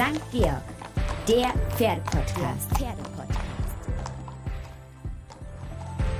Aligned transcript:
St. 0.00 0.18
Georg, 0.32 0.62
der 1.28 1.52
Pferdepodcast. 1.76 2.70
Pferdepodcast. 2.74 3.38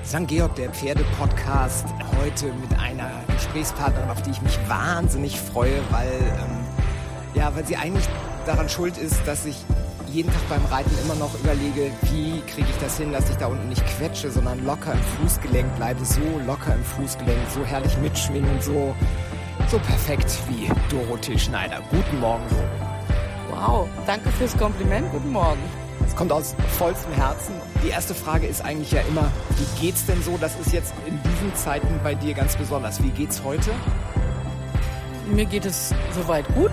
St. 0.05 0.29
Georg, 0.29 0.55
der 0.57 0.69
Pferde-Podcast, 0.69 1.87
heute 2.21 2.53
mit 2.61 2.79
einer 2.79 3.11
Gesprächspartnerin, 3.29 4.11
auf 4.11 4.21
die 4.21 4.33
ich 4.33 4.43
mich 4.43 4.59
wahnsinnig 4.69 5.41
freue, 5.41 5.81
weil, 5.89 6.13
ähm, 6.13 6.59
ja, 7.35 7.57
weil 7.57 7.65
sie 7.65 7.79
eigentlich 7.79 8.07
daran 8.45 8.69
schuld 8.69 8.99
ist, 8.99 9.27
dass 9.27 9.47
ich 9.47 9.57
jeden 10.09 10.31
Tag 10.31 10.47
beim 10.51 10.65
Reiten 10.67 10.93
immer 11.03 11.15
noch 11.15 11.35
überlege, 11.41 11.91
wie 12.13 12.43
kriege 12.53 12.69
ich 12.69 12.79
das 12.83 12.99
hin, 12.99 13.13
dass 13.13 13.31
ich 13.31 13.37
da 13.37 13.47
unten 13.47 13.71
nicht 13.71 13.87
quetsche, 13.97 14.31
sondern 14.31 14.63
locker 14.67 14.93
im 14.93 15.03
Fußgelenk 15.03 15.75
bleibe, 15.77 16.05
so 16.05 16.21
locker 16.47 16.75
im 16.75 16.85
Fußgelenk, 16.85 17.51
so 17.55 17.65
herrlich 17.65 17.97
mitschwingen 17.97 18.61
so, 18.61 18.95
so 19.69 19.79
perfekt 19.79 20.31
wie 20.51 20.71
Dorothee 20.91 21.39
Schneider. 21.39 21.81
Guten 21.91 22.21
Morgen, 22.21 22.45
Doro. 22.51 22.90
Wow, 23.61 23.87
danke 24.07 24.31
fürs 24.31 24.57
Kompliment. 24.57 25.11
Guten 25.13 25.33
Morgen. 25.33 25.61
Es 26.07 26.17
kommt 26.17 26.33
aus 26.33 26.55
vollstem 26.79 27.13
Herzen. 27.13 27.53
Die 27.85 27.89
erste 27.89 28.15
Frage 28.15 28.47
ist 28.47 28.65
eigentlich 28.65 28.91
ja 28.91 29.03
immer, 29.03 29.31
wie 29.59 29.83
geht's 29.83 30.07
denn 30.07 30.23
so? 30.23 30.39
Das 30.39 30.59
ist 30.59 30.73
jetzt 30.73 30.95
in 31.07 31.21
diesen 31.23 31.55
Zeiten 31.55 32.01
bei 32.03 32.15
dir 32.15 32.33
ganz 32.33 32.57
besonders. 32.57 33.03
Wie 33.03 33.11
geht's 33.11 33.43
heute? 33.45 33.71
Mir 35.31 35.45
geht 35.45 35.67
es 35.67 35.93
soweit 36.15 36.47
gut. 36.55 36.71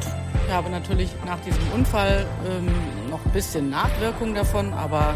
Ich 0.48 0.54
habe 0.54 0.70
natürlich 0.70 1.12
nach 1.26 1.40
diesem 1.42 1.62
Unfall 1.76 2.26
ähm, 2.50 2.72
noch 3.10 3.24
ein 3.26 3.32
bisschen 3.32 3.70
Nachwirkungen 3.70 4.34
davon, 4.34 4.74
aber 4.74 5.16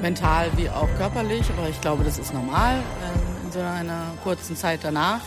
mental 0.00 0.46
wie 0.56 0.70
auch 0.70 0.88
körperlich. 0.96 1.42
Aber 1.58 1.68
ich 1.68 1.80
glaube, 1.80 2.04
das 2.04 2.18
ist 2.18 2.32
normal 2.32 2.76
ähm, 2.76 3.46
in 3.46 3.50
so 3.50 3.58
einer 3.58 4.12
kurzen 4.22 4.54
Zeit 4.54 4.78
danach. 4.84 5.22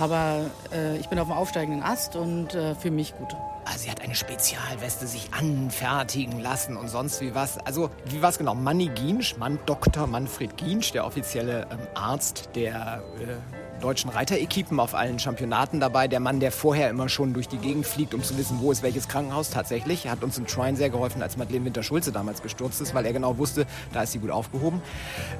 Aber 0.00 0.46
äh, 0.72 0.96
ich 0.96 1.08
bin 1.08 1.18
auf 1.18 1.28
dem 1.28 1.36
aufsteigenden 1.36 1.82
Ast 1.82 2.16
und 2.16 2.54
äh, 2.54 2.74
fühle 2.74 2.94
mich 2.94 3.14
gut. 3.16 3.36
Ah, 3.66 3.76
sie 3.76 3.90
hat 3.90 4.00
eine 4.00 4.14
Spezialweste 4.14 5.06
sich 5.06 5.28
anfertigen 5.38 6.40
lassen 6.40 6.78
und 6.78 6.88
sonst 6.88 7.20
wie 7.20 7.34
was. 7.34 7.58
Also, 7.58 7.90
wie 8.06 8.22
war 8.22 8.30
es 8.30 8.38
genau? 8.38 8.54
Manni 8.54 8.88
Giensch, 8.88 9.36
Mann 9.36 9.58
Dr. 9.66 10.06
Manfred 10.06 10.56
Giensch, 10.56 10.92
der 10.92 11.04
offizielle 11.04 11.66
ähm, 11.70 11.78
Arzt 11.94 12.48
der 12.54 13.02
äh, 13.20 13.82
deutschen 13.82 14.08
Reiterequipen 14.08 14.80
auf 14.80 14.94
allen 14.94 15.18
Championaten 15.18 15.80
dabei. 15.80 16.08
Der 16.08 16.20
Mann, 16.20 16.40
der 16.40 16.50
vorher 16.50 16.88
immer 16.88 17.10
schon 17.10 17.34
durch 17.34 17.48
die 17.48 17.58
Gegend 17.58 17.86
fliegt, 17.86 18.14
um 18.14 18.22
zu 18.22 18.38
wissen, 18.38 18.58
wo 18.60 18.72
ist 18.72 18.82
welches 18.82 19.06
Krankenhaus 19.06 19.50
tatsächlich. 19.50 20.06
Er 20.06 20.12
hat 20.12 20.24
uns 20.24 20.38
im 20.38 20.46
Trine 20.46 20.78
sehr 20.78 20.88
geholfen, 20.88 21.22
als 21.22 21.36
Madeleine 21.36 21.66
Winter-Schulze 21.66 22.10
damals 22.10 22.42
gestürzt 22.42 22.80
ist, 22.80 22.94
weil 22.94 23.04
er 23.04 23.12
genau 23.12 23.36
wusste, 23.36 23.66
da 23.92 24.02
ist 24.02 24.12
sie 24.12 24.18
gut 24.18 24.30
aufgehoben. 24.30 24.80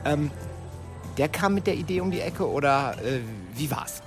Ähm, 0.05 0.31
der 1.17 1.31
kam 1.31 1.55
mit 1.55 1.67
der 1.67 1.75
Idee 1.75 2.03
um 2.03 2.11
die 2.11 2.21
Ecke 2.21 2.49
oder 2.49 2.95
äh, 3.03 3.21
wie 3.55 3.71
war's? 3.71 4.03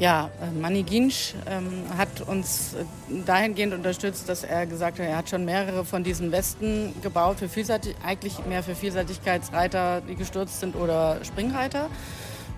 Ja, 0.00 0.28
äh, 0.42 0.50
Manni 0.60 0.82
Ginsch 0.82 1.34
ähm, 1.46 1.84
hat 1.96 2.20
uns 2.22 2.74
äh, 2.74 2.84
dahingehend 3.24 3.74
unterstützt, 3.74 4.28
dass 4.28 4.42
er 4.42 4.66
gesagt 4.66 4.98
hat, 4.98 5.06
er 5.06 5.16
hat 5.16 5.28
schon 5.28 5.44
mehrere 5.44 5.84
von 5.84 6.02
diesen 6.02 6.32
Westen 6.32 6.92
gebaut, 7.00 7.38
für 7.38 7.48
Vielseitig 7.48 7.94
eigentlich 8.04 8.44
mehr 8.46 8.64
für 8.64 8.74
Vielseitigkeitsreiter, 8.74 10.00
die 10.00 10.16
gestürzt 10.16 10.58
sind 10.58 10.74
oder 10.74 11.18
Springreiter. 11.24 11.88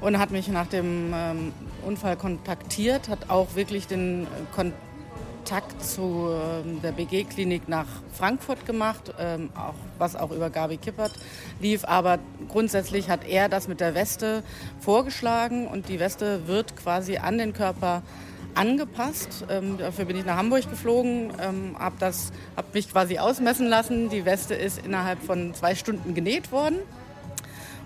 Und 0.01 0.19
hat 0.19 0.31
mich 0.31 0.49
nach 0.49 0.67
dem 0.67 1.13
ähm, 1.15 1.53
Unfall 1.85 2.17
kontaktiert, 2.17 3.09
hat 3.11 3.29
auch 3.29 3.55
wirklich 3.55 3.87
den 3.87 4.25
äh, 4.25 4.27
Kontakt 4.55 4.81
Kontakt 5.47 5.81
zu 5.81 6.29
ähm, 6.33 6.83
der 6.83 6.91
BG-Klinik 6.91 7.69
nach 7.69 7.87
Frankfurt 8.13 8.67
gemacht, 8.67 9.15
ähm, 9.17 9.51
auch, 9.55 9.77
was 9.97 10.17
auch 10.17 10.33
über 10.33 10.51
Gabi 10.51 10.77
Kippert 10.77 11.13
lief. 11.61 11.85
Aber 11.85 12.19
grundsätzlich 12.49 13.09
hat 13.09 13.25
er 13.25 13.49
das 13.49 13.69
mit 13.69 13.79
der 13.79 13.95
Weste 13.95 14.43
vorgeschlagen 14.81 15.69
und 15.69 15.89
die 15.89 16.01
Weste 16.01 16.49
wird 16.49 16.77
quasi 16.77 17.19
an 17.19 17.39
den 17.39 17.53
Körper 17.53 18.03
angepasst. 18.57 19.47
Ähm, 19.49 19.79
dafür 19.79 20.07
bin 20.07 20.17
ich 20.17 20.25
nach 20.25 20.37
Hamburg 20.37 20.69
geflogen, 20.69 21.33
ähm, 21.41 21.77
habe 21.79 22.13
hab 22.57 22.75
mich 22.75 22.91
quasi 22.91 23.21
ausmessen 23.21 23.69
lassen. 23.69 24.11
Die 24.11 24.25
Weste 24.25 24.57
ist 24.57 24.85
innerhalb 24.85 25.23
von 25.23 25.55
zwei 25.55 25.77
Stunden 25.77 26.13
genäht 26.15 26.51
worden. 26.51 26.79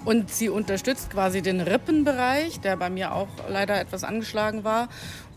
Und 0.06 0.30
sie 0.30 0.48
unterstützt 0.48 1.10
quasi 1.10 1.42
den 1.42 1.60
Rippenbereich, 1.60 2.60
der 2.60 2.78
bei 2.78 2.88
mir 2.88 3.12
auch 3.12 3.28
leider 3.50 3.78
etwas 3.78 4.02
angeschlagen 4.02 4.64
war 4.64 4.88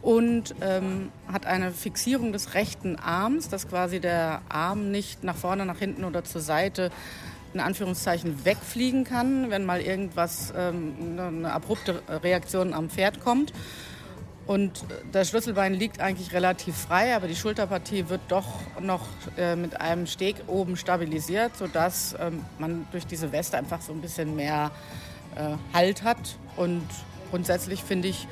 und 0.04 0.54
ähm, 0.60 1.12
hat 1.32 1.46
eine 1.46 1.72
Fixierung 1.72 2.34
des 2.34 2.54
rechten 2.54 2.98
Arms, 2.98 3.48
dass 3.48 3.70
quasi 3.70 4.02
der 4.02 4.42
Arm 4.50 4.92
nicht 4.92 5.24
nach 5.24 5.38
vorne, 5.38 5.66
nach 5.66 5.80
hinten 5.80 6.04
oder 6.04 6.26
zur 6.26 6.42
Seite 6.42 6.92
in 7.54 7.62
Anführungszeichen 7.62 8.44
wegfliegen 8.44 9.06
kann, 9.06 9.50
wenn 9.50 9.64
mal 9.64 9.80
irgendwas, 9.80 10.54
ähm, 10.58 10.94
eine 11.18 11.54
abrupte 11.54 12.02
Reaktion 12.10 12.74
am 12.74 12.90
Pferd 12.90 13.22
kommt. 13.22 13.54
Und 14.46 14.84
das 15.14 15.30
Schlüsselbein 15.30 15.74
liegt 15.74 16.02
eigentlich 16.02 16.34
relativ 16.34 16.76
frei, 16.76 17.16
aber 17.16 17.30
die 17.30 17.36
Schulterpartie 17.36 18.10
wird 18.10 18.22
doch 18.28 18.60
noch 18.82 19.08
äh, 19.38 19.56
mit 19.56 19.80
einem 19.80 20.06
Steg 20.06 20.36
oben 20.48 20.76
stabilisiert, 20.76 21.56
sodass 21.56 22.14
ähm, 22.20 22.44
man 22.60 22.86
durch 22.92 23.08
diese 23.08 23.32
Weste 23.32 23.58
einfach 23.58 23.80
so 23.82 23.94
ein 23.94 24.02
bisschen 24.02 24.36
mehr 24.36 24.72
äh, 25.36 25.56
Halt 25.74 26.04
hat. 26.04 26.38
Und 26.58 26.86
grundsätzlich 27.32 27.84
finde 27.84 28.10
ich, 28.10 28.28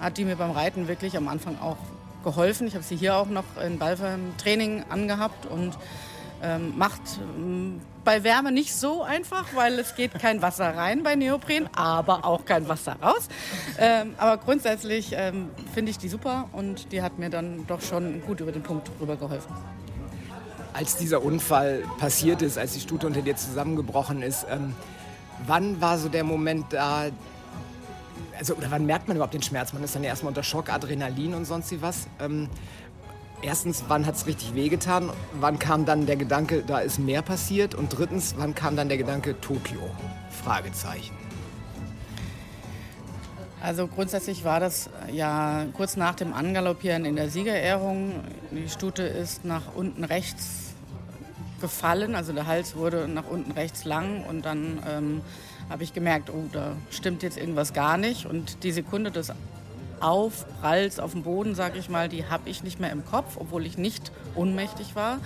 hat 0.00 0.18
die 0.18 0.24
mir 0.24 0.36
beim 0.36 0.50
Reiten 0.50 0.88
wirklich 0.88 1.16
am 1.16 1.28
Anfang 1.28 1.58
auch 1.60 1.76
geholfen. 2.22 2.66
Ich 2.66 2.74
habe 2.74 2.84
sie 2.84 2.96
hier 2.96 3.16
auch 3.16 3.26
noch 3.26 3.44
in 3.64 3.78
Balfam 3.78 4.36
Training 4.38 4.84
angehabt 4.88 5.46
und 5.46 5.76
ähm, 6.42 6.76
macht 6.76 7.00
ähm, 7.36 7.80
bei 8.04 8.24
Wärme 8.24 8.50
nicht 8.50 8.74
so 8.74 9.02
einfach, 9.02 9.54
weil 9.54 9.78
es 9.78 9.94
geht 9.94 10.12
kein 10.14 10.42
Wasser 10.42 10.76
rein 10.76 11.02
bei 11.02 11.14
Neopren, 11.14 11.68
aber 11.74 12.24
auch 12.24 12.44
kein 12.44 12.68
Wasser 12.68 12.96
raus. 13.00 13.28
Ähm, 13.78 14.14
aber 14.18 14.38
grundsätzlich 14.38 15.12
ähm, 15.16 15.50
finde 15.72 15.90
ich 15.90 15.98
die 15.98 16.08
super 16.08 16.48
und 16.52 16.90
die 16.92 17.02
hat 17.02 17.18
mir 17.18 17.30
dann 17.30 17.66
doch 17.68 17.80
schon 17.80 18.22
gut 18.22 18.40
über 18.40 18.50
den 18.52 18.62
Punkt 18.62 18.90
rüber 19.00 19.16
geholfen. 19.16 19.54
Als 20.72 20.96
dieser 20.96 21.22
Unfall 21.22 21.84
passiert 21.98 22.42
ist, 22.42 22.58
als 22.58 22.72
die 22.72 22.80
Stute 22.80 23.06
unter 23.06 23.22
dir 23.22 23.36
zusammengebrochen 23.36 24.22
ist, 24.22 24.46
ähm, 24.50 24.74
wann 25.46 25.80
war 25.80 25.98
so 25.98 26.08
der 26.08 26.24
Moment 26.24 26.72
da, 26.72 27.06
also 28.42 28.56
oder 28.56 28.72
wann 28.72 28.86
merkt 28.86 29.06
man 29.06 29.16
überhaupt 29.16 29.34
den 29.34 29.42
Schmerz? 29.42 29.72
Man 29.72 29.84
ist 29.84 29.94
dann 29.94 30.02
ja 30.02 30.08
erstmal 30.08 30.30
unter 30.30 30.42
Schock, 30.42 30.68
Adrenalin 30.68 31.34
und 31.34 31.44
sonst 31.44 31.70
wie 31.70 31.80
was. 31.80 32.08
Ähm, 32.18 32.48
erstens, 33.40 33.84
wann 33.86 34.04
hat 34.04 34.16
es 34.16 34.26
richtig 34.26 34.56
wehgetan? 34.56 35.10
Wann 35.38 35.60
kam 35.60 35.84
dann 35.84 36.06
der 36.06 36.16
Gedanke, 36.16 36.64
da 36.66 36.80
ist 36.80 36.98
mehr 36.98 37.22
passiert? 37.22 37.76
Und 37.76 37.96
drittens, 37.96 38.34
wann 38.38 38.56
kam 38.56 38.74
dann 38.74 38.88
der 38.88 38.98
Gedanke 38.98 39.40
Tokio? 39.40 39.78
Fragezeichen. 40.42 41.14
Also 43.62 43.86
grundsätzlich 43.86 44.44
war 44.44 44.58
das 44.58 44.90
ja 45.12 45.66
kurz 45.74 45.96
nach 45.96 46.16
dem 46.16 46.32
Angaloppieren 46.32 47.04
in 47.04 47.14
der 47.14 47.28
Siegerehrung. 47.30 48.24
Die 48.50 48.68
Stute 48.68 49.04
ist 49.04 49.44
nach 49.44 49.76
unten 49.76 50.02
rechts 50.02 50.74
gefallen, 51.60 52.16
also 52.16 52.32
der 52.32 52.48
Hals 52.48 52.74
wurde 52.74 53.06
nach 53.06 53.28
unten 53.28 53.52
rechts 53.52 53.84
lang 53.84 54.24
und 54.24 54.44
dann 54.44 54.82
ähm, 54.90 55.20
habe 55.72 55.82
ich 55.82 55.92
gemerkt, 55.94 56.30
oh, 56.30 56.44
da 56.52 56.76
stimmt 56.90 57.22
jetzt 57.22 57.38
irgendwas 57.38 57.72
gar 57.72 57.96
nicht. 57.96 58.26
Und 58.26 58.62
die 58.62 58.72
Sekunde 58.72 59.10
des 59.10 59.32
Aufpralls 60.00 61.00
auf 61.00 61.12
dem 61.12 61.22
Boden, 61.22 61.54
sage 61.54 61.78
ich 61.78 61.88
mal, 61.88 62.08
die 62.08 62.26
habe 62.26 62.48
ich 62.48 62.62
nicht 62.62 62.78
mehr 62.78 62.90
im 62.90 63.04
Kopf, 63.04 63.36
obwohl 63.36 63.64
ich 63.66 63.78
nicht 63.78 64.12
ohnmächtig 64.34 64.94
war. 64.94 65.18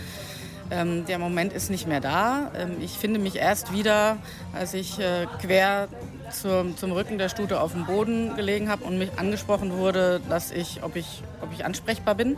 Ähm, 0.70 1.04
der 1.06 1.18
Moment 1.18 1.52
ist 1.52 1.70
nicht 1.70 1.86
mehr 1.86 2.00
da. 2.00 2.50
Ähm, 2.56 2.76
ich 2.80 2.92
finde 2.92 3.18
mich 3.18 3.36
erst 3.36 3.72
wieder, 3.72 4.18
als 4.52 4.74
ich 4.74 4.98
äh, 4.98 5.26
quer 5.40 5.88
zum, 6.30 6.76
zum 6.76 6.92
Rücken 6.92 7.18
der 7.18 7.28
Stute 7.28 7.60
auf 7.60 7.72
dem 7.72 7.86
Boden 7.86 8.34
gelegen 8.36 8.68
habe 8.68 8.84
und 8.84 8.98
mich 8.98 9.10
angesprochen 9.16 9.72
wurde, 9.72 10.20
dass 10.28 10.50
ich, 10.50 10.82
ob 10.82 10.96
ich, 10.96 11.22
ob 11.40 11.52
ich 11.52 11.64
ansprechbar 11.64 12.14
bin 12.14 12.36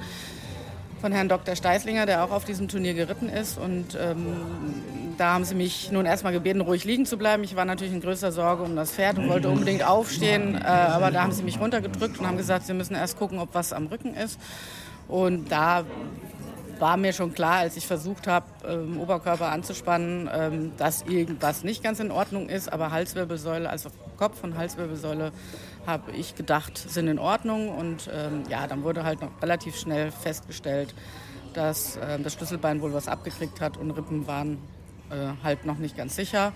von 1.01 1.13
Herrn 1.13 1.29
Dr. 1.29 1.57
Steißlinger, 1.57 2.07
der 2.07 2.25
auch 2.25 2.31
auf 2.31 2.45
diesem 2.45 2.69
Turnier 2.69 2.95
geritten 2.95 3.29
ist. 3.29 3.59
Und 3.59 3.97
ähm, 4.01 5.08
da 5.19 5.35
haben 5.35 5.45
sie 5.45 5.55
mich 5.55 5.91
nun 5.91 6.07
erstmal 6.07 6.33
gebeten, 6.33 6.61
ruhig 6.61 6.85
liegen 6.85 7.05
zu 7.05 7.19
bleiben. 7.19 7.43
Ich 7.43 7.57
war 7.57 7.65
natürlich 7.65 7.93
in 7.93 8.01
größter 8.01 8.31
Sorge 8.31 8.63
um 8.63 8.77
das 8.77 8.93
Pferd 8.93 9.19
und 9.19 9.29
wollte 9.29 9.49
unbedingt 9.49 9.85
aufstehen. 9.85 10.55
Äh, 10.55 10.65
aber 10.65 11.11
da 11.11 11.23
haben 11.23 11.33
sie 11.33 11.43
mich 11.43 11.61
runtergedrückt 11.61 12.19
und 12.19 12.27
haben 12.27 12.37
gesagt, 12.37 12.67
sie 12.67 12.73
müssen 12.73 12.95
erst 12.95 13.19
gucken, 13.19 13.39
ob 13.39 13.53
was 13.53 13.73
am 13.73 13.89
Rücken 13.89 14.15
ist. 14.15 14.39
Und 15.09 15.51
da 15.51 15.85
war 16.79 16.97
mir 16.97 17.13
schon 17.13 17.35
klar, 17.35 17.57
als 17.57 17.77
ich 17.77 17.87
versucht 17.87 18.29
habe, 18.29 18.47
ähm, 18.65 19.01
Oberkörper 19.01 19.51
anzuspannen, 19.51 20.31
ähm, 20.33 20.73
dass 20.77 21.03
irgendwas 21.03 21.65
nicht 21.65 21.83
ganz 21.83 21.99
in 21.99 22.13
Ordnung 22.13 22.49
ist. 22.49 22.73
Aber 22.73 22.93
Halswirbelsäule, 22.93 23.69
also 23.69 23.91
Kopf 24.17 24.45
und 24.45 24.57
Halswirbelsäule, 24.57 25.33
habe 25.87 26.13
ich 26.13 26.37
gedacht, 26.37 26.79
sind 26.79 27.09
in 27.09 27.19
Ordnung. 27.19 27.71
Und 27.71 28.09
ähm, 28.15 28.45
ja, 28.49 28.69
dann 28.69 28.85
wurde 28.85 29.03
halt 29.03 29.21
noch 29.21 29.31
relativ 29.43 29.77
schnell 29.77 30.13
festgestellt, 30.13 30.95
dass 31.55 31.97
äh, 31.97 32.21
das 32.21 32.35
Schlüsselbein 32.35 32.81
wohl 32.81 32.93
was 32.93 33.09
abgekriegt 33.09 33.61
hat 33.61 33.77
und 33.77 33.91
Rippen 33.91 34.29
waren 34.29 34.59
äh, 35.11 35.43
halt 35.43 35.67
noch 35.67 35.79
nicht 35.79 35.97
ganz 35.97 36.17
sicher. 36.17 36.53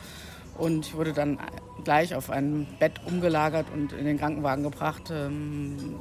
Und 0.59 0.87
ich 0.87 0.95
wurde 0.95 1.13
dann 1.13 1.39
gleich 1.85 2.15
auf 2.15 2.31
ein 2.31 2.67
Bett 2.79 3.01
umgelagert 3.07 3.67
und 3.73 3.93
in 3.93 4.05
den 4.05 4.19
Krankenwagen 4.19 4.63
gebracht. 4.63 5.11
Ähm, 5.11 5.97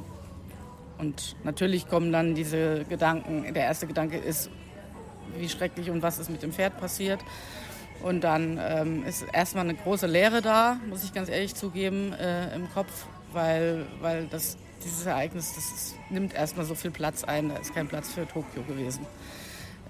und 0.98 1.36
natürlich 1.42 1.88
kommen 1.88 2.12
dann 2.12 2.34
diese 2.34 2.84
Gedanken, 2.84 3.52
der 3.54 3.64
erste 3.64 3.86
Gedanke 3.86 4.18
ist, 4.18 4.50
wie 5.36 5.48
schrecklich 5.48 5.90
und 5.90 6.02
was 6.02 6.18
ist 6.18 6.30
mit 6.30 6.42
dem 6.42 6.52
Pferd 6.52 6.78
passiert. 6.78 7.20
Und 8.02 8.24
dann 8.24 8.58
ähm, 8.60 9.04
ist 9.04 9.24
erstmal 9.32 9.64
eine 9.64 9.74
große 9.74 10.06
Leere 10.06 10.42
da, 10.42 10.78
muss 10.88 11.04
ich 11.04 11.12
ganz 11.12 11.28
ehrlich 11.28 11.54
zugeben, 11.54 12.12
äh, 12.12 12.54
im 12.54 12.70
Kopf, 12.72 13.06
weil, 13.32 13.86
weil 14.00 14.26
das, 14.26 14.56
dieses 14.84 15.06
Ereignis, 15.06 15.54
das 15.54 15.66
ist, 15.66 15.94
nimmt 16.10 16.34
erstmal 16.34 16.66
so 16.66 16.74
viel 16.74 16.90
Platz 16.90 17.22
ein, 17.22 17.48
da 17.48 17.56
ist 17.56 17.74
kein 17.74 17.86
Platz 17.86 18.10
für 18.10 18.26
Tokio 18.26 18.62
gewesen. 18.62 19.06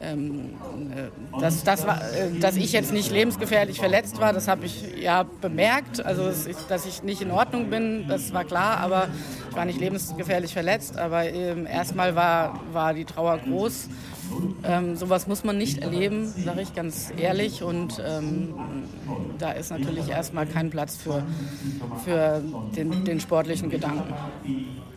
Ähm, 0.03 0.51
äh, 0.95 1.41
dass, 1.41 1.63
das 1.65 1.87
war, 1.87 2.01
äh, 2.13 2.39
dass 2.41 2.57
ich 2.57 2.73
jetzt 2.73 2.93
nicht 2.93 3.11
lebensgefährlich 3.11 3.79
verletzt 3.79 4.21
war, 4.21 4.33
das 4.33 4.49
habe 4.49 4.67
ich 4.67 4.97
ja 4.97 5.25
bemerkt. 5.41 6.05
Also, 6.05 6.31
dass 6.69 6.87
ich 6.87 7.03
nicht 7.03 7.23
in 7.23 7.31
Ordnung 7.31 7.71
bin, 7.71 8.07
das 8.09 8.33
war 8.33 8.45
klar, 8.45 8.79
aber 8.79 9.09
ich 9.51 9.57
war 9.57 9.65
nicht 9.65 9.81
lebensgefährlich 9.81 10.53
verletzt. 10.53 10.99
Aber 10.99 11.25
ähm, 11.25 11.67
erstmal 11.67 12.15
war, 12.17 12.61
war 12.73 12.95
die 12.95 13.05
Trauer 13.05 13.39
groß. 13.39 13.89
Ähm, 14.65 14.97
sowas 14.97 15.27
muss 15.27 15.45
man 15.45 15.59
nicht 15.59 15.79
erleben, 15.79 16.27
sage 16.27 16.63
ich 16.63 16.75
ganz 16.75 17.13
ehrlich. 17.17 17.63
Und 17.63 18.03
ähm, 18.07 18.55
da 19.39 19.53
ist 19.53 19.71
natürlich 19.71 20.09
erstmal 20.09 20.47
kein 20.47 20.71
Platz 20.71 20.97
für, 20.97 21.25
für 22.05 22.41
den, 22.77 23.05
den 23.05 23.21
sportlichen 23.21 23.71
Gedanken. 23.71 24.15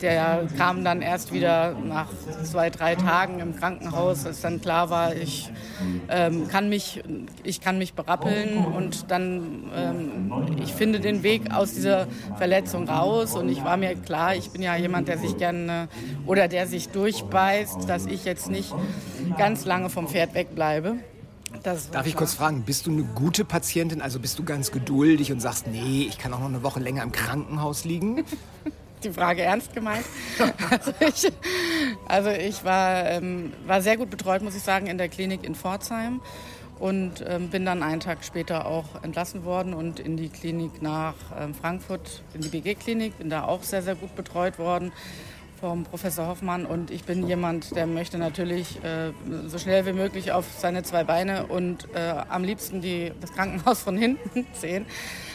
Der 0.01 0.48
kam 0.57 0.83
dann 0.83 1.01
erst 1.01 1.33
wieder 1.33 1.74
nach 1.74 2.10
zwei, 2.44 2.69
drei 2.69 2.95
Tagen 2.95 3.39
im 3.39 3.56
Krankenhaus, 3.56 4.25
als 4.25 4.42
dann 4.42 4.62
klar 4.62 4.89
war, 4.89 5.16
ich, 5.16 5.50
ähm, 6.10 6.48
kann, 6.48 6.69
mich, 6.69 7.01
ich 7.44 7.62
kann 7.62 7.78
mich 7.78 7.94
berappeln 7.94 8.66
und 8.66 9.10
dann, 9.10 9.71
ähm, 9.74 10.33
ich 10.62 10.74
finde 10.74 11.00
den 11.00 11.24
Weg 11.24 11.54
aus 11.54 11.74
dieser 11.74 12.07
Verletzung 12.38 12.89
raus 12.89 13.36
und 13.36 13.48
ich 13.48 13.63
war 13.63 13.78
mir 13.78 13.95
klar, 13.95 14.36
ich 14.36 14.51
bin 14.51 14.62
ja 14.62 14.75
jemand, 14.75 15.07
der 15.07 15.18
sich 15.18 15.38
gerne 15.38 15.88
oder 16.25 16.50
der 16.50 16.68
sich 16.68 16.89
durchbeißt, 16.89 17.88
dass 17.89 18.06
ich 18.06 18.25
jetzt 18.25 18.50
nicht 18.50 18.74
ganz 19.38 19.66
lange 19.66 19.90
vom 19.90 20.08
Pferd 20.08 20.34
wegbleibe. 20.34 20.98
Darf 21.64 22.06
ich 22.06 22.16
kurz 22.16 22.34
fragen, 22.34 22.64
bist 22.64 22.86
du 22.86 22.92
eine 22.92 23.04
gute 23.04 23.46
Patientin? 23.46 24.02
Also 24.02 24.20
bist 24.20 24.38
du 24.40 24.44
ganz 24.44 24.72
geduldig 24.72 25.32
und 25.32 25.40
sagst, 25.40 25.68
nee, 25.68 26.06
ich 26.08 26.18
kann 26.18 26.34
auch 26.34 26.40
noch 26.40 26.50
eine 26.50 26.64
Woche 26.64 26.80
länger 26.80 27.04
im 27.04 27.12
Krankenhaus 27.12 27.86
liegen? 27.86 28.24
Die 29.04 29.12
Frage 29.12 29.44
ernst 29.44 29.74
gemeint. 29.74 30.06
Also 30.70 30.92
ich, 31.00 31.32
also 32.08 32.30
ich 32.30 32.64
war, 32.64 33.06
ähm, 33.06 33.54
war 33.68 33.82
sehr 33.82 33.98
gut 33.98 34.10
betreut, 34.10 34.42
muss 34.42 34.56
ich 34.56 34.64
sagen, 34.64 34.88
in 34.88 34.98
der 34.98 35.10
Klinik 35.10 35.44
in 35.44 35.54
Pforzheim 35.54 36.22
und 36.80 37.24
ähm, 37.28 37.50
bin 37.50 37.66
dann 37.66 37.84
einen 37.84 38.00
Tag 38.00 38.24
später 38.24 38.66
auch 38.66 39.04
entlassen 39.04 39.46
worden 39.46 39.74
und 39.74 40.00
in 40.00 40.18
die 40.18 40.30
Klinik 40.30 40.82
nach 40.82 41.14
ähm, 41.40 41.54
Frankfurt, 41.54 42.24
in 42.34 42.42
die 42.42 42.50
BG-Klinik, 42.50 43.18
bin 43.20 43.30
da 43.30 43.44
auch 43.44 43.64
sehr, 43.64 43.84
sehr 43.84 43.96
gut 43.96 44.16
betreut 44.16 44.58
worden 44.58 44.92
vom 45.66 45.84
Professor 45.84 46.28
Hoffmann 46.28 46.68
und 46.68 46.92
ich 46.92 47.06
bin 47.06 47.28
jemand, 47.28 47.76
der 47.76 47.88
möchte 47.88 48.20
natürlich 48.20 48.84
äh, 48.84 49.14
so 49.48 49.58
schnell 49.58 49.88
wie 49.88 49.94
möglich 49.94 50.32
auf 50.32 50.46
seine 50.56 50.84
zwei 50.84 51.04
Beine 51.04 51.48
und 51.48 51.88
äh, 51.96 52.14
am 52.30 52.44
liebsten 52.44 52.82
die, 52.82 53.12
das 53.20 53.34
Krankenhaus 53.34 53.82
von 53.82 53.98
hinten 53.98 54.46
sehen. 54.54 54.86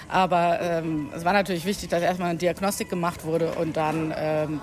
Aber 0.09 0.61
ähm, 0.61 1.09
es 1.13 1.25
war 1.25 1.33
natürlich 1.33 1.65
wichtig, 1.65 1.89
dass 1.89 2.01
erstmal 2.01 2.31
eine 2.31 2.39
Diagnostik 2.39 2.89
gemacht 2.89 3.25
wurde 3.25 3.51
und 3.55 3.77
dann 3.77 4.15
ähm, 4.17 4.61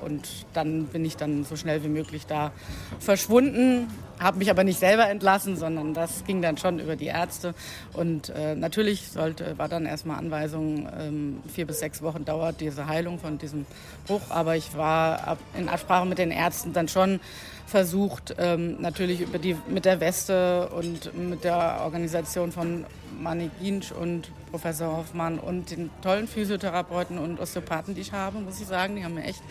und 0.00 0.46
dann 0.52 0.86
bin 0.86 1.04
ich 1.04 1.16
dann 1.16 1.44
so 1.44 1.56
schnell 1.56 1.82
wie 1.84 1.88
möglich 1.88 2.26
da 2.26 2.52
verschwunden, 2.98 3.88
habe 4.18 4.38
mich 4.38 4.50
aber 4.50 4.64
nicht 4.64 4.78
selber 4.78 5.08
entlassen, 5.08 5.56
sondern 5.56 5.94
das 5.94 6.24
ging 6.24 6.40
dann 6.40 6.56
schon 6.56 6.78
über 6.78 6.96
die 6.96 7.06
Ärzte. 7.06 7.54
Und 7.92 8.30
äh, 8.30 8.54
natürlich 8.54 9.08
sollte, 9.08 9.58
war 9.58 9.68
dann 9.68 9.84
erstmal 9.84 10.18
Anweisung, 10.18 10.88
ähm, 10.98 11.42
vier 11.52 11.66
bis 11.66 11.80
sechs 11.80 12.02
Wochen 12.02 12.24
dauert 12.24 12.60
diese 12.60 12.86
Heilung 12.86 13.18
von 13.18 13.38
diesem 13.38 13.66
Bruch. 14.06 14.22
Aber 14.30 14.56
ich 14.56 14.76
war 14.76 15.36
in 15.58 15.68
Absprache 15.68 16.06
mit 16.06 16.18
den 16.18 16.30
Ärzten 16.30 16.72
dann 16.72 16.88
schon 16.88 17.20
versucht, 17.66 18.34
ähm, 18.38 18.80
natürlich 18.80 19.20
über 19.20 19.38
die, 19.38 19.56
mit 19.68 19.84
der 19.84 20.00
Weste 20.00 20.68
und 20.68 21.14
mit 21.16 21.44
der 21.44 21.80
Organisation 21.82 22.52
von 22.52 22.86
Mani 23.20 23.50
Ginsch 23.60 23.92
und 23.92 24.30
Professor 24.50 24.96
Hoffmann 24.96 25.38
und 25.38 25.70
den 25.70 25.90
tollen 26.02 26.28
Physiotherapeuten 26.28 27.18
und 27.18 27.40
Osteopathen, 27.40 27.94
die 27.94 28.02
ich 28.02 28.12
habe, 28.12 28.38
muss 28.38 28.60
ich 28.60 28.66
sagen, 28.66 28.96
die 28.96 29.04
haben 29.04 29.14
mir 29.14 29.24
echt 29.24 29.42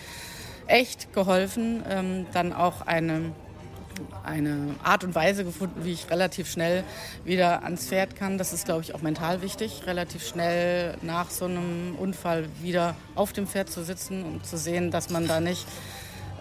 echt 0.67 1.13
geholfen, 1.13 1.83
ähm, 1.89 2.25
dann 2.33 2.53
auch 2.53 2.81
eine, 2.81 3.31
eine 4.23 4.75
Art 4.83 5.03
und 5.03 5.15
Weise 5.15 5.43
gefunden, 5.45 5.85
wie 5.85 5.93
ich 5.93 6.09
relativ 6.09 6.49
schnell 6.49 6.83
wieder 7.23 7.63
ans 7.63 7.87
Pferd 7.87 8.15
kann. 8.15 8.37
Das 8.37 8.53
ist, 8.53 8.65
glaube 8.65 8.81
ich, 8.81 8.95
auch 8.95 9.01
mental 9.01 9.41
wichtig, 9.41 9.83
relativ 9.85 10.27
schnell 10.27 10.97
nach 11.01 11.29
so 11.29 11.45
einem 11.45 11.95
Unfall 11.97 12.47
wieder 12.61 12.95
auf 13.15 13.33
dem 13.33 13.47
Pferd 13.47 13.69
zu 13.69 13.83
sitzen 13.83 14.23
und 14.23 14.45
zu 14.45 14.57
sehen, 14.57 14.91
dass 14.91 15.09
man 15.09 15.27
da 15.27 15.39
nicht 15.39 15.65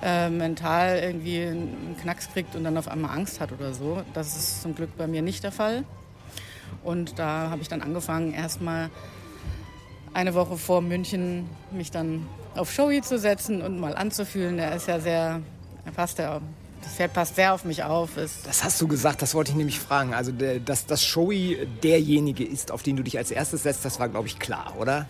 äh, 0.04 0.28
mental 0.28 0.98
irgendwie 0.98 1.42
einen 1.42 1.96
Knacks 2.02 2.28
kriegt 2.30 2.54
und 2.54 2.64
dann 2.64 2.76
auf 2.76 2.88
einmal 2.88 3.16
Angst 3.16 3.40
hat 3.40 3.52
oder 3.52 3.72
so. 3.72 4.02
Das 4.12 4.36
ist 4.36 4.62
zum 4.62 4.74
Glück 4.74 4.96
bei 4.98 5.06
mir 5.06 5.22
nicht 5.22 5.42
der 5.42 5.52
Fall. 5.52 5.84
Und 6.82 7.18
da 7.18 7.48
habe 7.50 7.62
ich 7.62 7.68
dann 7.68 7.80
angefangen, 7.80 8.34
erstmal 8.34 8.90
eine 10.12 10.34
Woche 10.34 10.58
vor 10.58 10.82
München 10.82 11.48
mich 11.72 11.90
dann 11.90 12.26
auf 12.54 12.70
Shoei 12.70 13.00
zu 13.00 13.18
setzen 13.18 13.62
und 13.62 13.80
mal 13.80 13.96
anzufühlen. 13.96 14.58
Der 14.58 14.74
ist 14.74 14.86
ja 14.86 15.00
sehr, 15.00 15.40
er 15.84 15.92
passt 15.92 16.18
ja, 16.18 16.40
das 16.82 16.92
Pferd 16.92 17.14
passt 17.14 17.36
sehr 17.36 17.54
auf 17.54 17.64
mich 17.64 17.82
auf. 17.82 18.18
Ist 18.18 18.46
das 18.46 18.62
hast 18.62 18.80
du 18.82 18.86
gesagt, 18.86 19.22
das 19.22 19.34
wollte 19.34 19.52
ich 19.52 19.56
nämlich 19.56 19.80
fragen. 19.80 20.12
Also, 20.12 20.32
dass 20.32 20.84
das 20.84 21.02
Shoei 21.02 21.66
derjenige 21.82 22.44
ist, 22.44 22.70
auf 22.70 22.82
den 22.82 22.96
du 22.96 23.02
dich 23.02 23.16
als 23.16 23.30
erstes 23.30 23.62
setzt, 23.62 23.84
das 23.86 23.98
war, 23.98 24.10
glaube 24.10 24.28
ich, 24.28 24.38
klar, 24.38 24.74
oder? 24.78 25.06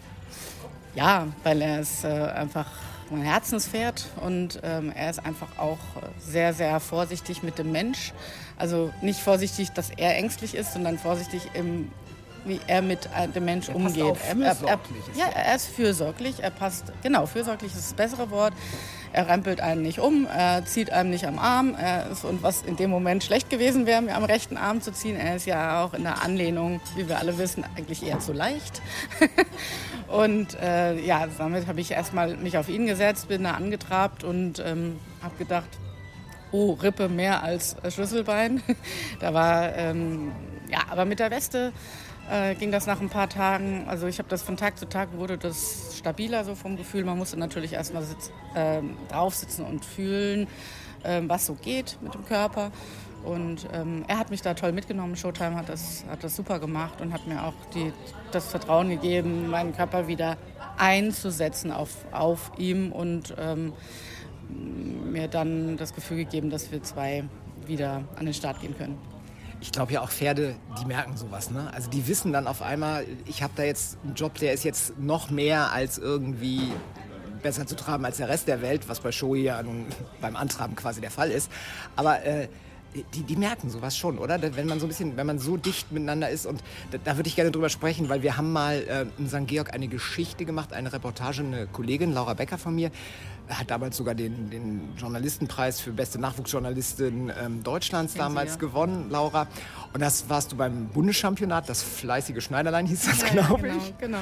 Ja, 0.95 1.27
weil 1.43 1.61
er 1.61 1.81
ist 1.81 2.05
äh, 2.05 2.09
einfach 2.09 2.67
mein 3.15 3.23
Herzenspferd 3.23 4.07
und 4.21 4.61
ähm, 4.63 4.93
er 4.95 5.11
ist 5.11 5.25
einfach 5.25 5.59
auch 5.59 5.79
sehr, 6.19 6.53
sehr 6.53 6.81
vorsichtig 6.81 7.43
mit 7.43 7.59
dem 7.59 7.73
Mensch. 7.73 8.13
Also 8.57 8.93
nicht 9.03 9.21
vorsichtig, 9.21 9.71
dass 9.71 9.91
er 9.91 10.17
ängstlich 10.17 10.55
ist, 10.55 10.73
sondern 10.73 10.99
vorsichtig 10.99 11.51
im 11.55 11.91
wie 12.47 12.61
er 12.67 12.83
mit 12.83 13.09
äh, 13.17 13.29
dem 13.29 13.45
Mensch 13.47 13.69
er 13.69 13.77
umgeht. 13.77 14.17
Er, 14.29 14.37
er, 14.37 14.57
er, 14.67 14.81
ja, 15.17 15.27
er 15.35 15.57
ist 15.57 15.67
fürsorglich. 15.67 16.43
Er 16.43 16.51
passt, 16.51 16.85
genau, 17.03 17.27
fürsorglich 17.27 17.73
ist 17.73 17.91
das 17.91 17.95
bessere 17.95 18.31
Wort. 18.31 18.53
Er 19.13 19.29
rempelt 19.29 19.61
einen 19.61 19.83
nicht 19.83 20.01
um, 20.01 20.27
er 20.27 20.65
zieht 20.67 20.91
einem 20.91 21.11
nicht 21.11 21.25
am 21.27 21.39
Arm. 21.39 21.77
Ist, 22.11 22.25
und 22.25 22.43
was 22.43 22.63
in 22.63 22.77
dem 22.77 22.91
Moment 22.91 23.23
schlecht 23.23 23.49
gewesen 23.49 23.87
wäre, 23.87 24.03
mir 24.03 24.17
am 24.17 24.25
rechten 24.25 24.57
Arm 24.57 24.81
zu 24.81 24.93
ziehen, 24.93 25.17
er 25.17 25.37
ist 25.37 25.47
ja 25.47 25.85
auch 25.85 25.95
in 25.95 26.03
der 26.03 26.23
Anlehnung, 26.23 26.81
wie 26.97 27.09
wir 27.09 27.19
alle 27.19 27.39
wissen, 27.39 27.65
eigentlich 27.77 28.05
eher 28.05 28.19
zu 28.19 28.33
leicht. 28.33 28.83
und 30.09 30.55
äh, 30.61 30.99
ja, 31.01 31.27
damit 31.39 31.67
habe 31.67 31.81
ich 31.81 31.91
erstmal 31.91 32.37
mich 32.37 32.59
auf 32.59 32.69
ihn 32.69 32.87
gesetzt, 32.87 33.29
bin 33.29 33.45
da 33.45 33.53
angetrabt 33.53 34.25
und 34.25 34.63
ähm, 34.65 34.99
habe 35.23 35.37
gedacht, 35.37 35.69
oh, 36.53 36.73
Rippe 36.73 37.09
mehr 37.09 37.43
als 37.43 37.77
Schlüsselbein. 37.89 38.63
da 39.21 39.35
war, 39.35 39.75
ähm, 39.75 40.33
ja, 40.71 40.81
aber 40.91 41.05
mit 41.05 41.19
der 41.19 41.31
Weste 41.31 41.73
äh, 42.31 42.55
ging 42.55 42.71
das 42.71 42.87
nach 42.87 43.01
ein 43.01 43.09
paar 43.09 43.29
Tagen. 43.29 43.87
Also 43.89 44.07
ich 44.07 44.19
habe 44.19 44.29
das 44.29 44.43
von 44.43 44.57
Tag 44.57 44.79
zu 44.79 44.89
Tag 44.89 45.09
wurde 45.17 45.37
das 45.37 45.97
stabiler 45.99 46.45
so 46.45 46.55
vom 46.55 46.77
Gefühl. 46.77 47.05
Man 47.05 47.19
musste 47.19 47.39
natürlich 47.39 47.73
erstmal 47.73 48.03
sitz, 48.03 48.31
äh, 48.55 48.81
drauf 49.09 49.35
sitzen 49.35 49.65
und 49.65 49.85
fühlen, 49.85 50.47
äh, 51.03 51.23
was 51.27 51.47
so 51.47 51.55
geht 51.55 51.99
mit 52.03 52.15
dem 52.15 52.25
Körper. 52.25 52.71
Und 53.25 53.69
ähm, 53.73 54.05
er 54.07 54.19
hat 54.19 54.31
mich 54.31 54.43
da 54.43 54.55
toll 54.55 54.73
mitgenommen. 54.73 55.17
Showtime 55.17 55.57
hat 55.57 55.69
das, 55.69 56.05
hat 56.09 56.23
das 56.23 56.37
super 56.37 56.59
gemacht 56.59 57.01
und 57.01 57.13
hat 57.13 57.27
mir 57.27 57.45
auch 57.45 57.55
die, 57.75 57.93
das 58.33 58.47
Vertrauen 58.47 58.91
gegeben, 58.91 59.49
meinen 59.49 59.75
Körper 59.75 60.07
wieder 60.09 60.37
einzusetzen 60.77 61.71
auf, 61.71 61.91
auf 62.13 62.53
ihm 62.59 62.93
und 62.93 63.35
ähm, 63.39 63.73
mir 65.11 65.29
dann 65.29 65.77
das 65.77 65.95
Gefühl 65.95 66.19
gegeben, 66.19 66.51
dass 66.51 66.71
wir 66.71 66.83
zwei 66.83 67.25
wieder 67.67 68.05
an 68.17 68.27
den 68.27 68.35
Start 68.35 68.61
gehen 68.61 68.77
können 68.77 68.99
ich 69.65 69.73
glaube 69.73 69.95
ja 69.95 70.03
auch 70.03 70.11
Pferde, 70.11 70.57
die 70.79 70.85
merken 70.85 71.17
sowas. 71.17 71.51
Ne? 71.51 71.73
Also 71.73 71.89
die 71.89 72.07
wissen 72.07 72.35
dann 72.35 72.47
auf 72.47 72.61
einmal, 72.61 73.07
ich 73.25 73.43
habe 73.43 73.55
da 73.57 73.63
jetzt 73.63 73.97
einen 74.05 74.15
Job, 74.15 74.35
der 74.35 74.53
ist 74.53 74.63
jetzt 74.63 74.99
noch 74.99 75.31
mehr 75.31 75.73
als 75.73 75.97
irgendwie 75.97 76.71
besser 77.43 77.67
zu 77.67 77.75
traben 77.75 78.05
als 78.05 78.19
der 78.19 78.29
Rest 78.29 78.47
der 78.47 78.61
Welt, 78.61 78.91
was 78.91 79.01
bei 79.01 79.11
Shoei 79.11 79.39
ja 79.39 79.63
beim 80.21 80.37
Antraben 80.37 80.77
quasi 80.77 81.01
der 81.01 81.11
Fall 81.11 81.31
ist. 81.31 81.51
Aber 81.97 82.23
äh, 82.25 82.49
die, 83.15 83.23
die 83.23 83.37
merken 83.37 83.71
sowas 83.71 83.97
schon, 83.97 84.19
oder? 84.19 84.41
Wenn 84.57 84.67
man 84.67 84.79
so 84.79 84.87
ein 84.87 84.89
bisschen, 84.89 85.17
wenn 85.17 85.27
man 85.27 85.39
so 85.39 85.57
dicht 85.57 85.91
miteinander 85.93 86.31
ist 86.31 86.47
und 86.47 86.63
da, 86.91 86.99
da 87.03 87.17
würde 87.17 87.29
ich 87.29 87.37
gerne 87.37 87.51
drüber 87.51 87.69
sprechen, 87.69 88.09
weil 88.09 88.23
wir 88.23 88.37
haben 88.37 88.53
mal 88.53 88.77
äh, 88.77 89.07
in 89.19 89.29
St. 89.29 89.47
Georg 89.47 89.75
eine 89.75 89.89
Geschichte 89.89 90.45
gemacht, 90.45 90.73
eine 90.73 90.93
Reportage, 90.93 91.43
eine 91.43 91.67
Kollegin, 91.67 92.13
Laura 92.13 92.35
Becker 92.35 92.59
von 92.59 92.75
mir, 92.75 92.91
hat 93.49 93.71
damals 93.71 93.97
sogar 93.97 94.15
den, 94.15 94.51
den 94.51 94.95
Journalistenpreis 94.97 95.81
für 95.81 95.93
beste 95.93 96.19
Nachwuchsjournalistin 96.19 97.33
ähm, 97.39 97.63
Deutschlands 97.63 98.15
damals 98.15 98.53
ja. 98.53 98.57
gewonnen, 98.59 99.11
Laura. 99.11 99.49
Und 99.93 100.01
das 100.01 100.29
warst 100.29 100.53
du 100.53 100.57
beim 100.57 100.89
Bundeschampionat, 100.89 101.69
das 101.69 101.83
fleißige 101.83 102.43
Schneiderlein 102.43 102.87
hieß 102.87 103.05
das, 103.05 103.23
ja, 103.23 103.29
glaube 103.29 103.63
genau, 103.63 103.77
ich. 103.77 103.99
Genau. 103.99 104.19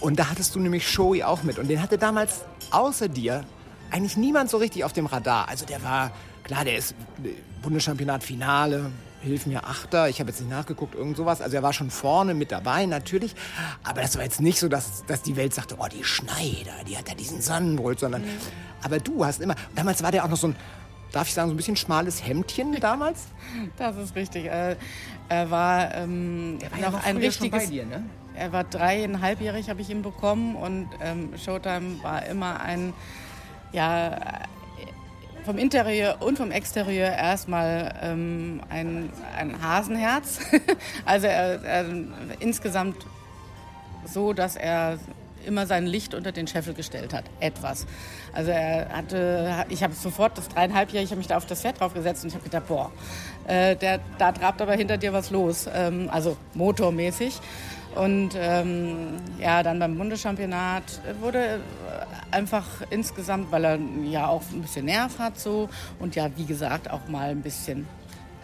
Und 0.00 0.18
da 0.18 0.30
hattest 0.30 0.54
du 0.54 0.60
nämlich 0.60 0.88
Shoei 0.88 1.24
auch 1.24 1.42
mit. 1.42 1.58
Und 1.58 1.68
den 1.68 1.82
hatte 1.82 1.98
damals 1.98 2.42
außer 2.70 3.08
dir 3.08 3.44
eigentlich 3.90 4.16
niemand 4.16 4.50
so 4.50 4.56
richtig 4.56 4.84
auf 4.84 4.92
dem 4.92 5.06
Radar. 5.06 5.48
Also 5.48 5.66
der 5.66 5.82
war, 5.82 6.10
klar, 6.44 6.64
der 6.64 6.76
ist 6.76 6.92
äh, 7.24 7.30
Bundeschampionat 7.62 8.22
Finale, 8.22 8.90
hilf 9.24 9.46
mir, 9.46 9.64
Achter, 9.64 10.08
ich 10.08 10.20
habe 10.20 10.30
jetzt 10.30 10.40
nicht 10.40 10.50
nachgeguckt, 10.50 10.94
irgend 10.94 11.16
sowas. 11.16 11.40
Also 11.40 11.56
er 11.56 11.62
war 11.62 11.72
schon 11.72 11.90
vorne 11.90 12.34
mit 12.34 12.52
dabei, 12.52 12.86
natürlich. 12.86 13.34
Aber 13.82 14.02
das 14.02 14.16
war 14.16 14.22
jetzt 14.22 14.40
nicht 14.40 14.60
so, 14.60 14.68
dass, 14.68 15.04
dass 15.06 15.22
die 15.22 15.36
Welt 15.36 15.54
sagte, 15.54 15.76
oh, 15.78 15.86
die 15.90 16.04
Schneider, 16.04 16.84
die 16.86 16.96
hat 16.96 17.08
ja 17.08 17.14
diesen 17.14 17.40
Sonnenbrot, 17.40 18.00
sondern, 18.00 18.22
mhm. 18.22 18.28
aber 18.82 18.98
du 19.00 19.24
hast 19.24 19.40
immer, 19.40 19.54
damals 19.74 20.02
war 20.02 20.12
der 20.12 20.24
auch 20.24 20.28
noch 20.28 20.36
so 20.36 20.48
ein, 20.48 20.56
darf 21.10 21.26
ich 21.26 21.34
sagen, 21.34 21.48
so 21.48 21.54
ein 21.54 21.56
bisschen 21.56 21.76
schmales 21.76 22.24
Hemdchen 22.24 22.74
damals? 22.80 23.24
Das 23.76 23.96
ist 23.96 24.14
richtig. 24.14 24.46
Er, 24.46 24.76
er 25.28 25.50
war, 25.50 25.94
ähm, 25.94 26.58
der 26.60 26.70
war 26.70 26.78
noch, 26.78 26.92
noch 26.92 27.04
ein 27.04 27.16
richtiges, 27.16 27.70
dir, 27.70 27.86
ne? 27.86 28.04
Er 28.36 28.52
war 28.52 28.64
dreieinhalbjährig, 28.64 29.70
habe 29.70 29.80
ich 29.80 29.90
ihn 29.90 30.02
bekommen 30.02 30.56
und 30.56 30.88
ähm, 31.00 31.30
Showtime 31.38 32.02
war 32.02 32.26
immer 32.26 32.60
ein, 32.60 32.92
ja, 33.72 34.42
vom 35.44 35.58
Interieur 35.58 36.16
und 36.20 36.38
vom 36.38 36.50
Exterieur 36.50 37.10
erstmal 37.10 37.94
ähm, 38.02 38.60
ein, 38.70 39.10
ein 39.36 39.62
Hasenherz. 39.62 40.40
also 41.04 41.26
er, 41.26 41.62
er, 41.62 41.86
insgesamt 42.40 42.96
so, 44.06 44.32
dass 44.32 44.56
er 44.56 44.98
immer 45.46 45.66
sein 45.66 45.86
Licht 45.86 46.14
unter 46.14 46.32
den 46.32 46.46
Scheffel 46.46 46.72
gestellt 46.72 47.12
hat. 47.12 47.24
Etwas. 47.40 47.86
Also 48.32 48.50
er 48.50 48.88
hatte, 48.88 49.66
ich 49.68 49.82
habe 49.82 49.92
sofort 49.92 50.38
das 50.38 50.48
dreieinhalbjährige, 50.48 51.04
ich 51.04 51.10
habe 51.10 51.18
mich 51.18 51.26
da 51.26 51.36
auf 51.36 51.46
das 51.46 51.60
Pferd 51.60 51.80
draufgesetzt 51.80 52.24
und 52.24 52.28
ich 52.28 52.34
habe 52.34 52.44
gedacht, 52.44 52.66
boah, 52.66 52.90
äh, 53.46 53.76
der, 53.76 54.00
da 54.18 54.32
trabt 54.32 54.62
aber 54.62 54.72
hinter 54.72 54.96
dir 54.96 55.12
was 55.12 55.30
los. 55.30 55.68
Ähm, 55.72 56.08
also 56.10 56.36
motormäßig. 56.54 57.40
Und 57.94 58.30
ähm, 58.36 59.16
ja, 59.38 59.62
dann 59.62 59.78
beim 59.78 59.96
Bundeschampionat 59.96 61.00
wurde 61.20 61.60
einfach 62.30 62.66
insgesamt, 62.90 63.52
weil 63.52 63.64
er 63.64 63.78
ja 64.04 64.26
auch 64.26 64.42
ein 64.52 64.62
bisschen 64.62 64.86
Nerv 64.86 65.18
hat 65.18 65.38
so 65.38 65.68
und 66.00 66.16
ja, 66.16 66.28
wie 66.36 66.44
gesagt, 66.44 66.90
auch 66.90 67.06
mal 67.08 67.30
ein 67.30 67.42
bisschen 67.42 67.86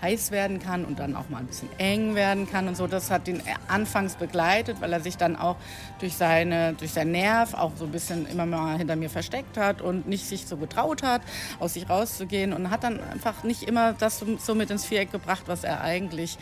heiß 0.03 0.31
werden 0.31 0.61
kann 0.61 0.85
und 0.85 0.99
dann 0.99 1.15
auch 1.15 1.29
mal 1.29 1.39
ein 1.39 1.47
bisschen 1.47 1.69
eng 1.79 2.15
werden 2.15 2.49
kann 2.49 2.69
und 2.69 2.77
so. 2.77 2.87
Das 2.87 3.11
hat 3.11 3.29
ihn 3.29 3.43
anfangs 3.69 4.15
begleitet, 4.15 4.81
weil 4.81 4.93
er 4.93 5.01
sich 5.01 5.17
dann 5.17 5.37
auch 5.37 5.57
durch, 5.99 6.17
seine, 6.17 6.73
durch 6.75 6.93
seinen 6.93 7.13
Nerv 7.13 7.55
auch 7.55 7.73
so 7.77 7.85
ein 7.85 7.91
bisschen 7.91 8.27
immer 8.27 8.47
mal 8.47 8.79
hinter 8.79 8.97
mir 8.97 9.11
versteckt 9.11 9.57
hat 9.57 9.83
und 9.83 10.09
nicht 10.09 10.27
sich 10.27 10.47
so 10.47 10.57
getraut 10.57 11.03
hat, 11.03 11.23
aus 11.59 11.75
sich 11.75 11.89
rauszugehen 11.89 12.53
und 12.53 12.71
hat 12.71 12.85
dann 12.85 13.01
einfach 13.11 13.45
nicht 13.45 13.65
immer 13.65 13.93
das 13.93 14.25
so 14.39 14.55
mit 14.55 14.71
ins 14.71 14.87
Viereck 14.87 15.13
gebracht, 15.13 15.43
was 15.47 15.65
er 15.65 15.83
eigentlich 15.83 16.39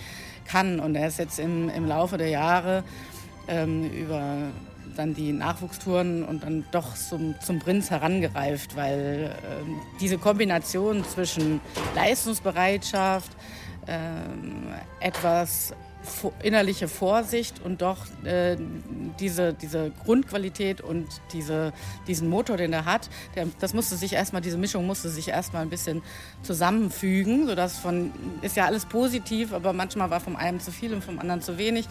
kann. 0.49 0.81
Und 0.81 0.95
er 0.95 1.09
ist 1.09 1.19
jetzt 1.19 1.39
im, 1.39 1.69
im 1.69 1.87
Laufe 1.87 2.19
der 2.19 2.29
Jahre 2.29 2.85
ähm, 3.47 3.91
über 3.91 4.51
dann 4.97 5.15
die 5.15 5.33
Nachwuchstouren 5.33 6.25
und 6.25 6.43
dann 6.43 6.65
doch 6.73 6.95
zum, 6.95 7.37
zum 7.41 7.61
Prinz 7.61 7.91
herangereift, 7.91 8.75
weil 8.75 9.31
äh, 9.31 9.99
diese 10.01 10.19
Kombination 10.19 11.05
zwischen 11.05 11.61
Leistungsbereitschaft, 11.95 13.31
äh, 13.87 15.07
etwas 15.07 15.73
innerliche 16.43 16.89
Vorsicht 16.89 17.61
und 17.65 17.83
doch 17.83 18.07
äh, 18.25 18.57
diese, 19.19 19.53
diese 19.53 19.91
Grundqualität 20.05 20.81
und 20.81 21.07
diese, 21.33 21.73
diesen 22.07 22.29
Motor, 22.29 22.57
den 22.57 22.73
er 22.73 22.85
hat, 22.85 23.11
der, 23.35 23.47
das 23.61 23.75
musste 23.75 23.97
sich 23.97 24.13
erstmal, 24.13 24.43
diese 24.43 24.59
Mischung 24.59 24.87
musste 24.87 25.09
sich 25.09 25.29
erstmal 25.29 25.63
ein 25.63 25.71
bisschen 25.71 26.03
zusammenfügen, 26.43 27.47
sodass 27.47 27.79
von, 27.79 28.13
ist 28.43 28.57
ja 28.57 28.67
alles 28.67 28.87
positiv, 28.87 29.53
aber 29.53 29.73
manchmal 29.73 30.11
war 30.11 30.21
vom 30.21 30.37
einen 30.37 30.61
zu 30.61 30.71
viel 30.71 30.95
und 30.95 31.05
vom 31.05 31.19
anderen 31.19 31.43
zu 31.43 31.59
wenig. 31.59 31.87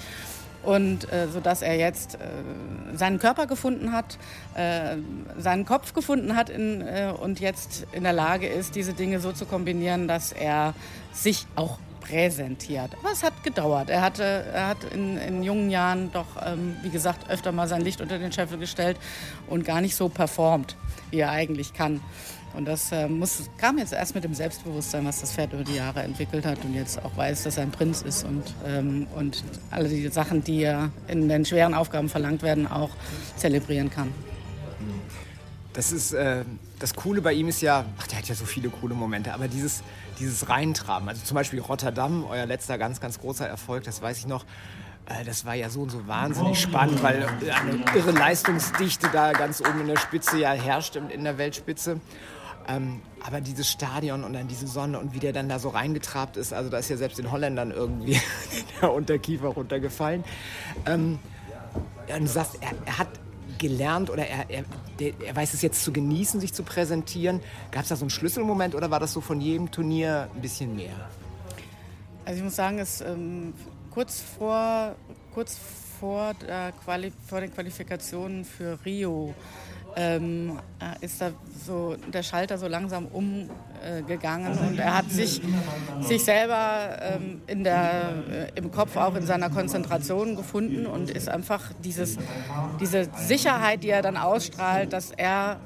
Und 0.64 1.12
äh, 1.14 1.28
so 1.32 1.40
dass 1.40 1.62
er 1.62 1.76
jetzt 1.76 2.16
äh, 2.16 2.98
seinen 2.98 3.20
Körper 3.20 3.48
gefunden 3.48 3.94
hat, 3.94 4.18
äh, 4.56 4.98
seinen 5.38 5.66
Kopf 5.66 5.94
gefunden 5.94 6.36
hat 6.36 6.50
in, 6.50 6.82
äh, 6.82 7.14
und 7.18 7.40
jetzt 7.40 7.86
in 7.94 8.04
der 8.04 8.12
Lage 8.12 8.48
ist, 8.48 8.76
diese 8.76 8.94
Dinge 8.94 9.20
so 9.20 9.32
zu 9.32 9.46
kombinieren, 9.46 10.08
dass 10.08 10.34
er 10.34 10.74
sich 11.14 11.46
auch 11.56 11.78
präsentiert. 12.08 12.92
Aber 13.00 13.12
es 13.12 13.24
hat 13.24 13.44
gedauert. 13.44 13.90
Er, 13.90 14.02
hatte, 14.02 14.24
er 14.54 14.68
hat 14.68 14.84
in, 14.94 15.18
in 15.18 15.44
jungen 15.44 15.70
Jahren 15.70 16.12
doch, 16.12 16.28
ähm, 16.46 16.76
wie 16.82 16.90
gesagt, 16.90 17.30
öfter 17.30 17.52
mal 17.52 17.68
sein 17.68 17.82
Licht 17.82 18.02
unter 18.02 18.18
den 18.18 18.32
Scheffel 18.32 18.58
gestellt 18.58 18.98
und 19.48 19.66
gar 19.66 19.82
nicht 19.82 19.96
so 19.96 20.10
performt, 20.10 20.76
wie 21.12 21.20
er 21.20 21.32
eigentlich 21.32 21.74
kann. 21.74 22.02
Und 22.54 22.66
das 22.66 22.92
äh, 22.92 23.08
muss, 23.08 23.50
kam 23.58 23.78
jetzt 23.78 23.94
erst 23.94 24.16
mit 24.16 24.24
dem 24.24 24.34
Selbstbewusstsein, 24.34 25.06
was 25.06 25.22
das 25.22 25.34
Pferd 25.34 25.54
über 25.54 25.64
die 25.64 25.76
Jahre 25.76 26.02
entwickelt 26.02 26.46
hat 26.46 26.64
und 26.64 26.74
jetzt 26.74 27.04
auch 27.04 27.16
weiß, 27.16 27.44
dass 27.44 27.58
er 27.58 27.64
ein 27.64 27.72
Prinz 27.72 28.02
ist 28.02 28.24
und, 28.24 28.44
ähm, 28.66 29.06
und 29.16 29.44
alle 29.70 29.90
die 29.90 30.08
Sachen, 30.08 30.44
die 30.44 30.64
er 30.64 30.90
in 31.08 31.30
den 31.30 31.46
schweren 31.46 31.74
Aufgaben 31.74 32.10
verlangt 32.10 32.42
werden, 32.42 32.66
auch 32.66 32.90
zelebrieren 33.36 33.92
kann. 33.92 34.12
Das 35.78 35.92
ist 35.92 36.12
äh, 36.12 36.44
das 36.80 36.96
Coole 36.96 37.22
bei 37.22 37.34
ihm 37.34 37.50
ist 37.50 37.62
ja, 37.62 37.86
ach, 38.00 38.08
der 38.08 38.18
hat 38.18 38.28
ja 38.28 38.34
so 38.34 38.46
viele 38.46 38.70
coole 38.70 38.96
Momente, 38.96 39.32
aber 39.32 39.48
dieses, 39.48 39.84
dieses 40.20 40.50
Reintraben, 40.50 41.08
also 41.08 41.24
zum 41.24 41.36
Beispiel 41.36 41.60
Rotterdam, 41.60 42.26
euer 42.28 42.48
letzter 42.48 42.80
ganz, 42.80 43.00
ganz 43.00 43.20
großer 43.20 43.48
Erfolg, 43.48 43.84
das 43.84 44.02
weiß 44.02 44.18
ich 44.18 44.26
noch. 44.26 44.44
Äh, 45.06 45.24
das 45.24 45.46
war 45.46 45.54
ja 45.54 45.70
so 45.70 45.84
und 45.84 45.92
so 45.92 46.08
wahnsinnig 46.08 46.60
spannend, 46.60 47.04
weil 47.04 47.28
eine 47.28 47.86
irre 47.96 48.10
Leistungsdichte 48.10 49.10
da 49.14 49.34
ganz 49.34 49.62
oben 49.62 49.82
in 49.82 49.88
der 49.88 49.98
Spitze 49.98 50.40
ja 50.40 50.54
herrscht 50.54 50.96
in 50.96 51.24
der 51.24 51.38
Weltspitze. 51.38 52.02
Ähm, 52.68 53.02
aber 53.24 53.40
dieses 53.40 53.70
Stadion 53.70 54.24
und 54.24 54.34
dann 54.34 54.48
diese 54.48 54.66
Sonne 54.66 55.00
und 55.00 55.14
wie 55.14 55.20
der 55.20 55.32
dann 55.32 55.48
da 55.48 55.60
so 55.60 55.70
reingetrabt 55.70 56.38
ist, 56.38 56.54
also 56.54 56.72
da 56.72 56.80
ist 56.80 56.90
ja 56.90 56.98
selbst 56.98 57.20
den 57.20 57.32
Holländern 57.32 57.70
irgendwie 57.70 58.20
der 58.82 58.92
Unterkiefer 58.92 59.50
runtergefallen. 59.50 60.24
Ähm, 60.88 61.20
und 62.08 62.22
du 62.22 62.28
sagst, 62.28 62.58
er, 62.62 62.72
er, 62.88 62.98
hat 62.98 63.10
gelernt 63.58 64.10
oder 64.10 64.26
er, 64.28 64.50
er, 64.50 64.64
er, 65.00 65.36
weiß 65.36 65.54
es 65.54 65.62
jetzt 65.62 65.84
zu 65.84 65.92
genießen, 65.92 66.40
sich 66.40 66.54
zu 66.54 66.64
präsentieren. 66.64 67.42
Gab 67.72 67.84
es 67.84 67.90
da 67.90 67.96
so 67.96 68.04
einen 68.04 68.10
Schlüsselmoment 68.10 68.76
oder 68.76 68.92
war 68.92 69.00
das 69.00 69.14
so 69.14 69.22
von 69.22 69.42
jedem 69.42 69.72
Turnier 69.72 70.30
ein 70.34 70.42
bisschen 70.42 70.76
mehr? 70.76 71.10
Also 72.26 72.40
ich 72.40 72.44
muss 72.44 72.56
sagen, 72.56 72.80
es 72.80 73.02
ähm, 73.02 73.54
kurz 73.92 74.22
vor 74.22 74.96
kurz 75.34 75.56
vor, 76.00 76.34
vor 77.28 77.42
den 77.42 77.54
Qualifikationen 77.54 78.44
für 78.44 78.80
Rio 78.86 79.36
ähm, 79.98 80.60
äh, 80.80 81.04
ist 81.04 81.20
da 81.20 81.32
so 81.66 81.96
der 82.14 82.22
Schalter 82.22 82.60
so 82.60 82.68
langsam 82.68 83.08
umgegangen 83.08 84.56
äh, 84.56 84.68
und 84.68 84.80
er 84.80 84.96
hat 84.96 85.10
sich, 85.10 85.42
sich 86.02 86.24
selber 86.24 87.00
ähm, 87.02 87.42
in 87.48 87.64
der, 87.64 88.14
äh, 88.30 88.60
im 88.60 88.72
Kopf 88.72 88.96
auch 88.96 89.16
in 89.16 89.26
seiner 89.26 89.50
Konzentration 89.50 90.36
gefunden 90.36 90.86
und 90.86 91.10
ist 91.10 91.28
einfach 91.28 91.72
dieses, 91.84 92.18
diese 92.80 93.10
Sicherheit, 93.16 93.84
die 93.84 93.90
er 93.90 94.04
dann 94.04 94.18
ausstrahlt, 94.18 94.94
dass 94.94 95.10
er 95.10 95.60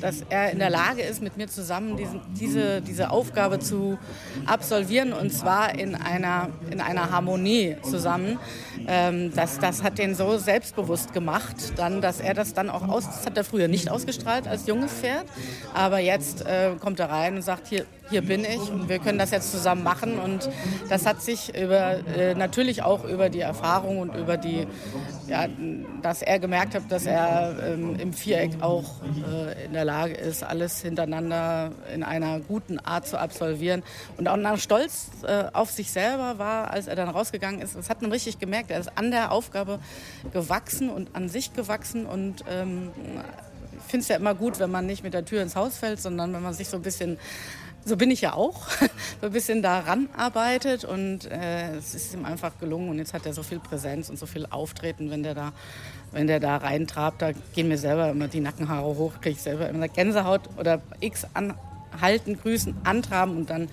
dass 0.00 0.22
er 0.28 0.50
in 0.50 0.58
der 0.58 0.70
Lage 0.70 1.02
ist, 1.02 1.22
mit 1.22 1.36
mir 1.36 1.48
zusammen 1.48 1.96
diesen, 1.96 2.20
diese, 2.34 2.80
diese 2.80 3.10
Aufgabe 3.10 3.58
zu 3.58 3.98
absolvieren 4.46 5.12
und 5.12 5.32
zwar 5.32 5.78
in 5.78 5.94
einer, 5.94 6.48
in 6.70 6.80
einer 6.80 7.10
Harmonie 7.10 7.76
zusammen. 7.82 8.38
Ähm, 8.86 9.32
das, 9.34 9.58
das 9.58 9.82
hat 9.82 9.98
den 9.98 10.14
so 10.14 10.38
selbstbewusst 10.38 11.12
gemacht, 11.12 11.56
dann, 11.76 12.00
dass 12.00 12.20
er 12.20 12.34
das 12.34 12.54
dann 12.54 12.70
auch 12.70 12.88
aus, 12.88 13.06
das 13.06 13.26
hat 13.26 13.36
er 13.36 13.44
früher 13.44 13.68
nicht 13.68 13.90
ausgestrahlt 13.90 14.46
als 14.46 14.66
junges 14.66 14.92
Pferd, 14.92 15.26
aber 15.74 15.98
jetzt 15.98 16.46
äh, 16.46 16.72
kommt 16.80 17.00
er 17.00 17.10
rein 17.10 17.36
und 17.36 17.42
sagt, 17.42 17.68
hier, 17.68 17.84
hier 18.10 18.22
bin 18.22 18.44
ich 18.44 18.70
und 18.70 18.88
wir 18.88 18.98
können 18.98 19.18
das 19.18 19.30
jetzt 19.30 19.52
zusammen 19.52 19.82
machen. 19.82 20.18
Und 20.18 20.48
das 20.88 21.06
hat 21.06 21.22
sich 21.22 21.54
über, 21.54 21.98
äh, 22.16 22.34
natürlich 22.34 22.82
auch 22.82 23.04
über 23.04 23.28
die 23.28 23.40
Erfahrung 23.40 23.98
und 23.98 24.14
über 24.14 24.36
die, 24.36 24.66
ja, 25.28 25.46
dass 26.02 26.22
er 26.22 26.38
gemerkt 26.38 26.74
hat, 26.74 26.90
dass 26.90 27.06
er 27.06 27.54
ähm, 27.62 27.96
im 27.98 28.12
Viereck 28.12 28.62
auch 28.62 29.02
äh, 29.30 29.66
in 29.66 29.72
der 29.72 29.84
Lage 29.88 30.14
ist, 30.14 30.44
alles 30.44 30.82
hintereinander 30.82 31.72
in 31.94 32.02
einer 32.02 32.40
guten 32.40 32.78
Art 32.78 33.06
zu 33.06 33.18
absolvieren. 33.18 33.82
Und 34.18 34.28
auch 34.28 34.36
nach 34.36 34.58
Stolz 34.58 35.08
äh, 35.22 35.44
auf 35.52 35.70
sich 35.70 35.90
selber 35.90 36.38
war, 36.38 36.70
als 36.70 36.88
er 36.88 36.94
dann 36.94 37.08
rausgegangen 37.08 37.62
ist, 37.62 37.74
das 37.74 37.88
hat 37.88 38.02
man 38.02 38.12
richtig 38.12 38.38
gemerkt. 38.38 38.70
Er 38.70 38.80
ist 38.80 38.98
an 38.98 39.10
der 39.10 39.32
Aufgabe 39.32 39.80
gewachsen 40.32 40.90
und 40.90 41.16
an 41.16 41.30
sich 41.30 41.54
gewachsen 41.54 42.04
und 42.04 42.44
ähm, 42.50 42.90
ich 43.78 43.90
finde 43.90 44.02
es 44.02 44.08
ja 44.08 44.16
immer 44.16 44.34
gut, 44.34 44.58
wenn 44.58 44.70
man 44.70 44.84
nicht 44.84 45.02
mit 45.02 45.14
der 45.14 45.24
Tür 45.24 45.42
ins 45.42 45.56
Haus 45.56 45.78
fällt, 45.78 46.00
sondern 46.00 46.34
wenn 46.34 46.42
man 46.42 46.52
sich 46.52 46.68
so 46.68 46.76
ein 46.76 46.82
bisschen 46.82 47.18
so 47.88 47.96
bin 47.96 48.10
ich 48.10 48.20
ja 48.20 48.34
auch, 48.34 48.68
so 49.20 49.26
ein 49.26 49.32
bisschen 49.32 49.62
daran 49.62 50.08
arbeitet 50.16 50.84
und 50.84 51.30
äh, 51.30 51.74
es 51.76 51.94
ist 51.94 52.14
ihm 52.14 52.24
einfach 52.24 52.58
gelungen 52.60 52.90
und 52.90 52.98
jetzt 52.98 53.14
hat 53.14 53.26
er 53.26 53.32
so 53.32 53.42
viel 53.42 53.58
Präsenz 53.58 54.10
und 54.10 54.18
so 54.18 54.26
viel 54.26 54.46
Auftreten, 54.50 55.10
wenn 55.10 55.22
der 55.22 55.34
da, 55.34 55.52
wenn 56.12 56.26
der 56.26 56.38
da 56.38 56.58
reintrabt, 56.58 57.22
da 57.22 57.32
gehen 57.54 57.68
mir 57.68 57.78
selber 57.78 58.10
immer 58.10 58.28
die 58.28 58.40
Nackenhaare 58.40 58.86
hoch, 58.86 59.14
kriege 59.20 59.36
ich 59.36 59.42
selber 59.42 59.68
immer 59.68 59.88
Gänsehaut 59.88 60.42
oder 60.58 60.80
X 61.00 61.26
anhalten, 61.34 62.38
grüßen, 62.38 62.76
antraben 62.84 63.36
und 63.36 63.50
dann 63.50 63.68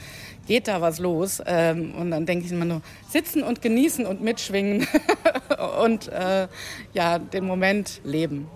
geht 0.47 0.67
da 0.67 0.81
was 0.81 0.99
los 0.99 1.41
ähm, 1.45 1.93
und 1.95 2.11
dann 2.11 2.25
denke 2.25 2.45
ich 2.45 2.51
immer 2.51 2.65
nur 2.65 2.81
sitzen 3.09 3.43
und 3.43 3.61
genießen 3.61 4.05
und 4.05 4.21
mitschwingen 4.21 4.87
und 5.83 6.07
äh, 6.07 6.47
ja 6.93 7.19
den 7.19 7.45
Moment 7.45 8.01
leben. 8.03 8.47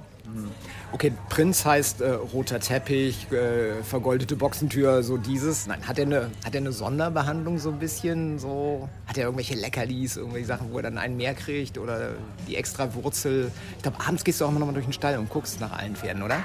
Okay, 0.91 1.13
Prinz 1.29 1.65
heißt 1.65 2.01
äh, 2.01 2.09
roter 2.09 2.59
Teppich, 2.59 3.31
äh, 3.31 3.83
vergoldete 3.83 4.35
Boxentür, 4.35 5.03
so 5.03 5.17
dieses. 5.17 5.67
Nein, 5.67 5.87
hat 5.87 5.99
er 5.99 6.05
eine, 6.05 6.31
hat 6.43 6.55
er 6.55 6.61
eine 6.61 6.71
Sonderbehandlung 6.71 7.59
so 7.59 7.69
ein 7.69 7.79
bisschen? 7.79 8.39
So, 8.39 8.89
hat 9.05 9.17
er 9.17 9.25
irgendwelche 9.25 9.55
Leckerlis, 9.55 10.17
irgendwelche 10.17 10.47
Sachen, 10.47 10.71
wo 10.71 10.77
er 10.77 10.83
dann 10.83 10.97
einen 10.97 11.17
mehr 11.17 11.33
kriegt 11.35 11.77
oder 11.77 12.13
die 12.47 12.55
extra 12.55 12.93
Wurzel? 12.95 13.51
Ich 13.77 13.83
glaube, 13.83 13.97
abends 14.05 14.23
gehst 14.23 14.41
du 14.41 14.45
auch 14.45 14.49
immer 14.49 14.59
noch 14.59 14.67
mal 14.67 14.73
durch 14.73 14.85
den 14.85 14.93
Stall 14.93 15.17
und 15.17 15.29
guckst 15.29 15.59
nach 15.59 15.77
allen 15.77 15.95
Pferden, 15.95 16.23
oder? 16.23 16.43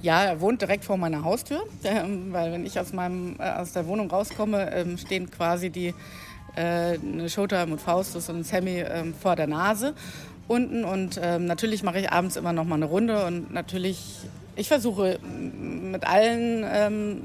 Ja, 0.00 0.24
er 0.24 0.40
wohnt 0.40 0.60
direkt 0.60 0.84
vor 0.84 0.96
meiner 0.96 1.22
Haustür, 1.22 1.62
ähm, 1.84 2.32
weil 2.32 2.50
wenn 2.50 2.66
ich 2.66 2.80
aus, 2.80 2.92
meinem, 2.92 3.36
äh, 3.38 3.50
aus 3.50 3.72
der 3.72 3.86
Wohnung 3.86 4.10
rauskomme, 4.10 4.72
ähm, 4.72 4.98
stehen 4.98 5.30
quasi 5.30 5.70
die 5.70 5.94
äh, 6.56 7.28
Showtime 7.28 7.72
und 7.72 7.80
Faustus 7.80 8.28
und 8.28 8.44
Sammy 8.44 8.80
ähm, 8.80 9.14
vor 9.14 9.36
der 9.36 9.46
Nase 9.46 9.94
unten 10.48 10.84
und 10.84 11.20
ähm, 11.22 11.46
natürlich 11.46 11.82
mache 11.82 12.00
ich 12.00 12.10
abends 12.10 12.36
immer 12.36 12.52
noch 12.52 12.64
mal 12.64 12.76
eine 12.76 12.84
Runde 12.86 13.24
und 13.26 13.52
natürlich, 13.52 13.98
ich 14.56 14.68
versuche 14.68 15.18
mit 15.22 16.06
allen 16.06 16.64
ähm, 16.70 17.22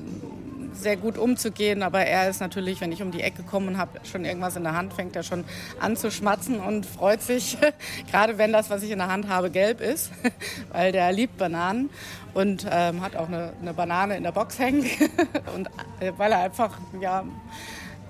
sehr 0.77 0.97
gut 0.97 1.17
umzugehen. 1.17 1.83
Aber 1.83 2.05
er 2.05 2.29
ist 2.29 2.39
natürlich, 2.39 2.81
wenn 2.81 2.91
ich 2.91 3.01
um 3.01 3.11
die 3.11 3.21
Ecke 3.21 3.43
komme 3.43 3.67
und 3.67 3.77
habe 3.77 3.99
schon 4.05 4.25
irgendwas 4.25 4.55
in 4.55 4.63
der 4.63 4.75
Hand, 4.75 4.93
fängt 4.93 5.15
er 5.15 5.23
schon 5.23 5.43
an 5.79 5.95
zu 5.95 6.11
schmatzen 6.11 6.59
und 6.59 6.85
freut 6.85 7.21
sich, 7.21 7.57
gerade 8.11 8.37
wenn 8.37 8.53
das, 8.53 8.69
was 8.69 8.83
ich 8.83 8.91
in 8.91 8.99
der 8.99 9.07
Hand 9.07 9.27
habe, 9.27 9.49
gelb 9.49 9.81
ist, 9.81 10.11
weil 10.71 10.91
der 10.91 11.11
liebt 11.11 11.37
Bananen 11.37 11.89
und 12.33 12.65
ähm, 12.69 13.01
hat 13.01 13.15
auch 13.15 13.27
eine, 13.27 13.53
eine, 13.61 13.73
Banane 13.73 14.17
in 14.17 14.23
der 14.23 14.31
Box 14.31 14.59
hängen. 14.59 14.85
und 15.55 15.67
äh, 15.99 16.11
weil 16.17 16.31
er 16.31 16.39
einfach, 16.39 16.77
ja, 17.01 17.23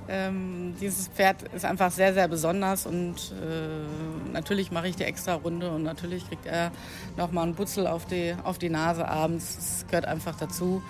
ähm, 0.09 0.75
dieses 0.79 1.07
Pferd 1.07 1.43
ist 1.53 1.65
einfach 1.65 1.91
sehr, 1.91 2.13
sehr 2.13 2.27
besonders 2.27 2.85
und 2.85 3.33
äh, 3.41 4.31
natürlich 4.31 4.71
mache 4.71 4.87
ich 4.87 4.95
die 4.95 5.03
extra 5.03 5.33
Runde 5.33 5.69
und 5.69 5.83
natürlich 5.83 6.27
kriegt 6.27 6.45
er 6.45 6.71
nochmal 7.17 7.43
einen 7.43 7.55
Butzel 7.55 7.87
auf 7.87 8.05
die, 8.05 8.35
auf 8.43 8.57
die 8.57 8.69
Nase 8.69 9.07
abends. 9.07 9.55
Das 9.55 9.87
gehört 9.87 10.05
einfach 10.05 10.35
dazu. 10.35 10.81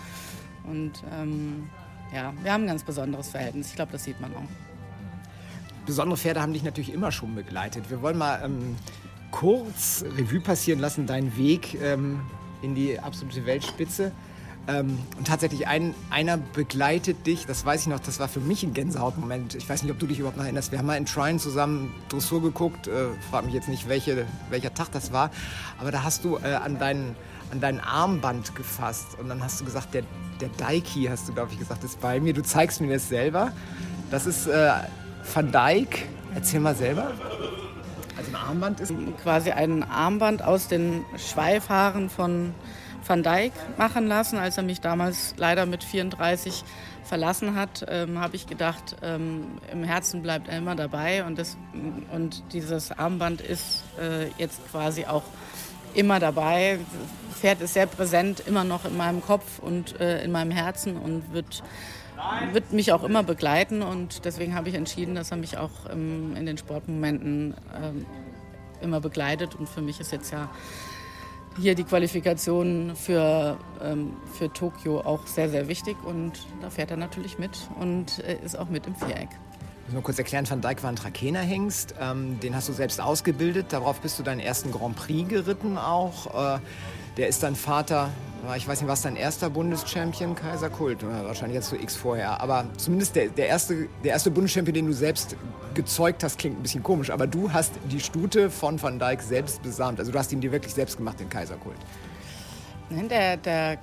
Und 0.65 1.03
ähm, 1.19 1.69
ja, 2.13 2.33
wir 2.43 2.53
haben 2.53 2.63
ein 2.63 2.67
ganz 2.67 2.83
besonderes 2.83 3.29
Verhältnis. 3.29 3.69
Ich 3.69 3.75
glaube, 3.75 3.91
das 3.91 4.03
sieht 4.03 4.19
man 4.21 4.33
auch. 4.35 5.85
Besondere 5.85 6.17
Pferde 6.17 6.41
haben 6.41 6.53
dich 6.53 6.63
natürlich 6.63 6.93
immer 6.93 7.11
schon 7.11 7.33
begleitet. 7.33 7.89
Wir 7.89 8.01
wollen 8.01 8.17
mal 8.17 8.41
ähm, 8.43 8.75
kurz 9.31 10.03
Revue 10.17 10.41
passieren 10.41 10.79
lassen, 10.79 11.07
deinen 11.07 11.35
Weg 11.37 11.79
ähm, 11.81 12.19
in 12.61 12.75
die 12.75 12.99
absolute 12.99 13.45
Weltspitze. 13.45 14.11
Ähm, 14.67 14.99
und 15.17 15.27
tatsächlich 15.27 15.67
ein, 15.67 15.95
einer 16.09 16.35
begleitet 16.37 17.25
dich, 17.25 17.45
das 17.45 17.65
weiß 17.65 17.81
ich 17.81 17.87
noch, 17.87 18.01
das 18.01 18.19
war 18.19 18.27
für 18.27 18.41
mich 18.41 18.63
ein 18.63 18.73
Gänsehautmoment. 18.73 19.55
Ich 19.55 19.69
weiß 19.69 19.83
nicht, 19.83 19.91
ob 19.91 19.99
du 19.99 20.07
dich 20.07 20.19
überhaupt 20.19 20.37
noch 20.37 20.43
erinnerst. 20.43 20.71
Wir 20.71 20.79
haben 20.79 20.87
mal 20.87 20.97
in 20.97 21.05
Trine 21.05 21.37
zusammen 21.37 21.93
Dressur 22.09 22.41
geguckt. 22.41 22.87
Äh, 22.87 23.07
frag 23.29 23.45
mich 23.45 23.53
jetzt 23.53 23.69
nicht, 23.69 23.87
welche, 23.87 24.25
welcher 24.49 24.73
Tag 24.73 24.91
das 24.91 25.13
war. 25.13 25.31
Aber 25.79 25.91
da 25.91 26.03
hast 26.03 26.25
du 26.25 26.37
äh, 26.37 26.55
an, 26.55 26.77
deinen, 26.79 27.15
an 27.51 27.61
dein 27.61 27.79
Armband 27.79 28.55
gefasst 28.55 29.17
und 29.19 29.29
dann 29.29 29.41
hast 29.41 29.61
du 29.61 29.65
gesagt, 29.65 29.93
der, 29.93 30.03
der 30.41 30.49
Daiki, 30.57 31.05
hast 31.05 31.29
du, 31.29 31.33
glaube 31.33 31.53
ich, 31.53 31.59
gesagt, 31.59 31.85
ist 31.85 32.01
bei 32.01 32.19
mir. 32.19 32.33
Du 32.33 32.43
zeigst 32.43 32.81
mir 32.81 32.93
das 32.93 33.07
selber. 33.07 33.53
Das 34.11 34.25
ist 34.25 34.47
äh, 34.47 34.71
Van 35.33 35.51
Dyke. 35.51 35.99
Erzähl 36.35 36.59
mal 36.59 36.75
selber. 36.75 37.13
Also 38.17 38.31
ein 38.31 38.35
Armband 38.35 38.81
ist 38.81 38.93
quasi 39.23 39.51
ein 39.51 39.83
Armband 39.83 40.43
aus 40.43 40.67
den 40.67 41.05
Schweifhaaren 41.15 42.09
von 42.09 42.53
Van 43.07 43.23
Dijk 43.23 43.53
machen 43.77 44.07
lassen. 44.07 44.37
Als 44.37 44.57
er 44.57 44.63
mich 44.63 44.81
damals 44.81 45.33
leider 45.37 45.65
mit 45.65 45.83
34 45.83 46.63
verlassen 47.03 47.55
hat, 47.55 47.85
ähm, 47.89 48.19
habe 48.19 48.35
ich 48.35 48.47
gedacht, 48.47 48.97
ähm, 49.01 49.59
im 49.71 49.83
Herzen 49.83 50.21
bleibt 50.21 50.47
er 50.49 50.57
immer 50.57 50.75
dabei. 50.75 51.23
Und, 51.25 51.39
das, 51.39 51.57
und 52.13 52.43
dieses 52.53 52.91
Armband 52.91 53.41
ist 53.41 53.83
äh, 53.99 54.27
jetzt 54.37 54.59
quasi 54.71 55.05
auch 55.05 55.23
immer 55.93 56.19
dabei. 56.19 56.79
Pferd 57.33 57.61
ist 57.61 57.73
sehr 57.73 57.87
präsent, 57.87 58.43
immer 58.45 58.63
noch 58.63 58.85
in 58.85 58.97
meinem 58.97 59.21
Kopf 59.21 59.59
und 59.59 59.99
äh, 59.99 60.23
in 60.23 60.31
meinem 60.31 60.51
Herzen 60.51 60.97
und 60.97 61.33
wird, 61.33 61.63
wird 62.51 62.73
mich 62.73 62.91
auch 62.91 63.03
immer 63.03 63.23
begleiten. 63.23 63.81
Und 63.81 64.25
deswegen 64.25 64.55
habe 64.55 64.69
ich 64.69 64.75
entschieden, 64.75 65.15
dass 65.15 65.31
er 65.31 65.37
mich 65.37 65.57
auch 65.57 65.71
ähm, 65.91 66.35
in 66.35 66.45
den 66.45 66.57
Sportmomenten 66.57 67.55
ähm, 67.81 68.05
immer 68.81 68.99
begleitet. 68.99 69.55
Und 69.55 69.69
für 69.69 69.81
mich 69.81 69.99
ist 69.99 70.11
jetzt 70.11 70.31
ja 70.31 70.49
hier 71.59 71.75
die 71.75 71.83
Qualifikation 71.83 72.95
für, 72.95 73.57
ähm, 73.81 74.13
für 74.37 74.51
Tokio 74.51 75.01
auch 75.01 75.25
sehr, 75.27 75.49
sehr 75.49 75.67
wichtig. 75.67 75.97
Und 76.03 76.33
da 76.61 76.69
fährt 76.69 76.91
er 76.91 76.97
natürlich 76.97 77.39
mit 77.39 77.51
und 77.79 78.19
äh, 78.19 78.37
ist 78.43 78.57
auch 78.57 78.69
mit 78.69 78.87
im 78.87 78.95
Viereck. 78.95 79.29
Ich 79.31 79.93
muss 79.93 80.01
mal 80.01 80.01
kurz 80.01 80.19
erklären, 80.19 80.49
Van 80.49 80.61
Dijk 80.61 80.83
war 80.83 80.89
ein 80.89 80.97
Trakener-Hengst. 80.97 81.95
Ähm, 81.99 82.39
den 82.41 82.55
hast 82.55 82.67
du 82.67 82.73
selbst 82.73 82.99
ausgebildet. 82.99 83.67
Darauf 83.69 84.01
bist 84.01 84.19
du 84.19 84.23
deinen 84.23 84.41
ersten 84.41 84.71
Grand 84.71 84.95
Prix 84.95 85.29
geritten 85.29 85.77
auch. 85.77 86.55
Äh, 86.55 86.59
der 87.15 87.27
ist 87.29 87.41
dein 87.41 87.55
Vater 87.55 88.09
ich 88.55 88.67
weiß 88.67 88.81
nicht, 88.81 88.89
was 88.89 89.01
dein 89.01 89.15
erster 89.15 89.49
Bundeschampion? 89.49 90.35
Kaiser 90.35 90.69
Kult, 90.69 91.03
wahrscheinlich 91.03 91.55
jetzt 91.55 91.69
zu 91.69 91.75
X 91.75 91.95
vorher. 91.95 92.39
Aber 92.39 92.65
zumindest 92.77 93.15
der, 93.15 93.27
der, 93.29 93.47
erste, 93.47 93.89
der 94.03 94.11
erste 94.11 94.31
Bundeschampion, 94.31 94.73
den 94.73 94.87
du 94.87 94.93
selbst 94.93 95.35
gezeugt 95.73 96.23
hast, 96.23 96.37
klingt 96.37 96.59
ein 96.59 96.61
bisschen 96.61 96.83
komisch. 96.83 97.09
Aber 97.09 97.27
du 97.27 97.51
hast 97.51 97.73
die 97.91 97.99
Stute 97.99 98.49
von 98.49 98.81
Van 98.81 98.99
Dijk 98.99 99.21
selbst 99.21 99.63
besamt. 99.63 99.99
Also 99.99 100.11
du 100.11 100.19
hast 100.19 100.31
ihn 100.31 100.39
dir 100.39 100.51
wirklich 100.51 100.73
selbst 100.73 100.97
gemacht, 100.97 101.19
den 101.19 101.29
Kaiserkult. 101.29 101.77
Nein, 102.89 103.09
der, 103.09 103.35
der 103.35 103.79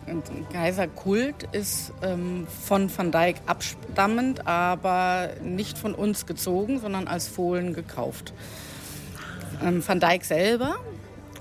Kaiserkult 0.51 1.43
ist 1.53 1.93
ähm, 2.03 2.47
von 2.47 2.91
Van 2.97 3.13
Dijk 3.13 3.37
abstammend, 3.45 4.47
aber 4.47 5.31
nicht 5.43 5.77
von 5.77 5.95
uns 5.95 6.25
gezogen, 6.25 6.81
sondern 6.81 7.07
als 7.07 7.29
Fohlen 7.29 7.75
gekauft. 7.75 8.33
Ähm, 9.63 9.87
Van 9.87 10.01
Dijk 10.01 10.25
selber 10.25 10.77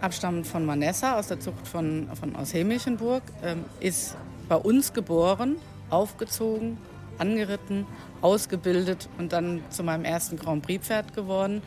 abstammend 0.04 0.46
von 0.46 0.68
Vanessa 0.68 1.18
aus 1.18 1.28
der 1.28 1.40
Zucht 1.40 1.68
von, 1.68 2.10
von 2.14 2.36
aus 2.36 2.54
Hemilchenburg, 2.54 3.24
ähm, 3.42 3.64
ist 3.80 4.18
bei 4.50 4.56
uns 4.56 4.94
geboren, 4.94 5.56
aufgezogen, 5.90 6.78
angeritten, 7.18 7.86
ausgebildet 8.22 9.08
und 9.18 9.32
dann 9.32 9.62
zu 9.70 9.84
meinem 9.84 10.04
ersten 10.04 10.38
Grand 10.38 10.62
Prix 10.64 10.88
Pferd 10.88 11.14
geworden, 11.14 11.62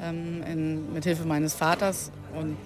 ähm, 0.00 0.42
in, 0.44 0.92
mit 0.92 1.04
Hilfe 1.04 1.24
meines 1.24 1.54
Vaters 1.54 2.12
und 2.38 2.56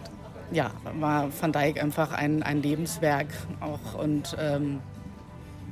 ja, 0.53 0.73
war 0.99 1.29
Van 1.41 1.53
Dijk 1.53 1.83
einfach 1.83 2.13
ein, 2.13 2.43
ein 2.43 2.61
Lebenswerk 2.61 3.29
auch 3.61 3.99
und 3.99 4.37
ähm, 4.39 4.81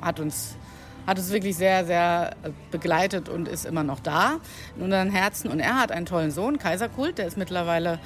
hat 0.01 0.21
uns 0.21 0.57
hat 1.07 1.19
uns 1.19 1.33
wirklich 1.33 1.57
sehr, 1.57 1.87
sehr 1.87 2.37
begleitet 2.71 3.31
und 3.31 3.49
ist 3.49 3.65
immer 3.65 3.83
noch 3.83 3.99
da 3.99 4.41
in 4.77 4.83
unseren 4.83 5.11
Herzen. 5.11 5.51
Und 5.51 5.59
er 5.59 5.81
hat 5.81 5.91
einen 5.91 6.05
tollen 6.05 6.31
Sohn, 6.31 6.59
Kaiserkult, 6.59 7.17
der 7.17 7.27
ist 7.27 7.39
mittlerweile 7.39 7.99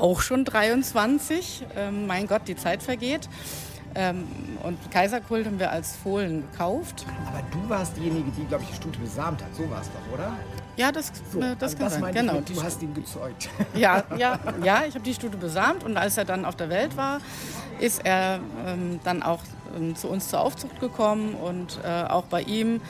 auch 0.00 0.20
schon 0.20 0.44
23. 0.44 1.66
Ähm, 1.76 2.06
mein 2.06 2.26
Gott, 2.26 2.42
die 2.46 2.56
Zeit 2.56 2.82
vergeht. 2.82 3.28
Ähm, 3.94 4.24
und 4.62 4.90
Kaiserkult 4.90 5.46
haben 5.46 5.58
wir 5.58 5.72
als 5.72 5.96
Fohlen 5.96 6.44
gekauft. 6.50 7.06
Aber 7.26 7.42
du 7.50 7.68
warst 7.68 7.96
diejenige, 7.96 8.30
die, 8.30 8.44
glaube 8.44 8.64
ich, 8.64 8.70
die 8.70 8.76
Stute 8.76 8.98
besamt 8.98 9.42
hat. 9.42 9.54
So 9.54 9.68
war 9.70 9.80
es 9.80 9.88
doch, 9.88 10.14
oder? 10.14 10.32
Ja, 10.76 10.92
das, 10.92 11.10
so, 11.32 11.40
äh, 11.40 11.56
das 11.58 11.74
also 11.74 12.00
kann 12.00 12.12
sein. 12.12 12.14
Genau. 12.14 12.40
du 12.40 12.62
hast 12.62 12.80
ihn 12.82 12.94
gezeugt. 12.94 13.48
Ja, 13.74 14.04
ja, 14.16 14.38
ja 14.62 14.84
ich 14.86 14.94
habe 14.94 15.04
die 15.04 15.14
Stute 15.14 15.36
besamt 15.36 15.84
und 15.84 15.96
als 15.96 16.16
er 16.16 16.24
dann 16.24 16.44
auf 16.44 16.54
der 16.54 16.68
Welt 16.68 16.96
war, 16.96 17.18
ist 17.80 18.04
er 18.04 18.38
ähm, 18.66 19.00
dann 19.02 19.22
auch 19.22 19.40
ähm, 19.76 19.96
zu 19.96 20.08
uns 20.08 20.28
zur 20.28 20.40
Aufzucht 20.40 20.78
gekommen 20.80 21.34
und 21.34 21.80
äh, 21.84 22.04
auch 22.04 22.24
bei 22.24 22.42
ihm 22.42 22.80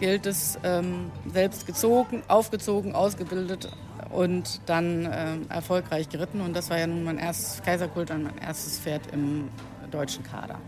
gilt 0.00 0.26
es 0.26 0.58
ähm, 0.64 1.10
selbst 1.32 1.66
gezogen, 1.66 2.22
aufgezogen, 2.28 2.94
ausgebildet 2.94 3.68
und 4.10 4.60
dann 4.66 5.06
äh, 5.06 5.36
erfolgreich 5.48 6.08
geritten. 6.08 6.40
Und 6.40 6.54
das 6.54 6.70
war 6.70 6.78
ja 6.78 6.86
nun 6.86 7.04
mein 7.04 7.18
erstes 7.18 7.62
Kaiserkult 7.62 8.10
und 8.10 8.24
mein 8.24 8.38
erstes 8.38 8.78
Pferd 8.78 9.02
im 9.12 9.48
deutschen 9.90 10.24
Kader. 10.24 10.58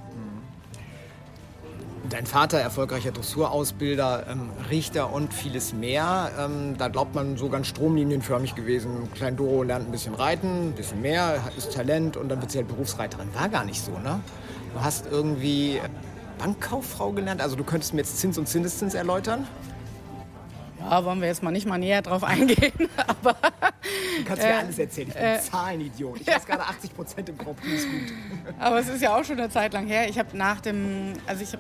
Dein 2.09 2.27
Vater, 2.27 2.59
erfolgreicher 2.59 3.11
Dressurausbilder, 3.11 4.27
ähm, 4.31 4.51
Richter 4.71 5.13
und 5.13 5.35
vieles 5.35 5.73
mehr. 5.73 6.31
Ähm, 6.39 6.77
da 6.79 6.87
glaubt 6.87 7.17
man 7.17 7.37
so 7.37 7.49
ganz 7.49 7.67
stromlinienförmig 7.67 8.55
gewesen. 8.55 9.11
Klein 9.15 9.37
Doro 9.37 9.65
lernt 9.65 9.89
ein 9.89 9.91
bisschen 9.91 10.15
reiten, 10.15 10.69
ein 10.69 10.73
bisschen 10.73 11.03
mehr, 11.03 11.41
ist 11.57 11.73
Talent 11.73 12.17
und 12.17 12.29
dann 12.29 12.41
wird 12.41 12.53
sie 12.53 12.59
halt 12.59 12.69
Berufsreiterin. 12.69 13.29
War 13.35 13.49
gar 13.49 13.65
nicht 13.65 13.83
so, 13.83 13.91
ne? 13.99 14.21
Du 14.73 14.81
hast 14.81 15.07
irgendwie 15.11 15.81
Bankkauffrau 16.39 17.11
gelernt. 17.13 17.41
Also 17.41 17.57
du 17.57 17.65
könntest 17.65 17.93
mir 17.93 18.01
jetzt 18.01 18.19
Zins 18.19 18.39
und 18.39 18.47
Zinseszins 18.47 18.95
erläutern? 18.95 19.47
Ja, 20.91 21.05
wollen 21.05 21.21
wir 21.21 21.29
jetzt 21.29 21.43
mal 21.43 21.51
nicht 21.51 21.67
mal 21.67 21.79
näher 21.79 22.03
drauf 22.03 22.23
eingehen. 22.23 22.73
Aber, 23.07 23.33
du 23.33 24.25
kannst 24.25 24.43
mir 24.43 24.51
äh, 24.51 24.53
alles 24.53 24.79
erzählen. 24.79 25.09
Ich 25.09 25.15
bin 25.15 25.23
äh, 25.23 25.41
Zahlenidiot. 25.41 26.21
Ich 26.21 26.27
weiß 26.35 26.47
gerade 26.47 26.63
80 26.63 26.95
Prozent 26.95 27.29
im 27.29 27.39
Grand 27.39 27.61
Prix 27.61 27.83
ist 27.83 27.91
gut. 27.91 28.15
Aber 28.59 28.79
es 28.79 28.89
ist 28.89 29.03
ja 29.03 29.17
auch 29.17 29.25
schon 29.25 29.39
eine 29.39 29.51
Zeit 29.51 29.73
lang 29.73 29.87
her. 29.87 30.09
Ich 30.09 30.19
habe 30.19 30.37
nach 30.37 30.61
dem, 30.61 31.15
also 31.27 31.43
ich 31.43 31.57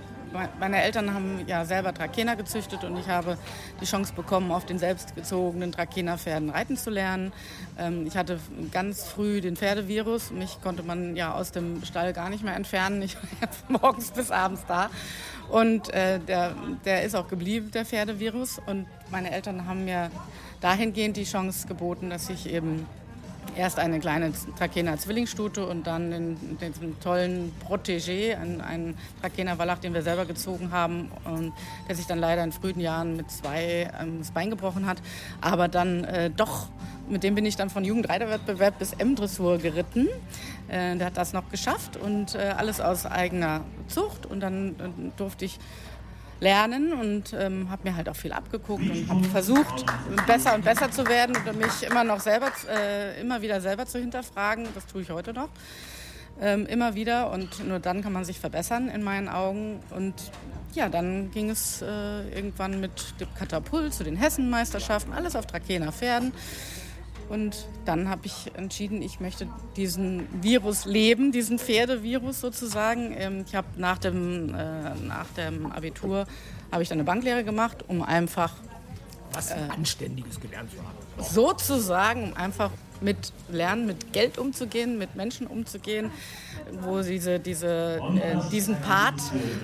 meine 0.59 0.83
Eltern 0.83 1.15
haben 1.15 1.45
ja 1.47 1.65
selber 1.65 1.95
Trakehner 1.95 2.37
gezüchtet 2.37 2.85
und 2.85 2.97
ich 2.97 3.09
habe 3.09 3.39
die 3.81 3.85
Chance 3.85 4.13
bekommen, 4.15 4.51
auf 4.51 4.67
den 4.67 4.79
selbstgezogenen 4.79 5.73
Trakehner-Pferden 5.73 6.51
reiten 6.51 6.77
zu 6.77 6.91
lernen. 6.91 7.33
Ähm, 7.79 8.07
ich 8.07 8.17
hatte 8.17 8.39
ganz 8.73 9.05
früh 9.05 9.41
den 9.41 9.57
Pferdevirus. 9.57 10.31
Mich 10.31 10.61
konnte 10.63 10.83
man 10.83 11.17
ja 11.17 11.35
aus 11.35 11.53
dem 11.53 11.85
Stall 11.85 12.13
gar 12.13 12.31
nicht 12.31 12.45
mehr 12.45 12.57
entfernen. 12.57 13.03
Ich 13.03 13.17
war 13.17 13.49
morgens 13.81 14.11
bis 14.11 14.31
abends 14.31 14.65
da. 14.67 14.91
Und 15.49 15.93
äh, 15.95 16.19
der, 16.19 16.55
der 16.85 17.05
ist 17.05 17.15
auch 17.15 17.29
geblieben, 17.29 17.71
der 17.71 17.85
Pferdevirus. 17.85 18.61
Und 18.67 18.87
meine 19.11 19.31
Eltern 19.31 19.67
haben 19.67 19.85
mir 19.85 20.11
dahingehend 20.61 21.17
die 21.17 21.25
Chance 21.25 21.69
geboten, 21.69 22.11
dass 22.11 22.29
ich 22.31 22.53
eben 22.53 22.87
erst 23.57 23.79
eine 23.79 23.99
kleine 24.01 24.33
Trakehner 24.59 24.99
Zwillingsstute 24.99 25.67
und 25.67 25.87
dann 25.87 26.11
den, 26.11 26.59
den 26.59 27.01
tollen 27.01 27.53
Protégé, 27.67 28.37
einen, 28.37 28.61
einen 28.61 28.99
Trakehner 29.21 29.59
Wallach, 29.59 29.79
den 29.79 29.95
wir 29.95 30.03
selber 30.03 30.27
gezogen 30.27 30.71
haben, 30.71 31.11
und 31.25 31.53
der 31.89 31.97
sich 31.97 32.07
dann 32.07 32.19
leider 32.19 32.45
in 32.45 32.53
frühen 32.53 32.81
Jahren 32.81 33.17
mit 33.17 33.31
zwei 33.31 33.91
ähm, 34.01 34.19
das 34.19 34.31
Bein 34.31 34.51
gebrochen 34.51 34.87
hat. 34.87 34.99
Aber 35.41 35.69
dann 35.69 36.05
äh, 36.05 36.31
doch, 36.31 36.69
mit 37.09 37.23
dem 37.23 37.35
bin 37.35 37.47
ich 37.47 37.57
dann 37.57 37.71
von 37.71 37.85
Jugendreiterwettbewerb 37.85 38.79
bis 38.79 38.93
M-Dressur 38.93 39.59
geritten. 39.59 40.09
Äh, 40.69 40.97
der 40.97 41.07
hat 41.07 41.17
das 41.17 41.33
noch 41.33 41.49
geschafft 41.51 41.97
und 41.97 42.35
äh, 42.35 42.55
alles 42.57 42.81
aus 42.81 43.07
eigener 43.07 43.63
Zucht. 43.89 44.27
Und 44.27 44.41
dann 44.41 44.71
äh, 44.71 45.11
durfte 45.17 45.45
ich 45.45 45.59
lernen 46.41 46.93
und 46.93 47.33
ähm, 47.33 47.71
habe 47.71 47.89
mir 47.89 47.97
halt 47.97 48.09
auch 48.09 48.17
viel 48.17 48.33
abgeguckt 48.33 48.83
und 48.83 49.09
habe 49.09 49.25
versucht, 49.25 49.87
besser 50.27 50.55
und 50.55 50.65
besser 50.65 50.91
zu 50.91 51.07
werden 51.09 51.37
und 51.37 51.59
mich 51.59 51.83
immer 51.89 52.05
noch 52.05 52.21
selber, 52.21 52.51
äh, 52.69 53.21
immer 53.21 53.41
wieder 53.43 53.61
selber 53.61 53.87
zu 53.87 53.99
hinterfragen. 53.99 54.67
Das 54.75 54.87
tue 54.87 55.03
ich 55.03 55.11
heute 55.11 55.33
noch. 55.33 55.49
ähm, 56.41 56.67
immer 56.67 56.95
wieder 56.95 57.31
und 57.31 57.67
nur 57.67 57.79
dann 57.79 58.03
kann 58.03 58.13
man 58.13 58.25
sich 58.25 58.39
verbessern 58.39 58.89
in 58.89 59.03
meinen 59.03 59.29
Augen. 59.29 59.81
Und 59.91 60.15
ja, 60.75 60.89
dann 60.89 61.31
ging 61.31 61.51
es 61.51 61.83
äh, 61.83 62.29
irgendwann 62.29 62.81
mit 62.81 63.21
dem 63.21 63.29
Katapult 63.35 63.95
zu 63.95 64.05
den 64.05 64.17
Hessenmeisterschaften, 64.17 65.13
alles 65.13 65.37
auf 65.37 65.47
Trakener 65.47 65.93
Pferden. 65.93 66.33
Und 67.29 67.67
dann 67.85 68.09
habe 68.09 68.27
ich 68.27 68.53
entschieden, 68.55 69.03
ich 69.03 69.21
möchte 69.21 69.49
diesen 69.77 70.27
Virus 70.43 70.85
leben, 70.85 71.33
diesen 71.33 71.59
Pferdevirus 71.59 72.41
sozusagen. 72.41 73.13
Ähm, 73.17 73.45
ich 73.47 73.55
habe 73.55 73.67
nach 73.77 73.99
dem, 73.99 74.55
äh, 74.55 74.95
nach 75.07 75.27
dem 75.37 75.67
Abitur 75.73 76.27
habe 76.71 76.83
ich 76.83 76.89
dann 76.89 76.99
eine 76.99 77.05
Banklehre 77.05 77.45
gemacht, 77.45 77.85
um 77.89 78.03
einfach 78.03 78.53
was 79.33 79.51
äh, 79.51 79.57
Anständiges 79.69 80.41
gelernt 80.41 80.71
zu 80.71 80.79
haben. 80.79 80.97
Sozusagen, 81.19 82.33
um 82.33 82.37
einfach 82.37 82.71
mit 83.01 83.33
Lernen, 83.51 83.87
mit 83.87 84.13
Geld 84.13 84.39
umzugehen, 84.39 84.99
mit 84.99 85.17
Menschen 85.17 85.47
umzugehen, 85.47 86.11
wo 86.83 87.01
diese, 87.01 87.39
diese, 87.39 88.01
äh, 88.17 88.37
diesen 88.51 88.77
Part 88.81 89.21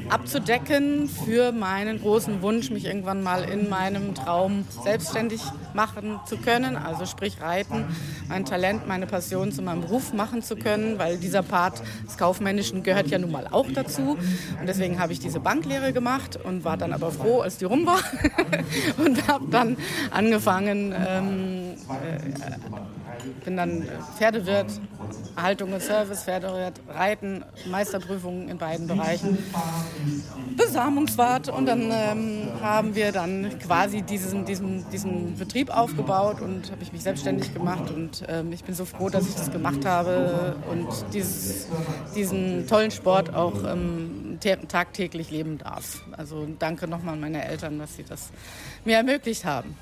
abzudecken 0.09 1.09
für 1.09 1.53
meinen 1.53 2.01
großen 2.01 2.43
Wunsch, 2.43 2.71
mich 2.71 2.85
irgendwann 2.85 3.23
mal 3.23 3.45
in 3.45 3.69
meinem 3.69 4.15
Traum 4.15 4.65
selbstständig 4.85 5.41
machen 5.75 6.21
zu 6.27 6.37
können, 6.37 6.77
also 6.77 7.07
sprich 7.07 7.41
Reiten, 7.41 7.85
mein 8.29 8.45
Talent, 8.45 8.87
meine 8.87 9.07
Passion 9.07 9.53
zu 9.53 9.63
meinem 9.63 9.83
Beruf 9.83 10.13
machen 10.13 10.43
zu 10.43 10.57
können, 10.57 10.99
weil 10.99 11.19
dieser 11.19 11.43
Part 11.43 11.83
des 12.07 12.17
Kaufmännischen 12.17 12.83
gehört 12.83 13.09
ja 13.09 13.19
nun 13.19 13.31
mal 13.31 13.49
auch 13.51 13.71
dazu. 13.73 14.17
Und 14.61 14.67
deswegen 14.67 14.99
habe 14.99 15.13
ich 15.13 15.21
diese 15.21 15.41
Banklehre 15.41 15.93
gemacht 15.93 16.39
und 16.43 16.65
war 16.65 16.77
dann 16.77 16.93
aber 16.93 17.11
froh, 17.11 17.41
als 17.41 17.59
die 17.59 17.65
rum 17.65 17.87
war 17.87 18.01
und 19.05 19.27
habe 19.29 19.47
dann 19.51 19.77
angefangen, 20.11 20.95
ähm, 20.97 21.75
äh, 21.89 23.02
bin 23.45 23.57
dann 23.57 23.89
Pferdewirt, 24.17 24.67
Haltung 25.37 25.73
und 25.73 25.83
Service, 25.83 26.25
Pferdewirt, 26.25 26.81
Reiten, 26.89 27.45
Meisterprüfungen 27.71 28.49
in 28.49 28.59
beiden 28.59 28.87
Bereichen, 28.87 29.39
Besamungswart 30.57 31.49
und 31.49 31.67
dann 31.67 31.91
ähm, 31.93 32.49
haben 32.61 32.95
wir 32.95 33.13
dann 33.13 33.59
quasi 33.59 34.03
diesen, 34.03 34.45
diesen, 34.45 34.89
diesen 34.91 35.37
Betrieb 35.37 35.71
aufgebaut 35.71 36.41
und 36.41 36.71
habe 36.71 36.83
ich 36.83 36.93
mich 36.93 37.03
selbstständig 37.03 37.53
gemacht 37.55 37.91
und 37.91 38.25
ähm, 38.29 38.53
ich 38.53 38.65
bin 38.65 38.75
so 38.75 38.85
froh, 38.85 39.09
dass 39.09 39.29
ich 39.29 39.35
das 39.35 39.51
gemacht 39.51 39.85
habe 39.85 40.57
und 40.71 40.89
dieses, 41.13 41.67
diesen 42.15 42.67
tollen 42.67 42.91
Sport 42.91 43.35
auch 43.35 43.65
ähm, 43.65 44.39
tagtäglich 44.69 45.31
leben 45.31 45.59
darf. 45.59 46.03
Also 46.17 46.49
danke 46.59 46.89
nochmal 46.89 47.15
an 47.15 47.21
meine 47.21 47.45
Eltern, 47.45 47.79
dass 47.79 47.97
sie 47.97 48.05
das 48.05 48.31
mir 48.85 48.97
ermöglicht 48.97 49.45
haben. 49.45 49.77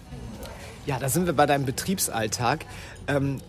Ja, 0.86 0.98
da 0.98 1.08
sind 1.08 1.26
wir 1.26 1.34
bei 1.34 1.44
deinem 1.46 1.66
Betriebsalltag. 1.66 2.64
Ähm, 3.08 3.40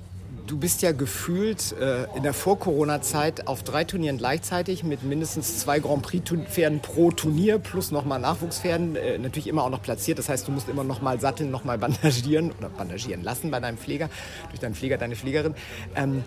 du 0.48 0.58
bist 0.58 0.82
ja 0.82 0.92
gefühlt 0.92 1.74
äh, 1.74 2.06
in 2.16 2.24
der 2.24 2.34
Vor-Corona-Zeit 2.34 3.48
auf 3.48 3.64
drei 3.64 3.84
Turnieren 3.84 4.18
gleichzeitig 4.18 4.84
mit 4.84 5.04
mindestens 5.04 5.60
zwei 5.60 5.80
Grand 5.80 6.02
Prix-Pferden 6.02 6.82
pro 6.82 7.12
Turnier 7.12 7.60
plus 7.60 7.92
nochmal 7.92 8.20
Nachwuchspferden. 8.20 8.96
Äh, 8.96 9.18
natürlich 9.18 9.48
immer 9.48 9.64
auch 9.64 9.70
noch 9.70 9.82
platziert. 9.82 10.20
Das 10.20 10.30
heißt, 10.30 10.48
du 10.48 10.52
musst 10.52 10.68
immer 10.70 10.84
nochmal 10.84 11.20
satteln, 11.20 11.52
nochmal 11.52 11.78
bandagieren 11.78 12.52
oder 12.52 12.70
bandagieren 12.70 13.24
lassen 13.24 13.52
bei 13.52 13.60
deinem 13.60 13.78
Pfleger, 13.78 14.10
durch 14.50 14.60
deinen 14.60 14.76
Pfleger, 14.76 14.98
deine 14.98 15.16
Pflegerin. 15.16 15.56
Ähm, 15.96 16.24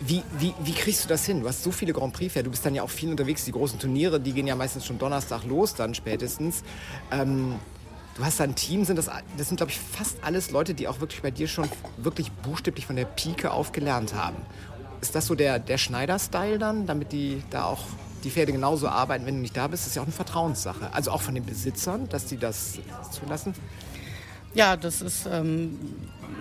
wie, 0.00 0.22
wie, 0.38 0.52
wie, 0.62 0.72
kriegst 0.72 1.04
du 1.04 1.08
das 1.08 1.24
hin? 1.24 1.40
Du 1.40 1.48
hast 1.48 1.62
so 1.62 1.70
viele 1.70 1.94
Grand 1.94 2.12
Prix-Pferde, 2.12 2.44
du 2.44 2.50
bist 2.50 2.66
dann 2.66 2.74
ja 2.74 2.82
auch 2.82 2.90
viel 2.90 3.10
unterwegs. 3.10 3.46
Die 3.46 3.52
großen 3.52 3.78
Turniere, 3.78 4.20
die 4.20 4.32
gehen 4.32 4.46
ja 4.46 4.54
meistens 4.54 4.84
schon 4.84 4.98
Donnerstag 4.98 5.44
los, 5.44 5.74
dann 5.74 5.94
spätestens. 5.94 6.62
Ähm, 7.10 7.54
Du 8.16 8.24
hast 8.24 8.40
da 8.40 8.44
ein 8.44 8.54
Team, 8.54 8.84
sind 8.84 8.96
das, 8.96 9.08
das 9.36 9.48
sind, 9.48 9.56
glaube 9.56 9.72
ich, 9.72 9.78
fast 9.78 10.22
alles 10.22 10.50
Leute, 10.50 10.74
die 10.74 10.88
auch 10.88 11.00
wirklich 11.00 11.22
bei 11.22 11.30
dir 11.30 11.48
schon 11.48 11.68
wirklich 11.96 12.30
buchstäblich 12.32 12.86
von 12.86 12.96
der 12.96 13.04
Pike 13.04 13.50
auf 13.50 13.72
gelernt 13.72 14.14
haben. 14.14 14.36
Ist 15.00 15.14
das 15.14 15.26
so 15.26 15.34
der, 15.34 15.58
der 15.58 15.78
Schneider-Style 15.78 16.58
dann, 16.58 16.86
damit 16.86 17.12
die 17.12 17.42
da 17.50 17.64
auch 17.64 17.84
die 18.24 18.30
Pferde 18.30 18.52
genauso 18.52 18.88
arbeiten, 18.88 19.24
wenn 19.24 19.36
du 19.36 19.40
nicht 19.40 19.56
da 19.56 19.66
bist? 19.68 19.84
Das 19.84 19.88
ist 19.88 19.96
ja 19.96 20.02
auch 20.02 20.06
eine 20.06 20.12
Vertrauenssache. 20.12 20.92
Also 20.92 21.10
auch 21.10 21.22
von 21.22 21.34
den 21.34 21.46
Besitzern, 21.46 22.08
dass 22.08 22.26
die 22.26 22.36
das 22.36 22.78
zulassen? 23.10 23.54
Ja, 24.52 24.76
das 24.76 25.00
ist 25.00 25.26
ähm, 25.30 25.78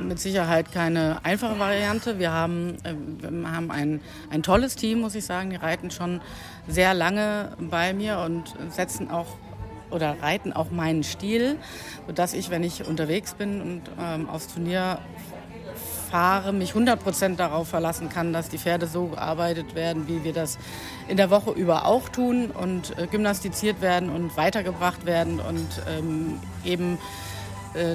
mit 0.01 0.19
Sicherheit 0.19 0.71
keine 0.71 1.23
einfache 1.23 1.59
Variante. 1.59 2.17
Wir 2.17 2.31
haben, 2.31 2.75
äh, 2.83 2.95
wir 3.19 3.51
haben 3.51 3.69
ein, 3.69 4.01
ein 4.31 4.41
tolles 4.41 4.75
Team, 4.75 5.01
muss 5.01 5.13
ich 5.15 5.25
sagen. 5.25 5.51
Die 5.51 5.55
reiten 5.55 5.91
schon 5.91 6.19
sehr 6.67 6.93
lange 6.93 7.53
bei 7.59 7.93
mir 7.93 8.19
und 8.19 8.55
setzen 8.69 9.11
auch 9.11 9.37
oder 9.91 10.17
reiten 10.21 10.53
auch 10.53 10.71
meinen 10.71 11.03
Stil, 11.03 11.57
sodass 12.07 12.33
ich, 12.33 12.49
wenn 12.49 12.63
ich 12.63 12.87
unterwegs 12.87 13.33
bin 13.33 13.61
und 13.61 13.81
ähm, 13.99 14.29
aufs 14.29 14.47
Turnier 14.47 14.99
fahre, 16.09 16.53
mich 16.53 16.73
100% 16.73 17.35
darauf 17.35 17.67
verlassen 17.67 18.09
kann, 18.09 18.33
dass 18.33 18.49
die 18.49 18.57
Pferde 18.57 18.87
so 18.87 19.07
gearbeitet 19.07 19.75
werden, 19.75 20.07
wie 20.07 20.23
wir 20.23 20.33
das 20.33 20.57
in 21.07 21.17
der 21.17 21.29
Woche 21.29 21.51
über 21.51 21.85
auch 21.85 22.09
tun 22.09 22.51
und 22.51 22.97
äh, 22.97 23.07
gymnastiziert 23.07 23.81
werden 23.81 24.09
und 24.09 24.35
weitergebracht 24.35 25.05
werden 25.05 25.39
und 25.39 25.67
ähm, 25.87 26.39
eben 26.65 26.97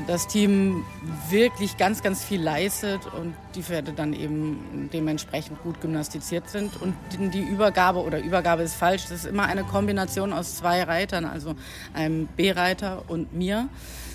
das 0.07 0.29
Team 0.29 0.85
wirklich 1.31 1.77
ganz, 1.77 2.03
ganz 2.03 2.25
viel 2.25 2.41
leistet 2.41 3.01
und 3.07 3.35
die 3.55 3.63
Pferde 3.63 3.93
dann 3.93 4.13
eben 4.13 4.89
dementsprechend 4.93 5.61
gut 5.63 5.81
gymnastiziert 5.81 6.49
sind. 6.49 6.81
Und 6.81 6.95
die 7.19 7.43
Übergabe 7.43 8.01
oder 8.01 8.21
Übergabe 8.21 8.63
ist 8.63 8.75
falsch, 8.75 9.03
das 9.03 9.25
ist 9.25 9.27
immer 9.27 9.45
eine 9.45 9.65
Kombination 9.65 10.33
aus 10.33 10.57
zwei 10.57 10.85
Reitern, 10.85 11.25
also 11.25 11.55
einem 11.93 12.29
B-Reiter 12.29 13.03
und 13.09 13.35
mir, 13.35 13.69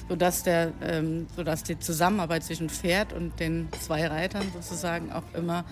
sodass, 0.08 0.44
der, 0.44 0.72
ähm, 0.82 1.28
sodass 1.36 1.64
die 1.64 1.78
Zusammenarbeit 1.78 2.44
zwischen 2.44 2.70
Pferd 2.70 3.12
und 3.12 3.40
den 3.40 3.68
zwei 3.82 4.08
Reitern 4.08 4.44
sozusagen 4.54 5.12
auch 5.12 5.24
immer 5.34 5.66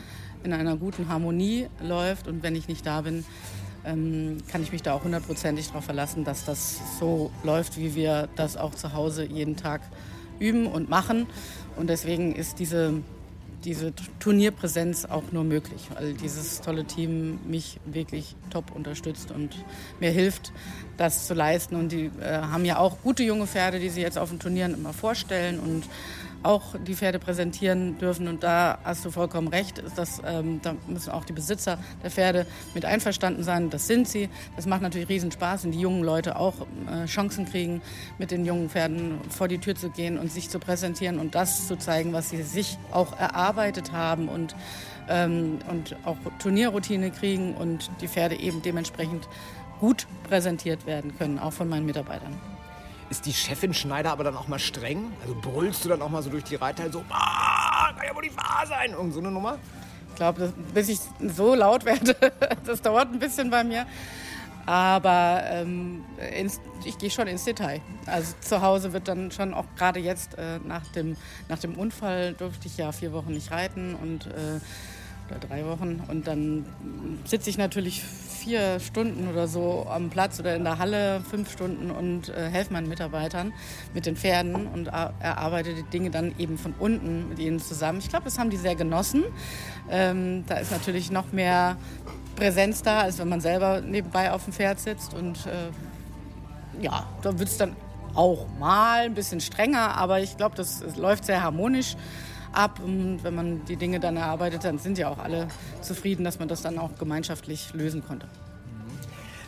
in 0.43 0.54
einer 0.54 0.76
guten 0.76 1.08
Harmonie 1.08 1.67
läuft. 1.82 2.28
Und 2.28 2.43
wenn 2.43 2.56
ich 2.56 2.67
nicht 2.67 2.86
da 2.86 3.02
bin, 3.02 3.26
ähm, 3.88 4.38
kann 4.52 4.62
ich 4.62 4.71
mich 4.71 4.84
da 4.84 4.93
auch 4.93 5.04
hundertprozentig 5.04 5.67
darauf 5.67 5.86
verlassen, 5.86 6.23
dass 6.23 6.45
das 6.45 6.80
so 7.00 7.32
läuft, 7.43 7.78
wie 7.78 7.95
wir 7.95 8.28
das 8.36 8.58
auch 8.58 8.76
zu 8.76 8.93
Hause 8.93 9.26
jeden 9.26 9.56
Tag 9.56 9.82
üben 10.39 10.67
und 10.67 10.89
machen. 10.89 11.26
Und 11.76 11.89
deswegen 11.89 12.36
ist 12.36 12.60
diese, 12.60 12.93
diese 13.63 13.93
Turnierpräsenz 14.19 15.06
auch 15.06 15.32
nur 15.32 15.43
möglich, 15.43 15.88
weil 15.93 16.13
dieses 16.13 16.62
tolle 16.62 16.86
Team 16.86 17.39
mich 17.47 17.80
wirklich 17.86 18.36
top 18.50 18.76
unterstützt 18.76 19.32
und 19.32 19.56
mir 20.00 20.12
hilft, 20.12 20.52
das 20.97 21.26
zu 21.28 21.34
leisten. 21.34 21.76
Und 21.76 21.91
die 21.91 22.12
äh, 22.21 22.41
haben 22.41 22.65
ja 22.65 22.78
auch 22.80 23.02
gute 23.02 23.23
junge 23.23 23.47
Pferde, 23.47 23.80
die 23.80 23.89
sie 23.89 24.02
jetzt 24.02 24.17
auf 24.17 24.30
den 24.30 24.39
Turnieren 24.39 24.73
immer 24.73 24.93
vorstellen 24.93 25.60
und 25.60 25.84
auch 26.47 26.75
die 26.79 26.95
Pferde 26.95 27.19
präsentieren 27.19 27.97
dürfen. 27.99 28.27
Und 28.27 28.41
da 28.41 28.79
hast 28.83 29.03
du 29.03 29.12
vollkommen 29.12 29.49
recht, 29.49 29.79
ist 29.79 29.97
das, 29.97 30.21
ähm, 30.25 30.62
da 30.63 30.75
müssen 30.88 31.12
auch 31.12 31.25
die 31.25 31.33
Besitzer 31.33 31.77
der 32.01 32.10
Pferde 32.10 32.47
mit 32.73 32.86
einverstanden 32.86 33.43
sein. 33.43 33.69
Das 33.69 33.88
sind 33.88 34.07
sie. 34.07 34.29
Das 34.55 34.65
macht 34.65 34.81
natürlich 34.81 35.10
riesen 35.10 35.31
Spaß, 35.31 35.65
wenn 35.65 35.71
die 35.71 35.81
jungen 35.81 36.03
Leute 36.03 36.38
auch 36.38 36.55
äh, 36.89 37.05
Chancen 37.05 37.45
kriegen, 37.45 37.81
mit 38.17 38.31
den 38.31 38.45
jungen 38.45 38.69
Pferden 38.69 39.19
vor 39.29 39.49
die 39.49 39.57
Tür 39.57 39.75
zu 39.75 39.89
gehen 39.89 40.17
und 40.17 40.31
sich 40.31 40.49
zu 40.49 40.60
präsentieren 40.60 41.19
und 41.19 41.36
das 41.36 41.67
zu 41.67 41.77
zeigen, 41.77 42.13
was 42.13 42.29
sie 42.29 42.41
sich 42.43 42.77
auch 42.91 43.19
erarbeitet 43.19 43.91
haben 43.91 44.29
und, 44.29 44.55
ähm, 45.10 45.60
und 45.69 45.97
auch 46.05 46.17
Turnierroutine 46.39 47.12
kriegen 47.12 47.55
und 47.55 47.91
die 48.01 48.07
Pferde 48.07 48.36
eben 48.39 48.62
dementsprechend 48.62 49.27
gut 49.81 50.07
präsentiert 50.23 50.86
werden 50.86 51.15
können, 51.17 51.39
auch 51.39 51.53
von 51.53 51.67
meinen 51.67 51.86
Mitarbeitern. 51.86 52.56
Ist 53.09 53.25
die 53.25 53.33
Chefin 53.33 53.73
Schneider 53.73 54.11
aber 54.11 54.23
dann 54.23 54.35
auch 54.35 54.47
mal 54.47 54.59
streng? 54.59 55.11
Also 55.21 55.35
brüllst 55.41 55.85
du 55.85 55.89
dann 55.89 56.01
auch 56.01 56.09
mal 56.09 56.21
so 56.21 56.29
durch 56.29 56.43
die 56.43 56.55
Reitteile 56.55 56.91
so, 56.91 57.03
ah, 57.09 57.93
kann 57.95 58.05
ja 58.05 58.13
wohl 58.13 58.23
nicht 58.23 58.35
wahr 58.35 58.65
sein? 58.67 58.91
Irgend 58.91 59.13
so 59.13 59.19
eine 59.19 59.31
Nummer? 59.31 59.57
Ich 60.09 60.15
glaube, 60.15 60.53
bis 60.73 60.89
ich 60.89 60.99
so 61.19 61.55
laut 61.55 61.85
werde, 61.85 62.15
das 62.65 62.81
dauert 62.81 63.11
ein 63.13 63.19
bisschen 63.19 63.49
bei 63.49 63.63
mir. 63.63 63.85
Aber 64.65 65.43
ähm, 65.45 66.03
ins, 66.35 66.59
ich 66.83 66.97
gehe 66.97 67.09
schon 67.09 67.27
ins 67.27 67.45
Detail. 67.45 67.79
Also 68.05 68.33
zu 68.41 68.61
Hause 68.61 68.91
wird 68.91 69.07
dann 69.07 69.31
schon 69.31 69.53
auch 69.53 69.65
gerade 69.77 70.01
jetzt 70.01 70.37
äh, 70.37 70.59
nach, 70.65 70.85
dem, 70.87 71.15
nach 71.47 71.59
dem 71.59 71.75
Unfall 71.75 72.33
durfte 72.33 72.67
ich 72.67 72.75
ja 72.75 72.91
vier 72.91 73.13
Wochen 73.13 73.31
nicht 73.31 73.51
reiten 73.51 73.95
und 73.95 74.25
äh, 74.25 74.59
oder 75.29 75.39
drei 75.39 75.65
Wochen. 75.65 76.01
Und 76.07 76.27
dann 76.27 76.65
sitze 77.25 77.49
ich 77.49 77.57
natürlich 77.57 78.03
vier 78.03 78.79
Stunden 78.79 79.27
oder 79.27 79.47
so 79.47 79.85
am 79.89 80.09
Platz 80.09 80.39
oder 80.39 80.55
in 80.55 80.63
der 80.63 80.79
Halle, 80.79 81.21
fünf 81.29 81.51
Stunden 81.51 81.91
und 81.91 82.29
äh, 82.29 82.49
helfe 82.49 82.73
meinen 82.73 82.87
Mitarbeitern 82.87 83.53
mit 83.93 84.05
den 84.05 84.15
Pferden 84.15 84.67
und 84.67 84.87
erarbeite 84.87 85.73
die 85.73 85.83
Dinge 85.83 86.11
dann 86.11 86.33
eben 86.37 86.57
von 86.57 86.73
unten 86.79 87.29
mit 87.29 87.39
ihnen 87.39 87.59
zusammen. 87.59 87.99
Ich 87.99 88.09
glaube, 88.09 88.25
das 88.25 88.39
haben 88.39 88.49
die 88.49 88.57
sehr 88.57 88.75
genossen. 88.75 89.25
Ähm, 89.89 90.45
da 90.47 90.55
ist 90.55 90.71
natürlich 90.71 91.11
noch 91.11 91.31
mehr 91.31 91.77
Präsenz 92.35 92.83
da, 92.83 93.01
als 93.01 93.17
wenn 93.17 93.27
man 93.27 93.41
selber 93.41 93.81
nebenbei 93.81 94.31
auf 94.31 94.45
dem 94.45 94.53
Pferd 94.53 94.79
sitzt. 94.79 95.13
Und 95.13 95.45
äh, 95.47 96.83
ja, 96.83 97.05
da 97.21 97.37
wird 97.37 97.49
es 97.49 97.57
dann 97.57 97.75
auch 98.13 98.47
mal 98.59 99.01
ein 99.01 99.13
bisschen 99.13 99.41
strenger, 99.41 99.95
aber 99.95 100.21
ich 100.21 100.37
glaube, 100.37 100.55
das 100.55 100.83
läuft 100.95 101.25
sehr 101.25 101.43
harmonisch 101.43 101.95
ab. 102.53 102.79
Und 102.83 103.23
wenn 103.23 103.36
man 103.36 103.65
die 103.65 103.75
Dinge 103.75 103.99
dann 103.99 104.17
erarbeitet, 104.17 104.63
dann 104.63 104.79
sind 104.79 104.97
ja 104.97 105.10
auch 105.10 105.19
alle 105.19 105.47
zufrieden, 105.81 106.23
dass 106.23 106.39
man 106.39 106.47
das 106.47 106.62
dann 106.62 106.77
auch 106.77 106.95
gemeinschaftlich 106.97 107.73
lösen 107.73 108.03
konnte. 108.05 108.27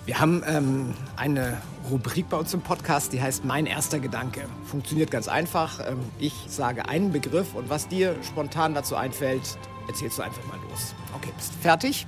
Wir 0.05 0.19
haben 0.19 0.41
ähm, 0.47 0.95
eine 1.17 1.62
Rubrik 1.91 2.29
bei 2.29 2.38
uns 2.38 2.51
im 2.55 2.62
Podcast, 2.62 3.13
die 3.13 3.21
heißt 3.21 3.45
Mein 3.45 3.67
erster 3.67 3.99
Gedanke. 3.99 4.41
Funktioniert 4.65 5.12
ganz 5.12 5.27
einfach. 5.27 5.88
Ähm, 5.88 5.99
ich 6.17 6.33
sage 6.47 6.89
einen 6.89 7.12
Begriff 7.12 7.53
und 7.53 7.69
was 7.69 7.88
dir 7.88 8.15
spontan 8.23 8.73
dazu 8.73 8.95
einfällt, 8.95 9.57
erzählst 9.88 10.17
du 10.17 10.23
einfach 10.23 10.43
mal 10.47 10.57
los. 10.67 10.95
Okay, 11.15 11.31
bist 11.38 11.53
fertig? 11.62 12.07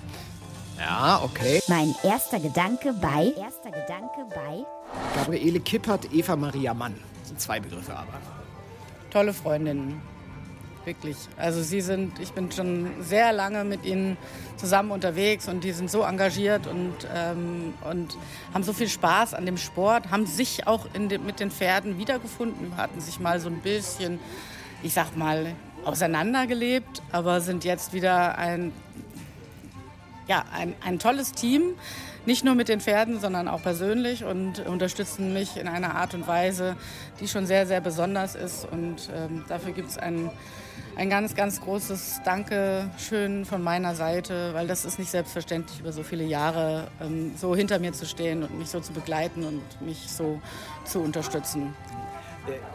Ja, 0.80 1.21
okay. 1.23 1.62
Mein 1.67 1.93
erster 2.01 2.39
Gedanke 2.39 2.91
bei. 2.93 3.34
Erster 3.38 3.69
Gedanke 3.69 4.25
bei. 4.34 4.65
Gabriele 5.15 5.60
Kippert, 5.60 6.12
Eva 6.12 6.36
Maria 6.36 6.73
Mann. 6.73 6.95
Das 7.19 7.30
sind 7.30 7.39
zwei 7.39 7.60
Begriffe 7.60 7.95
aber. 7.95 8.13
Tolle 9.12 9.32
Freundinnen. 9.32 10.01
Wirklich. 10.84 11.15
Also 11.38 11.62
sie 11.62 11.82
sind, 11.82 12.20
ich 12.20 12.32
bin 12.32 12.52
schon 12.52 12.89
sehr 13.02 13.32
lange 13.34 13.63
mit 13.63 13.86
ihnen 13.86 14.17
zusammen 14.58 14.91
unterwegs 14.91 15.48
und 15.48 15.63
die 15.63 15.74
sind 15.74 15.91
so 15.91 16.02
engagiert 16.02 16.65
und, 16.65 16.96
ähm, 17.15 17.74
und 17.89 18.17
haben 18.54 18.63
so 18.63 18.74
viel 18.74 18.89
Spaß 18.89 19.36
an 19.36 19.46
dem 19.46 19.58
Sport, 19.58 20.10
haben 20.10 20.26
sich 20.26 20.65
auch 20.65 20.88
de, 20.88 21.20
mit 21.20 21.39
den 21.39 21.52
Pferden 21.52 22.00
wiedergefunden, 22.00 22.78
hatten 22.78 23.00
sich 23.00 23.20
mal 23.20 23.39
so 23.39 23.50
ein 23.50 23.60
bisschen, 23.62 24.20
ich 24.82 24.94
sag 24.94 25.15
mal, 25.15 25.54
auseinandergelebt, 25.86 27.02
aber 27.12 27.41
sind 27.41 27.63
jetzt 27.63 27.94
wieder 27.94 28.38
ein, 28.38 28.72
ja, 30.32 30.46
ein, 30.54 30.76
ein 30.82 30.98
tolles 30.98 31.34
Team 31.34 31.74
nicht 32.26 32.46
nur 32.46 32.56
mit 32.56 32.70
den 32.70 32.80
Pferden, 32.80 33.20
sondern 33.20 33.50
auch 33.50 33.62
persönlich 33.62 34.24
und 34.24 34.65
unterstützen 34.65 35.34
mich 35.34 35.58
in 35.58 35.67
einer 35.67 35.96
Art 35.96 36.13
und 36.13 36.26
Weise, 36.26 36.78
die 37.20 37.28
schon 37.28 37.46
sehr, 37.46 37.67
sehr 37.67 37.82
besonders 37.82 38.36
ist. 38.36 38.65
Und 38.72 39.10
ähm, 39.13 39.44
dafür 39.50 39.74
gibt 39.74 39.89
es 39.89 39.98
ein, 39.98 40.30
ein 40.96 41.10
ganz, 41.10 41.36
ganz 41.36 41.60
großes 41.60 42.22
Dankeschön 42.24 43.44
von 43.44 43.62
meiner 43.62 43.94
Seite, 43.94 44.54
weil 44.54 44.67
das 44.67 44.86
ist 44.86 45.00
nicht 45.00 45.12
selbstverständlich, 45.12 45.82
über 45.82 45.91
so 45.91 46.02
viele 46.02 46.24
Jahre 46.24 46.88
ähm, 47.02 47.34
so 47.36 47.54
hinter 47.54 47.80
mir 47.80 47.91
zu 47.91 48.06
stehen 48.06 48.44
und 48.44 48.58
mich 48.58 48.70
so 48.70 48.80
zu 48.80 48.94
begleiten 48.94 49.44
und 49.44 49.82
mich 49.82 50.08
so 50.08 50.39
zu 50.86 51.02
unterstützen 51.02 51.74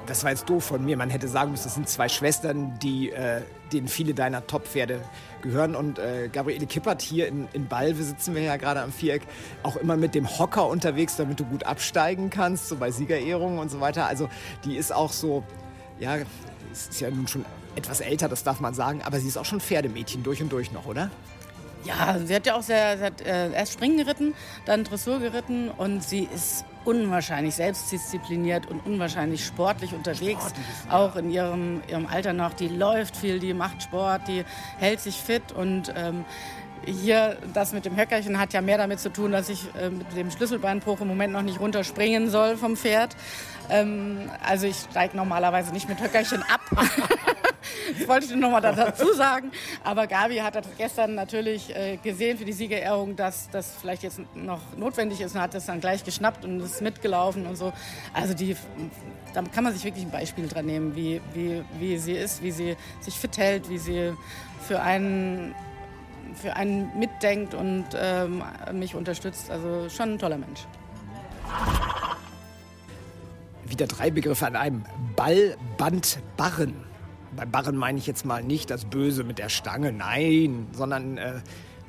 das 0.07 0.23
war 0.23 0.31
jetzt 0.31 0.49
doof 0.49 0.65
von 0.65 0.85
mir. 0.85 0.97
Man 0.97 1.11
hätte 1.11 1.29
sagen 1.29 1.51
müssen, 1.51 1.65
das 1.65 1.75
sind 1.75 1.89
zwei 1.89 2.09
Schwestern, 2.09 2.79
die, 2.79 3.11
äh, 3.11 3.43
denen 3.73 3.89
viele 3.89 4.15
deiner 4.15 4.47
Top-Pferde 4.47 5.01
gehören. 5.43 5.75
Und 5.75 5.99
äh, 5.99 6.29
Gabriele 6.33 6.67
Kippert 6.67 7.03
hier 7.03 7.29
in, 7.29 7.49
in 7.53 7.67
Balve 7.67 8.03
sitzen 8.03 8.35
wir 8.35 8.43
ja 8.43 8.57
gerade 8.57 8.83
am 8.83 8.93
Viereck, 8.93 9.23
auch 9.63 9.77
immer 9.77 9.97
mit 9.97 10.15
dem 10.15 10.39
Hocker 10.39 10.67
unterwegs, 10.69 11.17
damit 11.17 11.41
du 11.41 11.45
gut 11.45 11.65
absteigen 11.65 12.31
kannst, 12.31 12.69
so 12.69 12.77
bei 12.77 12.91
Siegerehrungen 12.91 13.59
und 13.59 13.71
so 13.71 13.81
weiter. 13.81 14.07
Also 14.07 14.29
die 14.65 14.77
ist 14.77 14.93
auch 14.93 15.13
so, 15.13 15.45
ja, 15.99 16.17
ist 16.73 17.01
ja 17.01 17.11
nun 17.11 17.27
schon 17.27 17.45
etwas 17.75 18.01
älter, 18.01 18.29
das 18.29 18.43
darf 18.43 18.61
man 18.61 18.75
sagen, 18.75 19.03
aber 19.03 19.21
sie 19.21 19.29
ist 19.29 19.37
auch 19.37 19.45
schon 19.45 19.61
Pferdemädchen 19.61 20.23
durch 20.23 20.43
und 20.43 20.51
durch 20.51 20.73
noch, 20.73 20.87
oder? 20.87 21.11
Ja, 21.85 22.19
sie 22.25 22.35
hat 22.35 22.47
ja 22.47 22.57
auch 22.57 22.63
sehr, 22.63 22.99
sie 22.99 23.05
hat 23.05 23.21
äh, 23.21 23.53
erst 23.53 23.75
Springen 23.75 23.99
geritten, 23.99 24.35
dann 24.65 24.83
Dressur 24.83 25.21
geritten 25.21 25.71
und 25.71 26.03
sie 26.03 26.29
ist 26.35 26.65
unwahrscheinlich 26.87 27.55
selbstdiszipliniert 27.55 28.67
und 28.67 28.87
unwahrscheinlich 28.87 29.45
sportlich 29.45 29.93
unterwegs. 29.93 30.41
Sportlich, 30.43 30.67
ja. 30.89 30.99
Auch 30.99 31.17
in 31.17 31.31
ihrem, 31.31 31.83
ihrem 31.89 32.07
Alter 32.07 32.33
noch. 32.33 32.55
Die 32.55 32.69
läuft 32.69 33.17
viel, 33.17 33.41
die 33.41 33.53
macht 33.53 33.83
Sport, 33.83 34.29
die 34.29 34.45
hält 34.79 35.01
sich 35.01 35.17
fit 35.17 35.53
und 35.53 35.93
ähm, 35.97 36.25
hier, 36.85 37.39
das 37.53 37.73
mit 37.73 37.85
dem 37.85 37.97
Höckerchen 37.97 38.39
hat 38.39 38.53
ja 38.53 38.61
mehr 38.61 38.79
damit 38.79 39.01
zu 39.01 39.13
tun, 39.13 39.33
dass 39.33 39.49
ich 39.49 39.67
äh, 39.75 39.91
mit 39.91 40.15
dem 40.17 40.31
Schlüsselbeinbruch 40.31 41.01
im 41.01 41.09
Moment 41.09 41.33
noch 41.33 41.43
nicht 41.43 41.59
runterspringen 41.59 42.31
soll 42.31 42.57
vom 42.57 42.77
Pferd. 42.77 43.17
Ähm, 43.69 44.31
also 44.47 44.67
ich 44.67 44.77
steige 44.91 45.17
normalerweise 45.17 45.73
nicht 45.73 45.89
mit 45.89 46.01
Höckerchen 46.01 46.43
ab. 46.43 46.61
das 47.99 48.09
wollte 48.09 48.27
ich 48.27 48.35
noch 48.35 48.51
mal 48.51 48.61
dazu 48.61 49.13
sagen. 49.15 49.51
Aber 49.85 50.07
Gabi 50.07 50.37
hat 50.37 50.55
das 50.55 50.67
gestern 50.77 51.15
natürlich 51.15 51.75
äh, 51.75 51.97
gesehen 51.97 52.39
für 52.39 52.45
die 52.45 52.53
Siegerehrung, 52.53 53.17
dass 53.17 53.49
das 53.51 53.75
vielleicht 53.81 54.03
jetzt 54.03 54.21
noch 54.35 54.61
notwendig 54.77 55.21
ist 55.21 55.35
und 55.35 55.41
hat 55.41 55.55
das 55.55 55.67
dann 55.67 55.81
gleich 55.81 56.05
geschnappt 56.05 56.45
und 56.45 56.61
ist 56.61 56.83
mitgelaufen 56.83 57.47
und 57.47 57.57
so. 57.57 57.73
Also 58.13 58.35
die, 58.35 58.57
da 59.35 59.43
kann 59.43 59.65
man 59.65 59.73
sich 59.73 59.85
wirklich 59.85 60.05
ein 60.05 60.11
Beispiel 60.11 60.49
dran 60.49 60.67
nehmen, 60.67 60.97
wie, 60.97 61.21
wie, 61.35 61.63
wie 61.79 61.99
sie 61.99 62.13
ist, 62.13 62.43
wie 62.43 62.51
sie 62.51 62.77
sich 63.01 63.15
fit 63.15 63.37
hält, 63.39 63.69
wie 63.69 63.79
sie 63.79 64.13
für 64.67 64.81
einen 64.81 65.55
für 66.35 66.55
einen 66.55 66.91
mitdenkt 66.99 67.55
und 67.55 67.87
ähm, 67.95 68.43
mich 68.73 68.95
unterstützt. 68.95 69.51
Also 69.51 69.89
schon 69.89 70.15
ein 70.15 70.19
toller 70.19 70.39
Mensch. 70.39 70.67
Wieder 73.65 73.87
drei 73.87 74.11
Begriffe 74.11 74.47
an 74.47 74.57
einem. 74.57 74.85
Ball, 75.17 75.57
Band, 75.79 76.19
Barren 76.37 76.75
bei 77.37 77.45
Barren 77.45 77.77
meine 77.77 77.99
ich 77.99 78.07
jetzt 78.07 78.25
mal 78.25 78.43
nicht 78.43 78.71
das 78.71 78.87
Böse 78.87 79.23
mit 79.23 79.39
der 79.39 79.49
Stange, 79.49 79.93
nein, 79.93 80.67
sondern 80.73 81.19
äh, 81.19 81.41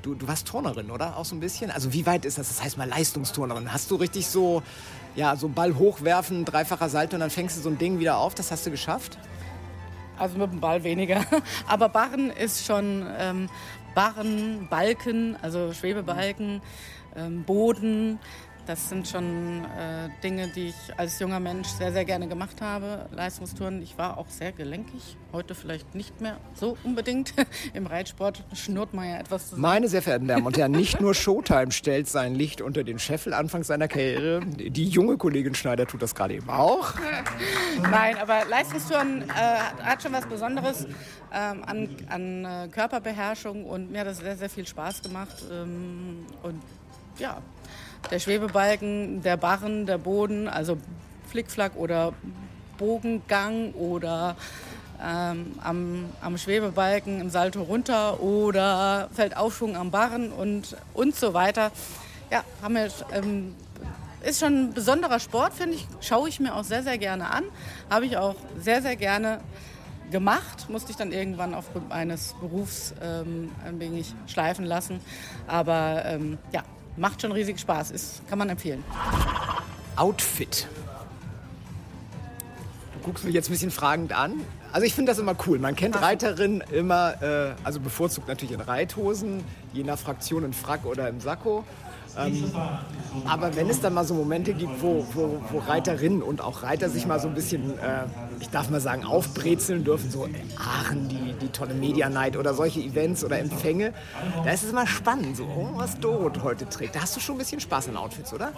du, 0.02 0.14
du 0.14 0.28
warst 0.28 0.48
Turnerin, 0.48 0.92
oder? 0.92 1.18
Auch 1.18 1.26
so 1.26 1.36
ein 1.36 1.40
bisschen? 1.40 1.72
Also 1.72 1.94
wie 1.94 2.06
weit 2.06 2.26
ist 2.26 2.38
das? 2.38 2.50
Das 2.50 2.64
heißt 2.64 2.78
mal 2.78 2.88
Leistungsturnerin. 2.88 3.72
Hast 3.72 3.90
du 3.90 3.96
richtig 3.96 4.28
so, 4.28 4.62
ja, 5.16 5.36
so 5.36 5.48
Ball 5.48 5.76
hochwerfen, 5.76 6.46
dreifacher 6.46 6.90
Salto 6.90 7.16
und 7.16 7.22
dann 7.22 7.30
fängst 7.30 7.58
du 7.58 7.62
so 7.62 7.70
ein 7.70 7.78
Ding 7.78 8.00
wieder 8.00 8.18
auf? 8.18 8.36
Das 8.36 8.52
hast 8.52 8.66
du 8.66 8.72
geschafft? 8.72 9.18
Also 10.18 10.38
mit 10.38 10.52
dem 10.52 10.60
Ball 10.60 10.84
weniger. 10.84 11.24
Aber 11.68 11.90
Barren 11.90 12.30
ist 12.30 12.66
schon 12.66 13.06
ähm, 13.18 13.50
Barren, 13.96 14.68
Balken, 14.70 15.38
also 15.42 15.74
Schwebebalken, 15.74 16.62
ähm, 17.16 17.44
Boden. 17.44 18.20
Das 18.68 18.90
sind 18.90 19.08
schon 19.08 19.64
äh, 19.64 20.10
Dinge, 20.22 20.50
die 20.50 20.68
ich 20.68 20.76
als 20.98 21.18
junger 21.20 21.40
Mensch 21.40 21.70
sehr, 21.70 21.94
sehr 21.94 22.04
gerne 22.04 22.28
gemacht 22.28 22.60
habe. 22.60 23.06
Leistungstouren. 23.14 23.82
Ich 23.82 23.98
war 23.98 24.18
auch 24.18 24.28
sehr 24.28 24.52
gelenkig. 24.52 25.16
Heute 25.32 25.56
vielleicht 25.56 25.96
nicht 25.96 26.20
mehr 26.20 26.38
so 26.54 26.76
unbedingt. 26.84 27.34
Im 27.74 27.88
Reitsport 27.88 28.44
schnurrt 28.54 28.94
man 28.94 29.08
ja 29.08 29.20
etwas 29.20 29.46
zusammen. 29.46 29.62
Meine 29.62 29.88
sehr 29.88 30.02
verehrten 30.02 30.28
Damen 30.28 30.46
und 30.46 30.58
Herren, 30.58 30.74
nicht 30.74 31.00
nur 31.00 31.16
Showtime 31.16 31.72
stellt 31.72 32.10
sein 32.10 32.36
Licht 32.36 32.60
unter 32.60 32.84
den 32.84 33.00
Scheffel 33.00 33.34
Anfang 33.34 33.64
seiner 33.64 33.88
Karriere. 33.88 34.42
Die 34.46 34.86
junge 34.86 35.16
Kollegin 35.16 35.56
Schneider 35.56 35.88
tut 35.88 36.02
das 36.02 36.14
gerade 36.14 36.34
eben 36.34 36.50
auch. 36.50 36.94
Nein, 37.90 38.18
aber 38.18 38.44
Leistungstouren 38.50 39.22
äh, 39.30 39.34
hat 39.82 40.04
schon 40.04 40.12
was 40.12 40.26
Besonderes 40.26 40.88
ähm, 41.34 41.64
an, 41.66 41.90
an 42.10 42.44
äh, 42.44 42.68
Körperbeherrschung 42.68 43.64
und 43.64 43.92
mir 43.92 44.02
hat 44.02 44.08
das 44.08 44.18
sehr, 44.18 44.36
sehr 44.36 44.50
viel 44.50 44.68
Spaß 44.68 45.04
gemacht. 45.04 45.38
Ähm, 45.50 46.26
und 46.44 46.62
ja, 47.18 47.42
der 48.12 48.20
Schwebebalken, 48.20 49.22
der 49.22 49.38
Barren, 49.38 49.86
der 49.86 49.98
Boden, 49.98 50.48
also 50.48 50.78
Flickflack 51.30 51.76
oder 51.76 52.14
Bogengang 52.78 53.74
oder 53.74 54.36
ähm, 55.04 55.54
am, 55.64 56.06
am 56.22 56.38
Schwebebalken 56.38 57.22
im 57.22 57.30
Salto 57.30 57.62
runter 57.62 58.22
oder 58.22 59.10
Feldaufschwung 59.14 59.76
am 59.76 59.92
Barren 59.92 60.32
und, 60.32 60.76
und 60.94 61.16
so 61.16 61.34
weiter. 61.34 61.72
Ja, 62.32 62.44
haben 62.62 62.76
wir, 62.76 62.90
ähm, 63.14 63.56
ist 64.24 64.40
schon 64.40 64.70
ein 64.70 64.74
besonderer 64.74 65.20
Sport, 65.20 65.54
finde 65.54 65.76
ich. 65.76 65.88
Schaue 66.02 66.28
ich 66.30 66.40
mir 66.40 66.56
auch 66.56 66.64
sehr, 66.64 66.84
sehr 66.84 66.98
gerne 66.98 67.30
an. 67.30 67.44
Habe 67.90 68.06
ich 68.06 68.18
auch 68.18 68.36
sehr, 68.60 68.82
sehr 68.82 68.96
gerne 68.96 69.40
gemacht. 70.12 70.70
Musste 70.70 70.92
ich 70.92 70.98
dann 70.98 71.12
irgendwann 71.12 71.54
aufgrund 71.54 71.90
meines 71.90 72.34
Berufs 72.40 72.94
ähm, 73.02 73.52
ein 73.66 73.80
wenig 73.80 74.14
schleifen 74.26 74.66
lassen. 74.66 75.00
Aber 75.48 76.04
ähm, 76.06 76.38
ja, 76.52 76.64
Macht 76.98 77.22
schon 77.22 77.32
riesig 77.32 77.60
Spaß, 77.60 77.92
ist, 77.92 78.28
kann 78.28 78.40
man 78.40 78.50
empfehlen. 78.50 78.84
Outfit. 79.96 80.68
Du 82.94 83.00
guckst 83.04 83.24
mich 83.24 83.36
jetzt 83.36 83.50
ein 83.50 83.52
bisschen 83.52 83.72
fragend 83.72 84.14
an. 84.14 84.34
Also 84.72 84.86
ich 84.86 84.96
finde 84.96 85.12
das 85.12 85.20
immer 85.20 85.36
cool. 85.46 85.60
Man 85.60 85.76
kennt 85.76 85.96
Reiterinnen 86.02 86.62
immer, 86.72 87.22
äh, 87.22 87.54
also 87.64 87.80
bevorzugt 87.80 88.28
natürlich 88.28 88.54
in 88.54 88.62
Reithosen, 88.62 89.44
je 89.74 89.84
nach 89.84 89.98
Fraktion 89.98 90.44
in 90.44 90.54
Frack 90.54 90.86
oder 90.86 91.08
im 91.08 91.22
Sakko. 91.22 91.64
Ähm, 92.18 92.52
aber 93.26 93.56
wenn 93.56 93.70
es 93.70 93.82
dann 93.82 93.94
mal 93.94 94.04
so 94.04 94.14
Momente 94.14 94.54
gibt, 94.54 94.82
wo, 94.82 95.06
wo, 95.14 95.42
wo, 95.52 95.60
Reiterinnen 95.60 96.22
und 96.22 96.42
auch 96.42 96.64
Reiter 96.64 96.90
sich 96.90 97.06
mal 97.06 97.20
so 97.20 97.28
ein 97.28 97.34
bisschen, 97.34 97.78
äh, 97.80 98.04
ich 98.40 98.50
darf 98.50 98.70
mal 98.70 98.80
sagen, 98.80 99.06
aufbrezeln 99.06 99.84
dürfen, 99.84 100.12
so 100.12 100.28
Aachen, 100.58 101.08
die, 101.10 101.34
die 101.42 101.50
tolle 101.50 101.74
Media 101.74 102.10
Night 102.10 102.38
oder 102.38 102.54
solche 102.54 102.80
Events 102.80 103.24
oder 103.24 103.40
Empfänge, 103.40 103.94
da 104.44 104.52
ist 104.52 104.64
es 104.64 104.72
immer 104.72 104.88
spannend, 104.88 105.38
so 105.38 105.44
oh, 105.44 105.70
was 105.76 106.00
Dorot 106.00 106.44
heute 106.44 106.68
trägt. 106.70 106.96
Da 106.96 107.02
hast 107.02 107.16
du 107.16 107.20
schon 107.20 107.36
ein 107.36 107.40
bisschen 107.40 107.60
Spaß 107.60 107.88
in 107.88 107.98
Outfits, 107.98 108.34
oder? 108.34 108.52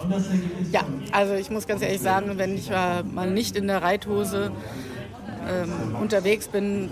Ja, 0.72 0.82
also 1.12 1.34
ich 1.34 1.50
muss 1.50 1.66
ganz 1.66 1.82
ehrlich 1.82 2.00
sagen, 2.00 2.32
wenn 2.36 2.54
ich 2.54 2.70
mal 2.70 3.30
nicht 3.30 3.56
in 3.56 3.66
der 3.66 3.82
Reithose 3.82 4.52
ähm, 5.48 5.96
unterwegs 6.00 6.48
bin 6.48 6.90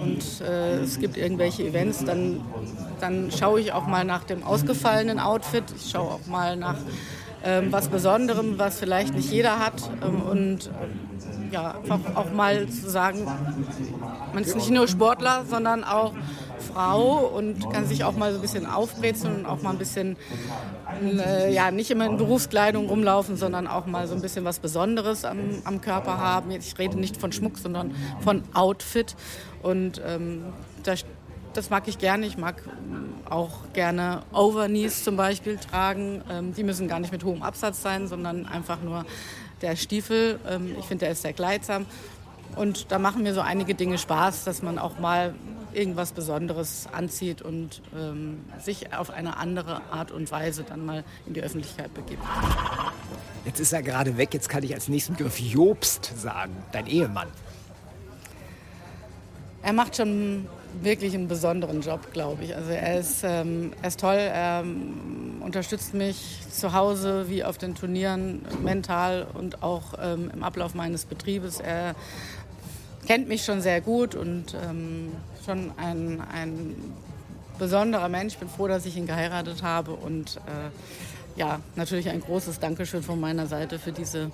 und 0.00 0.40
äh, 0.40 0.80
es 0.80 0.98
gibt 0.98 1.16
irgendwelche 1.16 1.64
Events, 1.64 2.04
dann, 2.04 2.40
dann 3.00 3.30
schaue 3.30 3.60
ich 3.60 3.72
auch 3.72 3.86
mal 3.86 4.04
nach 4.04 4.24
dem 4.24 4.42
ausgefallenen 4.42 5.18
Outfit. 5.18 5.64
Ich 5.76 5.90
schaue 5.90 6.12
auch 6.12 6.26
mal 6.26 6.56
nach 6.56 6.76
ähm, 7.44 7.72
was 7.72 7.88
Besonderem, 7.88 8.58
was 8.58 8.78
vielleicht 8.78 9.14
nicht 9.14 9.30
jeder 9.30 9.58
hat. 9.58 9.90
Ähm, 10.02 10.22
und 10.22 10.70
ja, 11.50 11.74
einfach 11.82 12.16
auch 12.16 12.32
mal 12.32 12.66
zu 12.68 12.88
sagen, 12.88 13.26
man 14.32 14.42
ist 14.42 14.56
nicht 14.56 14.70
nur 14.70 14.88
Sportler, 14.88 15.44
sondern 15.48 15.84
auch 15.84 16.12
Frau 16.72 17.26
und 17.26 17.70
kann 17.70 17.86
sich 17.86 18.04
auch 18.04 18.16
mal 18.16 18.32
so 18.32 18.38
ein 18.38 18.42
bisschen 18.42 18.66
aufbrezeln 18.66 19.36
und 19.36 19.46
auch 19.46 19.62
mal 19.62 19.70
ein 19.70 19.78
bisschen, 19.78 20.16
äh, 21.02 21.52
ja, 21.52 21.70
nicht 21.70 21.90
immer 21.90 22.06
in 22.06 22.16
Berufskleidung 22.16 22.88
rumlaufen, 22.88 23.36
sondern 23.36 23.66
auch 23.66 23.86
mal 23.86 24.06
so 24.06 24.14
ein 24.14 24.22
bisschen 24.22 24.44
was 24.44 24.58
Besonderes 24.58 25.24
am, 25.24 25.38
am 25.64 25.80
Körper 25.80 26.18
haben. 26.18 26.50
Ich 26.50 26.78
rede 26.78 26.98
nicht 26.98 27.16
von 27.16 27.32
Schmuck, 27.32 27.58
sondern 27.58 27.94
von 28.20 28.42
Outfit. 28.54 29.16
Und 29.62 30.00
ähm, 30.06 30.44
das, 30.82 31.04
das 31.52 31.70
mag 31.70 31.88
ich 31.88 31.98
gerne. 31.98 32.26
Ich 32.26 32.36
mag 32.36 32.62
ähm, 32.66 33.14
auch 33.28 33.72
gerne 33.72 34.22
Overknees 34.32 35.04
zum 35.04 35.16
Beispiel 35.16 35.56
tragen. 35.58 36.22
Ähm, 36.30 36.54
die 36.54 36.64
müssen 36.64 36.88
gar 36.88 37.00
nicht 37.00 37.12
mit 37.12 37.24
hohem 37.24 37.42
Absatz 37.42 37.82
sein, 37.82 38.08
sondern 38.08 38.46
einfach 38.46 38.82
nur 38.82 39.04
der 39.60 39.76
Stiefel. 39.76 40.38
Ähm, 40.48 40.74
ich 40.78 40.86
finde, 40.86 41.04
der 41.04 41.12
ist 41.12 41.22
sehr 41.22 41.32
kleidsam. 41.32 41.86
Und 42.56 42.92
da 42.92 42.98
machen 42.98 43.22
mir 43.22 43.34
so 43.34 43.40
einige 43.40 43.74
Dinge 43.74 43.98
Spaß, 43.98 44.44
dass 44.44 44.62
man 44.62 44.78
auch 44.78 44.98
mal 44.98 45.34
irgendwas 45.72 46.12
Besonderes 46.12 46.86
anzieht 46.92 47.42
und 47.42 47.80
ähm, 47.96 48.40
sich 48.60 48.94
auf 48.94 49.10
eine 49.10 49.38
andere 49.38 49.80
Art 49.90 50.10
und 50.10 50.30
Weise 50.30 50.64
dann 50.64 50.84
mal 50.84 51.04
in 51.26 51.34
die 51.34 51.42
Öffentlichkeit 51.42 51.92
begibt. 51.94 52.22
Jetzt 53.44 53.58
ist 53.58 53.72
er 53.72 53.82
gerade 53.82 54.16
weg, 54.16 54.34
jetzt 54.34 54.48
kann 54.48 54.62
ich 54.62 54.74
als 54.74 54.88
nächsten 54.88 55.14
Begriff 55.14 55.38
Jobst 55.38 56.12
sagen, 56.16 56.54
dein 56.72 56.86
Ehemann. 56.86 57.28
Er 59.62 59.72
macht 59.72 59.96
schon 59.96 60.46
wirklich 60.80 61.14
einen 61.14 61.28
besonderen 61.28 61.82
Job, 61.82 62.12
glaube 62.12 62.44
ich. 62.44 62.56
Also 62.56 62.70
er 62.70 62.98
ist, 62.98 63.22
ähm, 63.24 63.72
er 63.82 63.88
ist 63.88 64.00
toll, 64.00 64.16
er 64.16 64.62
ähm, 64.64 65.42
unterstützt 65.44 65.94
mich 65.94 66.38
zu 66.50 66.72
Hause 66.72 67.26
wie 67.28 67.44
auf 67.44 67.58
den 67.58 67.74
Turnieren 67.74 68.42
mental 68.62 69.26
und 69.34 69.62
auch 69.62 69.94
ähm, 70.00 70.30
im 70.32 70.42
Ablauf 70.42 70.74
meines 70.74 71.04
Betriebes. 71.04 71.60
Er 71.60 71.94
kennt 73.06 73.28
mich 73.28 73.44
schon 73.44 73.60
sehr 73.60 73.80
gut 73.80 74.14
und 74.14 74.54
ähm, 74.54 75.12
schon 75.44 75.72
ein, 75.76 76.20
ein 76.32 76.74
besonderer 77.58 78.08
Mensch. 78.08 78.34
Ich 78.34 78.38
bin 78.38 78.48
froh, 78.48 78.68
dass 78.68 78.86
ich 78.86 78.96
ihn 78.96 79.06
geheiratet 79.06 79.62
habe 79.62 79.92
und 79.92 80.36
äh, 80.36 81.38
ja, 81.38 81.60
natürlich 81.76 82.08
ein 82.10 82.20
großes 82.20 82.60
Dankeschön 82.60 83.02
von 83.02 83.20
meiner 83.20 83.46
Seite 83.46 83.78
für 83.78 83.92
diese 83.92 84.30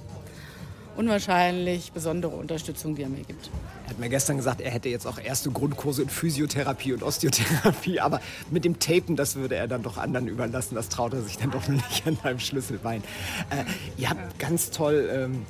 unwahrscheinlich 0.97 1.93
besondere 1.93 2.35
Unterstützung, 2.35 2.97
die 2.97 3.03
er 3.03 3.09
mir 3.09 3.23
gibt. 3.23 3.51
Er 3.85 3.91
hat 3.91 3.99
mir 4.01 4.09
gestern 4.09 4.37
gesagt, 4.37 4.61
er 4.61 4.73
hätte 4.73 4.89
jetzt 4.89 5.07
auch 5.07 5.19
erste 5.19 5.49
Grundkurse 5.51 6.03
in 6.03 6.09
Physiotherapie 6.09 6.93
und 6.93 7.05
Osteotherapie, 7.05 8.01
aber 8.01 8.21
mit 8.51 8.65
dem 8.65 8.81
Tapen, 8.81 9.15
das 9.15 9.37
würde 9.37 9.55
er 9.55 9.69
dann 9.69 9.85
doch 9.85 9.97
anderen 9.97 10.27
überlassen. 10.27 10.75
Das 10.75 10.89
traut 10.89 11.13
er 11.13 11.23
sich 11.23 11.39
dann 11.39 11.53
doch 11.53 11.69
nicht 11.69 12.05
an 12.05 12.19
seinem 12.21 12.41
Schlüsselbein. 12.41 13.05
Äh, 13.51 13.65
ihr 13.97 14.11
habt 14.11 14.41
ganz 14.41 14.71
toll 14.71 15.09
ähm, 15.13 15.47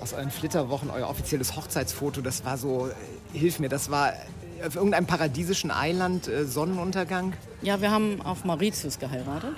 aus 0.00 0.12
euren 0.12 0.30
Flitterwochen 0.30 0.90
euer 0.90 1.08
offizielles 1.08 1.56
Hochzeitsfoto, 1.56 2.20
das 2.20 2.44
war 2.44 2.58
so, 2.58 2.88
äh, 2.88 3.38
hilf 3.38 3.58
mir, 3.58 3.68
das 3.68 3.90
war 3.90 4.12
auf 4.64 4.76
irgendeinem 4.76 5.06
paradiesischen 5.06 5.70
Eiland 5.70 6.28
äh, 6.28 6.44
Sonnenuntergang? 6.44 7.32
Ja, 7.62 7.80
wir 7.80 7.90
haben 7.90 8.20
auf 8.22 8.44
Mauritius 8.44 8.98
geheiratet. 8.98 9.56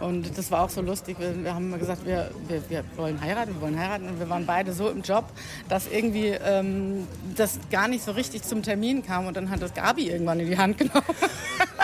Und 0.00 0.36
das 0.36 0.50
war 0.50 0.62
auch 0.62 0.70
so 0.70 0.80
lustig. 0.80 1.18
Wir, 1.18 1.42
wir 1.42 1.54
haben 1.54 1.78
gesagt, 1.78 2.04
wir, 2.06 2.30
wir, 2.48 2.68
wir, 2.68 2.84
wollen 2.96 3.20
heiraten, 3.20 3.54
wir 3.54 3.60
wollen 3.60 3.78
heiraten. 3.78 4.08
Und 4.08 4.18
wir 4.18 4.28
waren 4.28 4.46
beide 4.46 4.72
so 4.72 4.88
im 4.88 5.02
Job, 5.02 5.24
dass 5.68 5.86
irgendwie 5.86 6.28
ähm, 6.28 7.06
das 7.36 7.58
gar 7.70 7.88
nicht 7.88 8.04
so 8.04 8.12
richtig 8.12 8.42
zum 8.42 8.62
Termin 8.62 9.04
kam. 9.04 9.26
Und 9.26 9.36
dann 9.36 9.50
hat 9.50 9.62
das 9.62 9.74
Gabi 9.74 10.08
irgendwann 10.10 10.40
in 10.40 10.48
die 10.48 10.58
Hand 10.58 10.78
genommen. 10.78 11.04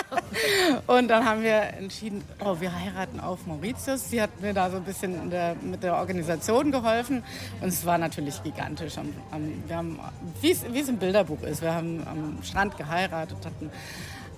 und 0.87 1.09
dann 1.09 1.25
haben 1.25 1.43
wir 1.43 1.63
entschieden, 1.79 2.23
oh, 2.45 2.57
wir 2.61 2.75
heiraten 2.75 3.21
auf 3.21 3.47
Mauritius. 3.47 4.11
Sie 4.11 4.21
hat 4.21 4.41
mir 4.41 4.53
da 4.53 4.71
so 4.71 4.77
ein 4.77 4.85
bisschen 4.85 5.31
der, 5.31 5.57
mit 5.61 5.83
der 5.83 5.97
Organisation 5.97 6.71
geholfen. 6.71 7.23
Und 7.61 7.69
es 7.69 7.85
war 7.85 7.99
natürlich 7.99 8.43
gigantisch. 8.43 8.99
Am, 8.99 9.13
am, 9.31 9.63
wir 9.67 9.77
haben, 9.77 9.99
wie 10.41 10.51
es 10.51 10.89
im 10.89 10.99
Bilderbuch 10.99 11.43
ist, 11.43 11.63
wir 11.63 11.75
haben 11.75 12.03
am 12.07 12.39
Strand 12.43 12.77
geheiratet, 12.77 13.39
hatten 13.45 13.71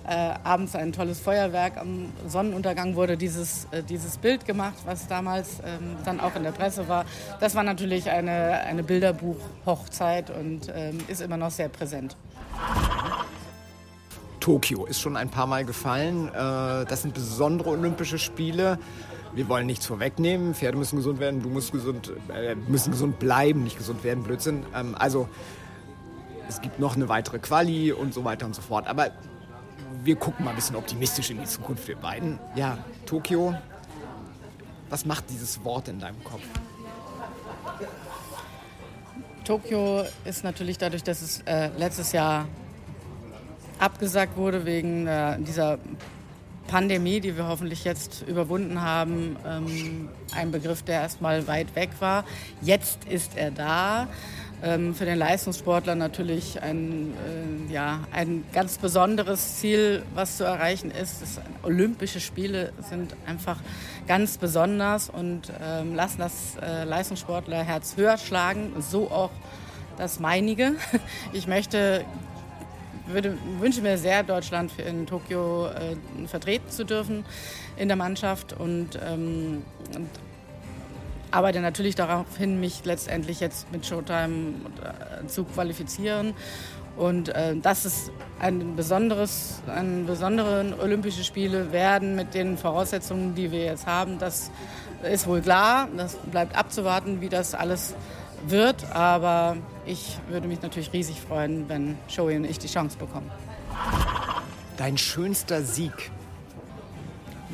äh, 0.07 0.33
abends 0.43 0.75
ein 0.75 0.93
tolles 0.93 1.19
Feuerwerk. 1.19 1.77
Am 1.77 2.11
Sonnenuntergang 2.27 2.95
wurde 2.95 3.17
dieses, 3.17 3.67
äh, 3.71 3.83
dieses 3.83 4.17
Bild 4.17 4.45
gemacht, 4.45 4.75
was 4.85 5.07
damals 5.07 5.59
ähm, 5.65 5.97
dann 6.05 6.19
auch 6.19 6.35
in 6.35 6.43
der 6.43 6.51
Presse 6.51 6.87
war. 6.87 7.05
Das 7.39 7.55
war 7.55 7.63
natürlich 7.63 8.09
eine, 8.09 8.61
eine 8.61 8.83
Bilderbuch-Hochzeit 8.83 10.29
und 10.29 10.71
ähm, 10.75 10.99
ist 11.07 11.21
immer 11.21 11.37
noch 11.37 11.51
sehr 11.51 11.69
präsent. 11.69 12.15
Tokio 14.45 14.85
ist 14.85 15.01
schon 15.01 15.17
ein 15.17 15.29
paar 15.29 15.47
Mal 15.47 15.65
gefallen. 15.65 16.27
Äh, 16.27 16.31
das 16.85 17.01
sind 17.01 17.15
besondere 17.15 17.71
Olympische 17.71 18.19
Spiele. 18.19 18.77
Wir 19.33 19.49
wollen 19.49 19.65
nichts 19.65 19.87
vorwegnehmen. 19.87 20.53
Pferde 20.53 20.77
müssen 20.77 20.97
gesund 20.97 21.19
werden, 21.19 21.41
du 21.41 21.49
musst 21.49 21.71
gesund, 21.71 22.13
äh, 22.31 22.53
müssen 22.53 22.91
gesund 22.91 23.17
bleiben, 23.17 23.63
nicht 23.63 23.75
gesund 23.75 24.03
werden, 24.03 24.23
Blödsinn. 24.23 24.63
Ähm, 24.75 24.93
also 24.99 25.27
es 26.47 26.61
gibt 26.61 26.77
noch 26.77 26.95
eine 26.95 27.09
weitere 27.09 27.39
Quali 27.39 27.91
und 27.91 28.13
so 28.13 28.23
weiter 28.23 28.45
und 28.45 28.53
so 28.53 28.61
fort. 28.61 28.85
Aber 28.85 29.09
wir 30.03 30.15
gucken 30.15 30.45
mal 30.45 30.51
ein 30.51 30.57
bisschen 30.57 30.75
optimistisch 30.75 31.31
in 31.31 31.39
die 31.39 31.45
Zukunft, 31.45 31.87
wir 31.87 31.95
beiden. 31.95 32.37
Ja, 32.55 32.77
Tokio, 33.07 33.55
was 34.91 35.07
macht 35.07 35.27
dieses 35.31 35.63
Wort 35.63 35.87
in 35.87 35.99
deinem 35.99 36.23
Kopf? 36.23 36.43
Tokio 39.43 40.03
ist 40.23 40.43
natürlich 40.43 40.77
dadurch, 40.77 41.01
dass 41.01 41.23
es 41.23 41.41
äh, 41.47 41.71
letztes 41.79 42.11
Jahr 42.11 42.47
abgesagt 43.79 44.37
wurde 44.37 44.65
wegen 44.65 45.07
äh, 45.07 45.37
dieser 45.39 45.79
Pandemie, 46.67 47.19
die 47.19 47.37
wir 47.37 47.47
hoffentlich 47.47 47.83
jetzt 47.83 48.23
überwunden 48.27 48.81
haben, 48.81 49.35
ähm, 49.45 50.09
ein 50.35 50.51
Begriff, 50.51 50.81
der 50.81 51.01
erstmal 51.01 51.47
weit 51.47 51.75
weg 51.75 51.89
war. 51.99 52.25
Jetzt 52.61 53.05
ist 53.05 53.37
er 53.37 53.51
da. 53.51 54.07
Ähm, 54.63 54.95
für 54.95 55.05
den 55.05 55.17
Leistungssportler 55.17 55.95
natürlich 55.95 56.61
ein, 56.61 57.13
äh, 57.69 57.73
ja, 57.73 57.99
ein 58.11 58.45
ganz 58.53 58.77
besonderes 58.77 59.57
Ziel, 59.57 60.03
was 60.15 60.37
zu 60.37 60.43
erreichen 60.43 60.91
ist. 60.91 61.21
Das, 61.21 61.39
Olympische 61.61 62.19
Spiele 62.19 62.71
sind 62.89 63.15
einfach 63.27 63.59
ganz 64.07 64.37
besonders 64.37 65.09
und 65.09 65.51
ähm, 65.61 65.93
lassen 65.93 66.19
das 66.19 66.55
äh, 66.61 66.83
Leistungssportlerherz 66.85 67.97
höher 67.97 68.17
schlagen, 68.17 68.71
so 68.79 69.11
auch 69.11 69.31
das 69.97 70.19
meinige. 70.19 70.75
Ich 71.33 71.47
möchte 71.47 72.05
würde, 73.07 73.37
wünsche 73.59 73.81
mir 73.81 73.97
sehr, 73.97 74.23
Deutschland 74.23 74.71
in 74.79 75.05
Tokio 75.05 75.67
äh, 75.67 76.27
vertreten 76.27 76.69
zu 76.69 76.85
dürfen 76.85 77.25
in 77.77 77.87
der 77.87 77.97
Mannschaft 77.97 78.53
und, 78.53 78.99
ähm, 79.05 79.63
und 79.95 80.09
arbeite 81.31 81.59
natürlich 81.59 81.95
darauf 81.95 82.37
hin, 82.37 82.59
mich 82.59 82.85
letztendlich 82.85 83.39
jetzt 83.39 83.71
mit 83.71 83.85
Showtime 83.85 84.53
äh, 85.23 85.27
zu 85.27 85.43
qualifizieren. 85.43 86.33
Und 86.97 87.27
äh, 87.29 87.57
dass 87.57 87.83
es 87.83 88.09
ein 88.39 88.77
besonderes, 88.77 89.61
ein 89.67 90.05
besonderen 90.05 90.73
Olympische 90.79 91.25
Spiele 91.25 91.73
werden 91.73 92.15
mit 92.15 92.33
den 92.33 92.57
Voraussetzungen, 92.57 93.35
die 93.35 93.51
wir 93.51 93.65
jetzt 93.65 93.85
haben, 93.85 94.17
das 94.17 94.49
ist 95.03 95.27
wohl 95.27 95.41
klar. 95.41 95.89
Das 95.97 96.15
bleibt 96.15 96.55
abzuwarten, 96.57 97.19
wie 97.19 97.29
das 97.29 97.53
alles 97.53 97.95
wird. 98.49 98.91
Aber 98.91 99.57
ich 99.85 100.17
würde 100.29 100.47
mich 100.47 100.61
natürlich 100.61 100.91
riesig 100.93 101.21
freuen, 101.21 101.67
wenn 101.69 101.97
Shoei 102.07 102.37
und 102.37 102.45
ich 102.45 102.59
die 102.59 102.67
Chance 102.67 102.97
bekommen. 102.97 103.29
Dein 104.77 104.97
schönster 104.97 105.61
Sieg 105.61 106.11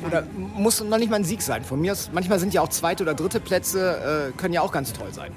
oder 0.06 0.24
muss 0.34 0.82
noch 0.82 0.98
nicht 0.98 1.10
mal 1.10 1.16
ein 1.16 1.24
Sieg 1.24 1.42
sein. 1.42 1.62
Von 1.64 1.80
mir 1.80 1.92
aus, 1.92 2.10
manchmal 2.12 2.38
sind 2.38 2.54
ja 2.54 2.60
auch 2.62 2.68
zweite 2.68 3.02
oder 3.02 3.14
dritte 3.14 3.40
Plätze, 3.40 4.32
äh, 4.32 4.36
können 4.36 4.54
ja 4.54 4.62
auch 4.62 4.72
ganz 4.72 4.92
toll 4.92 5.12
sein. 5.12 5.32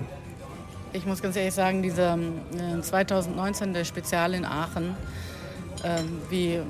Ich 0.94 1.06
muss 1.06 1.22
ganz 1.22 1.36
ehrlich 1.36 1.54
sagen, 1.54 1.84
dieser 1.84 2.18
äh, 2.18 2.82
2019, 2.82 3.74
der 3.74 3.84
Spezial 3.84 4.34
in 4.34 4.46
Aachen, 4.46 4.96
äh, 5.84 6.00
wie 6.30 6.62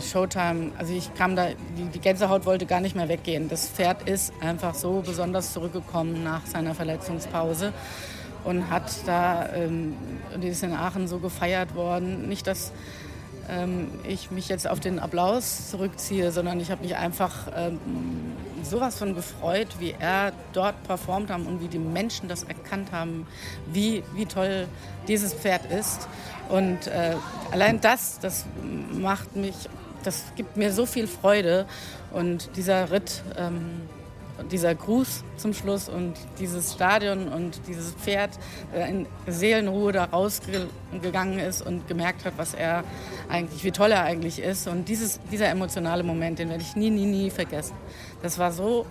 Showtime, 0.00 0.72
also 0.78 0.92
ich 0.92 1.14
kam 1.14 1.36
da, 1.36 1.48
die, 1.76 1.98
Gänsehaut 1.98 2.46
wollte 2.46 2.66
gar 2.66 2.80
nicht 2.80 2.96
mehr 2.96 3.08
weggehen. 3.08 3.48
Das 3.48 3.68
Pferd 3.68 4.08
ist 4.08 4.32
einfach 4.40 4.74
so 4.74 5.02
besonders 5.04 5.52
zurückgekommen 5.52 6.24
nach 6.24 6.46
seiner 6.46 6.74
Verletzungspause 6.74 7.72
und 8.44 8.70
hat 8.70 8.92
da, 9.06 9.48
ähm, 9.54 9.96
die 10.42 10.48
ist 10.48 10.62
in 10.62 10.72
Aachen 10.72 11.08
so 11.08 11.18
gefeiert 11.18 11.74
worden. 11.74 12.28
Nicht, 12.28 12.46
dass 12.46 12.72
ähm, 13.48 13.88
ich 14.06 14.30
mich 14.30 14.48
jetzt 14.48 14.68
auf 14.68 14.80
den 14.80 14.98
Applaus 14.98 15.70
zurückziehe, 15.70 16.32
sondern 16.32 16.60
ich 16.60 16.70
habe 16.70 16.82
mich 16.82 16.96
einfach 16.96 17.48
ähm, 17.56 17.78
sowas 18.62 18.98
von 18.98 19.14
gefreut, 19.14 19.68
wie 19.78 19.94
er 19.98 20.32
dort 20.52 20.82
performt 20.84 21.30
haben 21.30 21.46
und 21.46 21.60
wie 21.60 21.68
die 21.68 21.78
Menschen 21.78 22.28
das 22.28 22.42
erkannt 22.44 22.92
haben, 22.92 23.26
wie, 23.72 24.02
wie 24.14 24.26
toll 24.26 24.66
dieses 25.08 25.34
Pferd 25.34 25.70
ist. 25.70 26.08
Und 26.48 26.86
äh, 26.86 27.16
allein 27.50 27.80
das, 27.80 28.18
das 28.20 28.44
macht 28.92 29.36
mich, 29.36 29.54
das 30.04 30.24
gibt 30.36 30.56
mir 30.56 30.72
so 30.72 30.86
viel 30.86 31.06
Freude. 31.06 31.66
Und 32.12 32.56
dieser 32.56 32.90
Ritt, 32.90 33.22
ähm, 33.36 33.82
dieser 34.50 34.74
Gruß 34.74 35.24
zum 35.36 35.54
Schluss 35.54 35.88
und 35.88 36.14
dieses 36.38 36.72
Stadion 36.72 37.28
und 37.28 37.60
dieses 37.68 37.92
Pferd 37.92 38.30
äh, 38.74 38.88
in 38.88 39.06
Seelenruhe 39.26 39.92
da 39.92 40.04
rausgegangen 40.04 41.38
ist 41.38 41.62
und 41.62 41.86
gemerkt 41.88 42.24
hat, 42.24 42.34
was 42.36 42.54
er 42.54 42.84
eigentlich, 43.28 43.64
wie 43.64 43.70
toll 43.70 43.92
er 43.92 44.02
eigentlich 44.02 44.40
ist. 44.40 44.66
Und 44.68 44.88
dieses, 44.88 45.20
dieser 45.30 45.48
emotionale 45.48 46.02
Moment, 46.02 46.38
den 46.38 46.48
werde 46.48 46.62
ich 46.62 46.76
nie, 46.76 46.90
nie, 46.90 47.06
nie 47.06 47.30
vergessen. 47.30 47.74
Das 48.22 48.38
war 48.38 48.52
so 48.52 48.86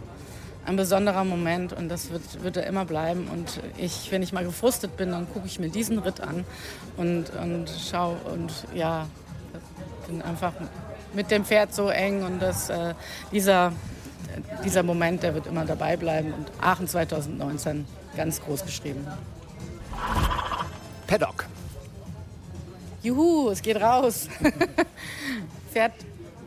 ein 0.65 0.77
besonderer 0.77 1.25
Moment 1.25 1.73
und 1.73 1.89
das 1.89 2.09
wird, 2.09 2.43
wird 2.43 2.57
er 2.57 2.67
immer 2.67 2.85
bleiben. 2.85 3.27
Und 3.27 3.59
ich, 3.77 4.11
wenn 4.11 4.23
ich 4.23 4.31
mal 4.31 4.45
gefrustet 4.45 4.95
bin, 4.95 5.11
dann 5.11 5.27
gucke 5.31 5.45
ich 5.45 5.59
mir 5.59 5.69
diesen 5.69 5.99
Ritt 5.99 6.21
an 6.21 6.45
und, 6.95 7.31
und 7.41 7.69
schaue 7.69 8.15
und 8.31 8.51
ja, 8.73 9.07
bin 10.07 10.21
einfach 10.21 10.53
mit 11.13 11.31
dem 11.31 11.45
Pferd 11.45 11.73
so 11.73 11.89
eng 11.89 12.23
und 12.23 12.39
das, 12.39 12.69
äh, 12.69 12.93
dieser 13.31 13.73
dieser 14.63 14.83
Moment, 14.83 15.23
der 15.23 15.33
wird 15.33 15.47
immer 15.47 15.65
dabei 15.65 15.97
bleiben. 15.97 16.33
Und 16.33 16.51
Aachen 16.61 16.87
2019 16.87 17.85
ganz 18.15 18.41
groß 18.41 18.65
geschrieben. 18.65 19.05
Paddock. 21.07 21.45
Juhu, 23.01 23.49
es 23.49 23.61
geht 23.61 23.81
raus. 23.81 24.29
Pferd, 25.71 25.93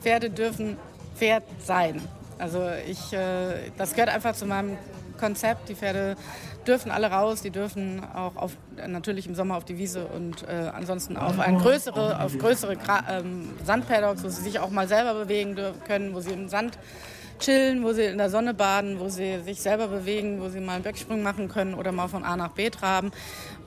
Pferde 0.01 0.30
dürfen 0.30 0.78
Pferd 1.16 1.45
sein. 1.62 2.01
Also 2.38 2.68
ich, 2.86 3.12
äh, 3.12 3.70
das 3.76 3.93
gehört 3.93 4.11
einfach 4.11 4.34
zu 4.34 4.47
meinem 4.47 4.78
Konzept. 5.18 5.68
Die 5.68 5.74
Pferde 5.74 6.16
dürfen 6.67 6.91
alle 6.91 7.11
raus, 7.11 7.43
die 7.43 7.51
dürfen 7.51 8.03
auch 8.14 8.37
auf, 8.37 8.57
natürlich 8.87 9.27
im 9.27 9.35
Sommer 9.35 9.57
auf 9.57 9.64
die 9.64 9.79
Wiese 9.79 10.07
und 10.07 10.43
äh, 10.43 10.71
ansonsten 10.75 11.17
auf 11.17 11.39
ein 11.39 11.59
größere, 11.59 12.21
auf 12.21 12.37
größere 12.39 12.77
ähm, 13.11 13.51
Sandpaddocks, 13.64 14.23
wo 14.25 14.29
sie 14.29 14.43
sich 14.43 14.59
auch 14.59 14.71
mal 14.71 14.89
selber 14.89 15.14
bewegen 15.14 15.57
können, 15.87 16.14
wo 16.14 16.21
sie 16.21 16.33
im 16.33 16.49
Sand 16.49 16.79
chillen, 17.39 17.83
wo 17.83 17.93
sie 17.93 18.05
in 18.05 18.19
der 18.19 18.31
Sonne 18.31 18.55
baden, 18.55 18.99
wo 18.99 19.09
sie 19.09 19.41
sich 19.41 19.61
selber 19.61 19.89
bewegen, 19.89 20.41
wo 20.41 20.49
sie 20.49 20.61
mal 20.61 20.75
einen 20.75 20.85
Böcksprung 20.85 21.23
machen 21.23 21.49
können 21.49 21.75
oder 21.75 21.93
mal 21.93 22.09
von 22.09 22.25
A 22.25 22.37
nach 22.37 22.53
B 22.53 22.71
traben. 22.71 23.12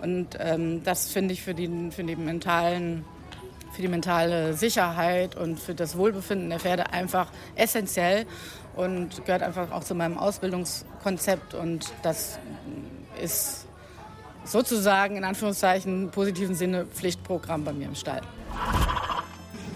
Und 0.01 0.37
ähm, 0.39 0.83
das 0.83 1.11
finde 1.11 1.33
ich 1.33 1.41
für 1.41 1.53
die, 1.53 1.91
für 1.91 2.03
die 2.03 2.15
mentalen 2.15 3.05
für 3.71 3.83
die 3.83 3.87
mentale 3.87 4.55
Sicherheit 4.55 5.35
und 5.35 5.59
für 5.59 5.75
das 5.75 5.95
Wohlbefinden 5.95 6.49
der 6.49 6.59
Pferde 6.59 6.91
einfach 6.91 7.31
essentiell 7.55 8.25
und 8.79 9.25
gehört 9.25 9.43
einfach 9.43 9.71
auch 9.71 9.83
zu 9.83 9.93
meinem 9.93 10.17
Ausbildungskonzept 10.17 11.53
und 11.53 11.91
das 12.01 12.39
ist 13.21 13.67
sozusagen 14.45 15.17
in 15.17 15.25
Anführungszeichen 15.25 16.11
positiven 16.11 16.55
Sinne 16.55 16.85
Pflichtprogramm 16.85 17.65
bei 17.65 17.73
mir 17.73 17.87
im 17.87 17.95
Stall. 17.95 18.21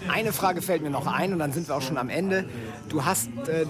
Eine 0.08 0.32
Frage 0.32 0.62
fällt 0.62 0.82
mir 0.82 0.90
noch 0.90 1.06
ein 1.06 1.34
und 1.34 1.38
dann 1.38 1.52
sind 1.52 1.68
wir 1.68 1.76
auch 1.76 1.82
schon 1.82 1.98
am 1.98 2.08
Ende. 2.08 2.48
Du 2.88 3.04
hast 3.04 3.28
äh, 3.46 3.66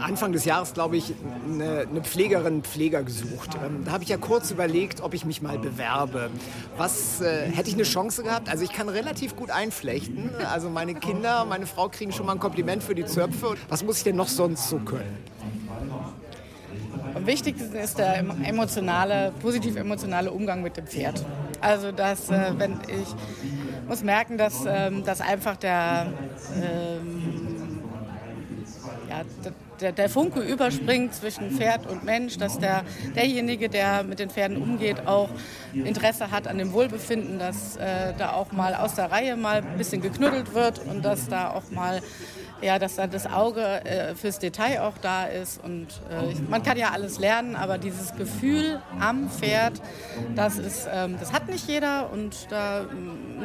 Anfang 0.00 0.32
des 0.32 0.44
Jahres, 0.44 0.74
glaube 0.74 0.96
ich, 0.96 1.14
eine, 1.46 1.86
eine 1.88 2.02
Pflegerin, 2.02 2.62
Pfleger 2.62 3.02
gesucht. 3.02 3.50
Ähm, 3.64 3.84
da 3.84 3.92
habe 3.92 4.04
ich 4.04 4.10
ja 4.10 4.16
kurz 4.16 4.50
überlegt, 4.50 5.02
ob 5.02 5.14
ich 5.14 5.24
mich 5.24 5.42
mal 5.42 5.58
bewerbe. 5.58 6.30
Was 6.76 7.20
äh, 7.20 7.50
hätte 7.50 7.68
ich 7.68 7.74
eine 7.74 7.84
Chance 7.84 8.22
gehabt? 8.22 8.48
Also 8.48 8.64
ich 8.64 8.72
kann 8.72 8.88
relativ 8.88 9.36
gut 9.36 9.50
einflechten. 9.50 10.30
Also 10.50 10.70
meine 10.70 10.94
Kinder, 10.94 11.44
meine 11.44 11.66
Frau 11.66 11.88
kriegen 11.88 12.12
schon 12.12 12.26
mal 12.26 12.32
ein 12.32 12.40
Kompliment 12.40 12.82
für 12.82 12.94
die 12.94 13.04
Zöpfe. 13.04 13.56
Was 13.68 13.82
muss 13.82 13.98
ich 13.98 14.04
denn 14.04 14.16
noch 14.16 14.28
sonst 14.28 14.68
so 14.68 14.78
können? 14.78 15.18
Am 17.14 17.26
wichtigsten 17.26 17.74
ist 17.74 17.98
der 17.98 18.18
emotionale, 18.18 19.32
positiv 19.40 19.76
emotionale 19.76 20.30
Umgang 20.30 20.62
mit 20.62 20.76
dem 20.76 20.86
Pferd. 20.86 21.24
Also 21.60 21.90
dass, 21.90 22.30
äh, 22.30 22.52
wenn 22.56 22.74
ich 22.86 23.14
muss 23.88 24.02
merken, 24.02 24.36
dass, 24.36 24.64
ähm, 24.66 25.02
dass 25.04 25.20
einfach 25.20 25.56
der 25.56 26.12
ähm, 26.62 27.17
der, 29.80 29.92
der, 29.92 30.08
Funke 30.08 30.40
überspringt 30.40 31.14
zwischen 31.14 31.50
Pferd 31.50 31.86
und 31.86 32.04
Mensch, 32.04 32.36
dass 32.36 32.58
der, 32.58 32.82
derjenige, 33.14 33.68
der 33.68 34.02
mit 34.02 34.18
den 34.18 34.30
Pferden 34.30 34.60
umgeht, 34.60 35.06
auch 35.06 35.28
Interesse 35.72 36.30
hat 36.30 36.48
an 36.48 36.58
dem 36.58 36.72
Wohlbefinden, 36.72 37.38
dass 37.38 37.76
äh, 37.76 38.12
da 38.18 38.32
auch 38.32 38.52
mal 38.52 38.74
aus 38.74 38.94
der 38.94 39.10
Reihe 39.10 39.36
mal 39.36 39.58
ein 39.58 39.78
bisschen 39.78 40.00
geknuddelt 40.00 40.54
wird 40.54 40.80
und 40.84 41.04
dass 41.04 41.28
da 41.28 41.50
auch 41.50 41.70
mal 41.70 42.00
ja, 42.60 42.78
dass 42.78 42.96
da 42.96 43.06
das 43.06 43.26
Auge 43.26 43.62
äh, 43.84 44.14
fürs 44.14 44.38
Detail 44.38 44.82
auch 44.82 44.98
da 44.98 45.26
ist. 45.26 45.62
Und 45.62 45.86
äh, 46.10 46.34
man 46.48 46.62
kann 46.62 46.76
ja 46.76 46.90
alles 46.90 47.18
lernen, 47.18 47.56
aber 47.56 47.78
dieses 47.78 48.14
Gefühl 48.16 48.80
am 48.98 49.30
Pferd, 49.30 49.80
das, 50.34 50.58
ist, 50.58 50.88
ähm, 50.92 51.16
das 51.20 51.32
hat 51.32 51.48
nicht 51.48 51.68
jeder 51.68 52.10
und 52.10 52.50
da, 52.50 52.86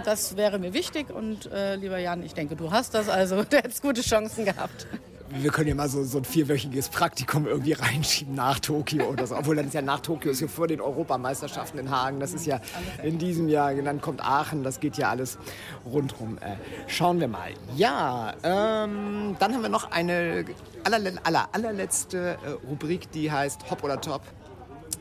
das 0.06 0.36
wäre 0.36 0.60
mir 0.60 0.74
wichtig. 0.74 1.12
Und 1.12 1.52
äh, 1.52 1.76
lieber 1.76 2.00
Jan, 2.00 2.24
ich 2.24 2.34
denke, 2.34 2.56
du 2.56 2.72
hast 2.72 2.94
das, 2.94 3.10
also 3.10 3.44
du 3.50 3.58
hättest 3.58 3.82
gute 3.82 4.02
Chancen 4.02 4.46
gehabt 4.46 4.88
wir 5.36 5.52
können 5.52 5.70
ja 5.70 5.76
mal 5.76 5.90
so, 5.90 6.04
so 6.04 6.20
ein 6.20 6.26
vierwöchiges 6.26 6.90
Praktikum 6.90 7.48
irgendwie 7.48 7.74
reinschieben 7.74 8.36
nach 8.36 8.60
Tokio 8.60 9.06
oder 9.06 9.26
so. 9.26 9.36
Obwohl 9.36 9.56
dann 9.56 9.68
ist 9.68 9.74
ja 9.74 9.82
nach 9.82 10.00
Tokio, 10.00 10.32
ist 10.32 10.42
ja 10.42 10.48
vor 10.48 10.68
den 10.68 10.82
Europameisterschaften 10.82 11.80
in 11.80 11.90
Hagen. 11.90 12.20
Das 12.20 12.34
ist 12.34 12.46
ja 12.46 12.60
in 13.02 13.18
diesem 13.18 13.48
Jahr. 13.48 13.74
Dann 13.74 14.02
kommt 14.02 14.24
Aachen, 14.24 14.64
das 14.64 14.80
geht 14.80 14.98
ja 14.98 15.10
alles 15.10 15.38
rundherum. 15.86 16.38
Äh, 16.38 16.56
schauen 16.88 17.20
wir 17.20 17.28
mal. 17.28 17.52
Ja, 17.76 18.34
ähm, 18.44 19.36
dann 19.40 19.54
haben 19.54 19.62
wir 19.62 19.70
noch 19.70 19.92
eine 19.92 20.46
aller, 20.84 21.12
aller, 21.24 21.50
allerletzte 21.52 22.38
äh, 22.46 22.50
Rubrik, 22.68 23.12
die 23.12 23.32
heißt 23.32 23.70
Hop 23.72 23.84
oder 23.84 24.00
Top. 24.00 24.22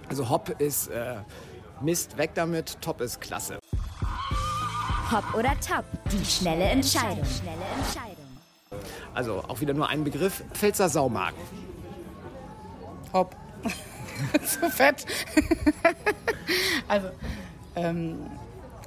Also 0.09 0.29
Hop 0.31 0.61
ist 0.61 0.89
äh, 0.89 1.17
Mist, 1.81 2.17
weg 2.17 2.31
damit, 2.35 2.81
Top 2.81 3.01
ist 3.01 3.21
klasse. 3.21 3.59
Hop 5.11 5.35
oder 5.35 5.51
Top, 5.61 5.85
die 6.11 6.25
schnelle 6.25 6.65
Entscheidung. 6.65 7.25
Schnelle 7.25 7.65
Entscheidung. 7.79 8.12
Also 9.15 9.43
auch 9.49 9.61
wieder 9.61 9.75
nur 9.75 9.89
ein 9.89 10.05
Begriff. 10.05 10.43
Pfälzer 10.53 10.89
Saumagen. 10.89 11.39
Hopp. 13.13 13.37
Zu 14.45 14.71
fett. 14.71 15.07
also, 16.89 17.09
ähm, 17.77 18.19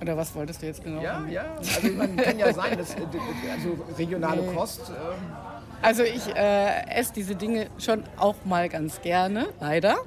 oder 0.01 0.17
was 0.17 0.33
wolltest 0.35 0.61
du 0.61 0.65
jetzt 0.65 0.83
genau? 0.83 1.01
Ja, 1.01 1.25
ja. 1.27 1.45
Also 1.57 1.87
man 1.93 2.15
kann 2.17 2.37
ja 2.37 2.53
sein, 2.53 2.77
dass, 2.77 2.95
also 2.95 3.77
regionale 3.97 4.41
nee. 4.41 4.53
Kost. 4.53 4.89
Äh 4.89 5.54
also 5.81 6.03
ich 6.03 6.35
äh, 6.35 6.87
esse 6.89 7.13
diese 7.13 7.35
Dinge 7.35 7.67
schon 7.77 8.03
auch 8.17 8.35
mal 8.45 8.69
ganz 8.69 9.01
gerne, 9.01 9.47
leider. 9.59 9.97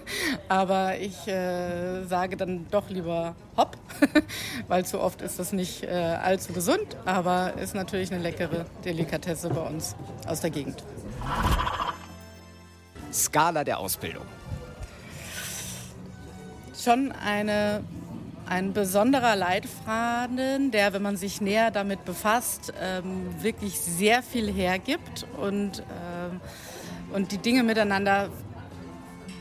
Aber 0.48 0.98
ich 0.98 1.26
äh, 1.28 2.04
sage 2.04 2.36
dann 2.36 2.66
doch 2.70 2.88
lieber 2.90 3.34
hopp, 3.56 3.76
weil 4.68 4.84
zu 4.84 5.00
oft 5.00 5.22
ist 5.22 5.38
das 5.38 5.52
nicht 5.52 5.84
äh, 5.84 5.88
allzu 5.88 6.52
gesund, 6.52 6.96
aber 7.04 7.54
ist 7.54 7.74
natürlich 7.74 8.12
eine 8.12 8.22
leckere 8.22 8.66
Delikatesse 8.84 9.48
bei 9.50 9.60
uns 9.60 9.96
aus 10.26 10.40
der 10.40 10.50
Gegend. 10.50 10.82
Skala 13.12 13.64
der 13.64 13.78
Ausbildung. 13.78 14.24
Schon 16.74 17.12
eine 17.12 17.82
ein 18.48 18.72
besonderer 18.72 19.36
Leitfaden, 19.36 20.70
der, 20.70 20.92
wenn 20.92 21.02
man 21.02 21.16
sich 21.16 21.40
näher 21.40 21.70
damit 21.70 22.04
befasst, 22.04 22.72
ähm, 22.80 23.42
wirklich 23.42 23.78
sehr 23.78 24.22
viel 24.22 24.50
hergibt 24.50 25.26
und, 25.40 25.80
ähm, 25.80 26.40
und 27.12 27.32
die 27.32 27.38
Dinge 27.38 27.62
miteinander 27.62 28.30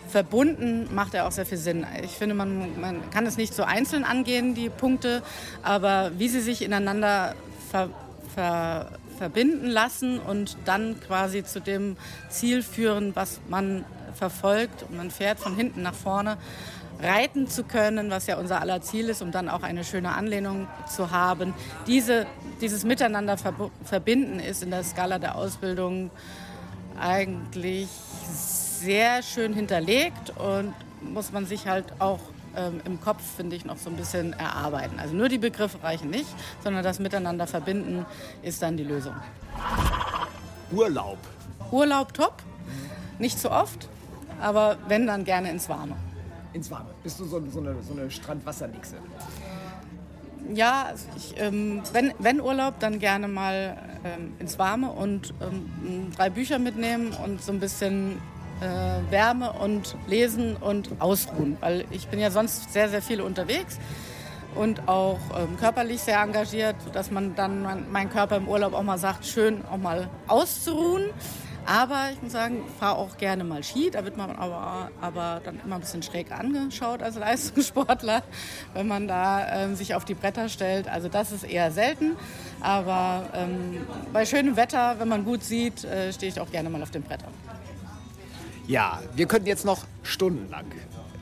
verbunden 0.10 0.94
macht 0.94 1.14
er 1.14 1.28
auch 1.28 1.32
sehr 1.32 1.46
viel 1.46 1.58
Sinn. 1.58 1.86
Ich 2.04 2.12
finde, 2.12 2.36
man, 2.36 2.80
man 2.80 3.10
kann 3.10 3.26
es 3.26 3.38
nicht 3.38 3.54
so 3.54 3.64
einzeln 3.64 4.04
angehen, 4.04 4.56
die 4.56 4.70
Punkte, 4.70 5.22
aber 5.64 6.12
wie 6.18 6.30
sie 6.30 6.42
sich 6.42 6.62
ineinander 6.62 7.36
ver, 7.70 7.90
ver, 8.34 8.92
verbinden 9.18 9.68
lassen 9.68 10.20
und 10.20 10.58
dann 10.66 11.00
quasi 11.02 11.44
zu 11.44 11.60
dem 11.60 11.98
Ziel 12.30 12.64
führen, 12.64 13.16
was 13.16 13.40
man 13.50 13.86
verfolgt 14.16 14.84
und 14.84 14.98
man 14.98 15.12
fährt 15.12 15.40
von 15.40 15.56
hinten 15.56 15.82
nach 15.82 15.94
vorne 15.94 16.38
reiten 17.02 17.48
zu 17.48 17.64
können, 17.64 18.10
was 18.10 18.28
ja 18.28 18.38
unser 18.38 18.62
aller 18.62 18.82
Ziel 18.82 19.10
ist, 19.10 19.22
um 19.22 19.32
dann 19.32 19.50
auch 19.50 19.64
eine 19.64 19.84
schöne 19.84 20.14
Anlehnung 20.16 20.68
zu 20.88 21.12
haben. 21.12 21.54
Diese, 21.86 22.26
dieses 22.62 22.84
Miteinander 22.84 23.38
verbinden 23.84 24.40
ist 24.40 24.64
in 24.64 24.72
der 24.72 24.84
Skala 24.84 25.20
der 25.20 25.36
Ausbildung 25.36 26.10
eigentlich 27.00 27.88
sehr 27.88 29.22
schön 29.22 29.54
hinterlegt 29.54 30.34
und 30.38 30.74
muss 31.02 31.32
man 31.32 31.46
sich 31.46 31.68
halt 31.68 31.86
auch 32.00 32.20
ähm, 32.56 32.82
im 32.86 33.00
Kopf, 33.00 33.22
finde 33.36 33.56
ich, 33.56 33.66
noch 33.66 33.78
so 33.78 33.90
ein 33.90 33.96
bisschen 33.96 34.34
erarbeiten. 34.34 35.00
Also 35.00 35.16
nur 35.16 35.30
die 35.30 35.38
Begriffe 35.38 35.82
reichen 35.84 36.10
nicht, 36.10 36.28
sondern 36.64 36.84
das 36.84 37.00
Miteinander 37.00 37.46
verbinden 37.46 38.06
ist 38.42 38.62
dann 38.62 38.78
die 38.78 38.84
Lösung. 38.84 39.16
Urlaub. 40.72 41.18
Urlaub 41.72 42.14
top, 42.14 42.44
nicht 43.20 43.40
zu 43.40 43.52
oft, 43.52 43.88
aber 44.42 44.78
wenn 44.88 45.06
dann 45.06 45.24
gerne 45.24 45.50
ins 45.50 45.70
Warme 45.70 45.96
ins 46.54 46.72
Warme? 46.72 46.90
Bist 47.04 47.20
du 47.20 47.26
so, 47.26 47.42
so 47.50 47.60
eine, 47.60 47.76
so 47.82 47.94
eine 47.94 48.10
Strandwassernixe? 48.10 48.96
Ja, 50.54 50.84
also 50.84 51.06
ich, 51.18 51.36
ähm, 51.38 51.82
wenn, 51.92 52.14
wenn 52.20 52.40
Urlaub, 52.40 52.80
dann 52.80 53.00
gerne 53.00 53.28
mal 53.28 53.78
ähm, 54.04 54.34
ins 54.40 54.58
Warme 54.58 54.92
und 54.92 55.34
ähm, 55.42 56.12
drei 56.16 56.30
Bücher 56.30 56.60
mitnehmen 56.60 57.14
und 57.24 57.42
so 57.42 57.52
ein 57.52 57.60
bisschen 57.60 58.18
äh, 58.62 59.12
Wärme 59.12 59.52
und 59.54 59.96
lesen 60.08 60.56
und 60.56 60.90
ausruhen. 61.00 61.58
Weil 61.60 61.86
ich 61.92 62.08
bin 62.08 62.20
ja 62.20 62.32
sonst 62.32 62.72
sehr, 62.72 62.90
sehr 62.90 63.02
viel 63.02 63.22
unterwegs 63.22 63.78
und 64.56 64.88
auch 64.88 65.20
ähm, 65.38 65.58
körperlich 65.60 66.02
sehr 66.02 66.22
engagiert, 66.22 66.76
dass 66.94 67.12
man 67.12 67.36
dann 67.36 67.62
mein, 67.62 67.92
mein 67.92 68.10
Körper 68.10 68.38
im 68.38 68.48
Urlaub 68.48 68.74
auch 68.74 68.84
mal 68.84 68.98
sagt, 68.98 69.26
schön 69.26 69.66
auch 69.66 69.78
mal 69.78 70.10
auszuruhen. 70.28 71.10
Aber 71.68 72.12
ich 72.14 72.22
muss 72.22 72.32
sagen, 72.32 72.64
fahre 72.80 72.96
auch 72.96 73.18
gerne 73.18 73.44
mal 73.44 73.62
Ski. 73.62 73.92
Da 73.92 74.06
wird 74.06 74.16
man 74.16 74.32
aber, 74.38 74.90
aber 75.02 75.42
dann 75.44 75.60
immer 75.66 75.76
ein 75.76 75.82
bisschen 75.82 76.02
schräg 76.02 76.32
angeschaut 76.32 77.04
als 77.04 77.18
Leistungssportler, 77.18 78.24
wenn 78.74 78.88
man 78.88 79.10
da 79.10 79.64
ähm, 79.64 79.76
sich 79.76 79.94
auf 79.94 80.06
die 80.06 80.14
Bretter 80.14 80.48
stellt. 80.48 80.88
Also 80.88 81.10
das 81.10 81.34
ist 81.34 81.44
eher 81.44 81.72
selten. 81.72 82.16
Aber 82.62 83.30
ähm, 83.34 83.86
bei 84.14 84.26
schönem 84.26 84.56
Wetter, 84.56 84.96
wenn 85.00 85.10
man 85.10 85.26
gut 85.26 85.44
sieht, 85.44 85.84
äh, 85.84 86.14
stehe 86.14 86.32
ich 86.32 86.40
auch 86.40 86.50
gerne 86.50 86.70
mal 86.70 86.82
auf 86.82 86.92
den 86.92 87.04
Brettern. 87.04 87.34
Ja, 88.66 89.02
wir 89.14 89.28
könnten 89.28 89.48
jetzt 89.48 89.66
noch 89.66 89.84
stundenlang 90.04 90.66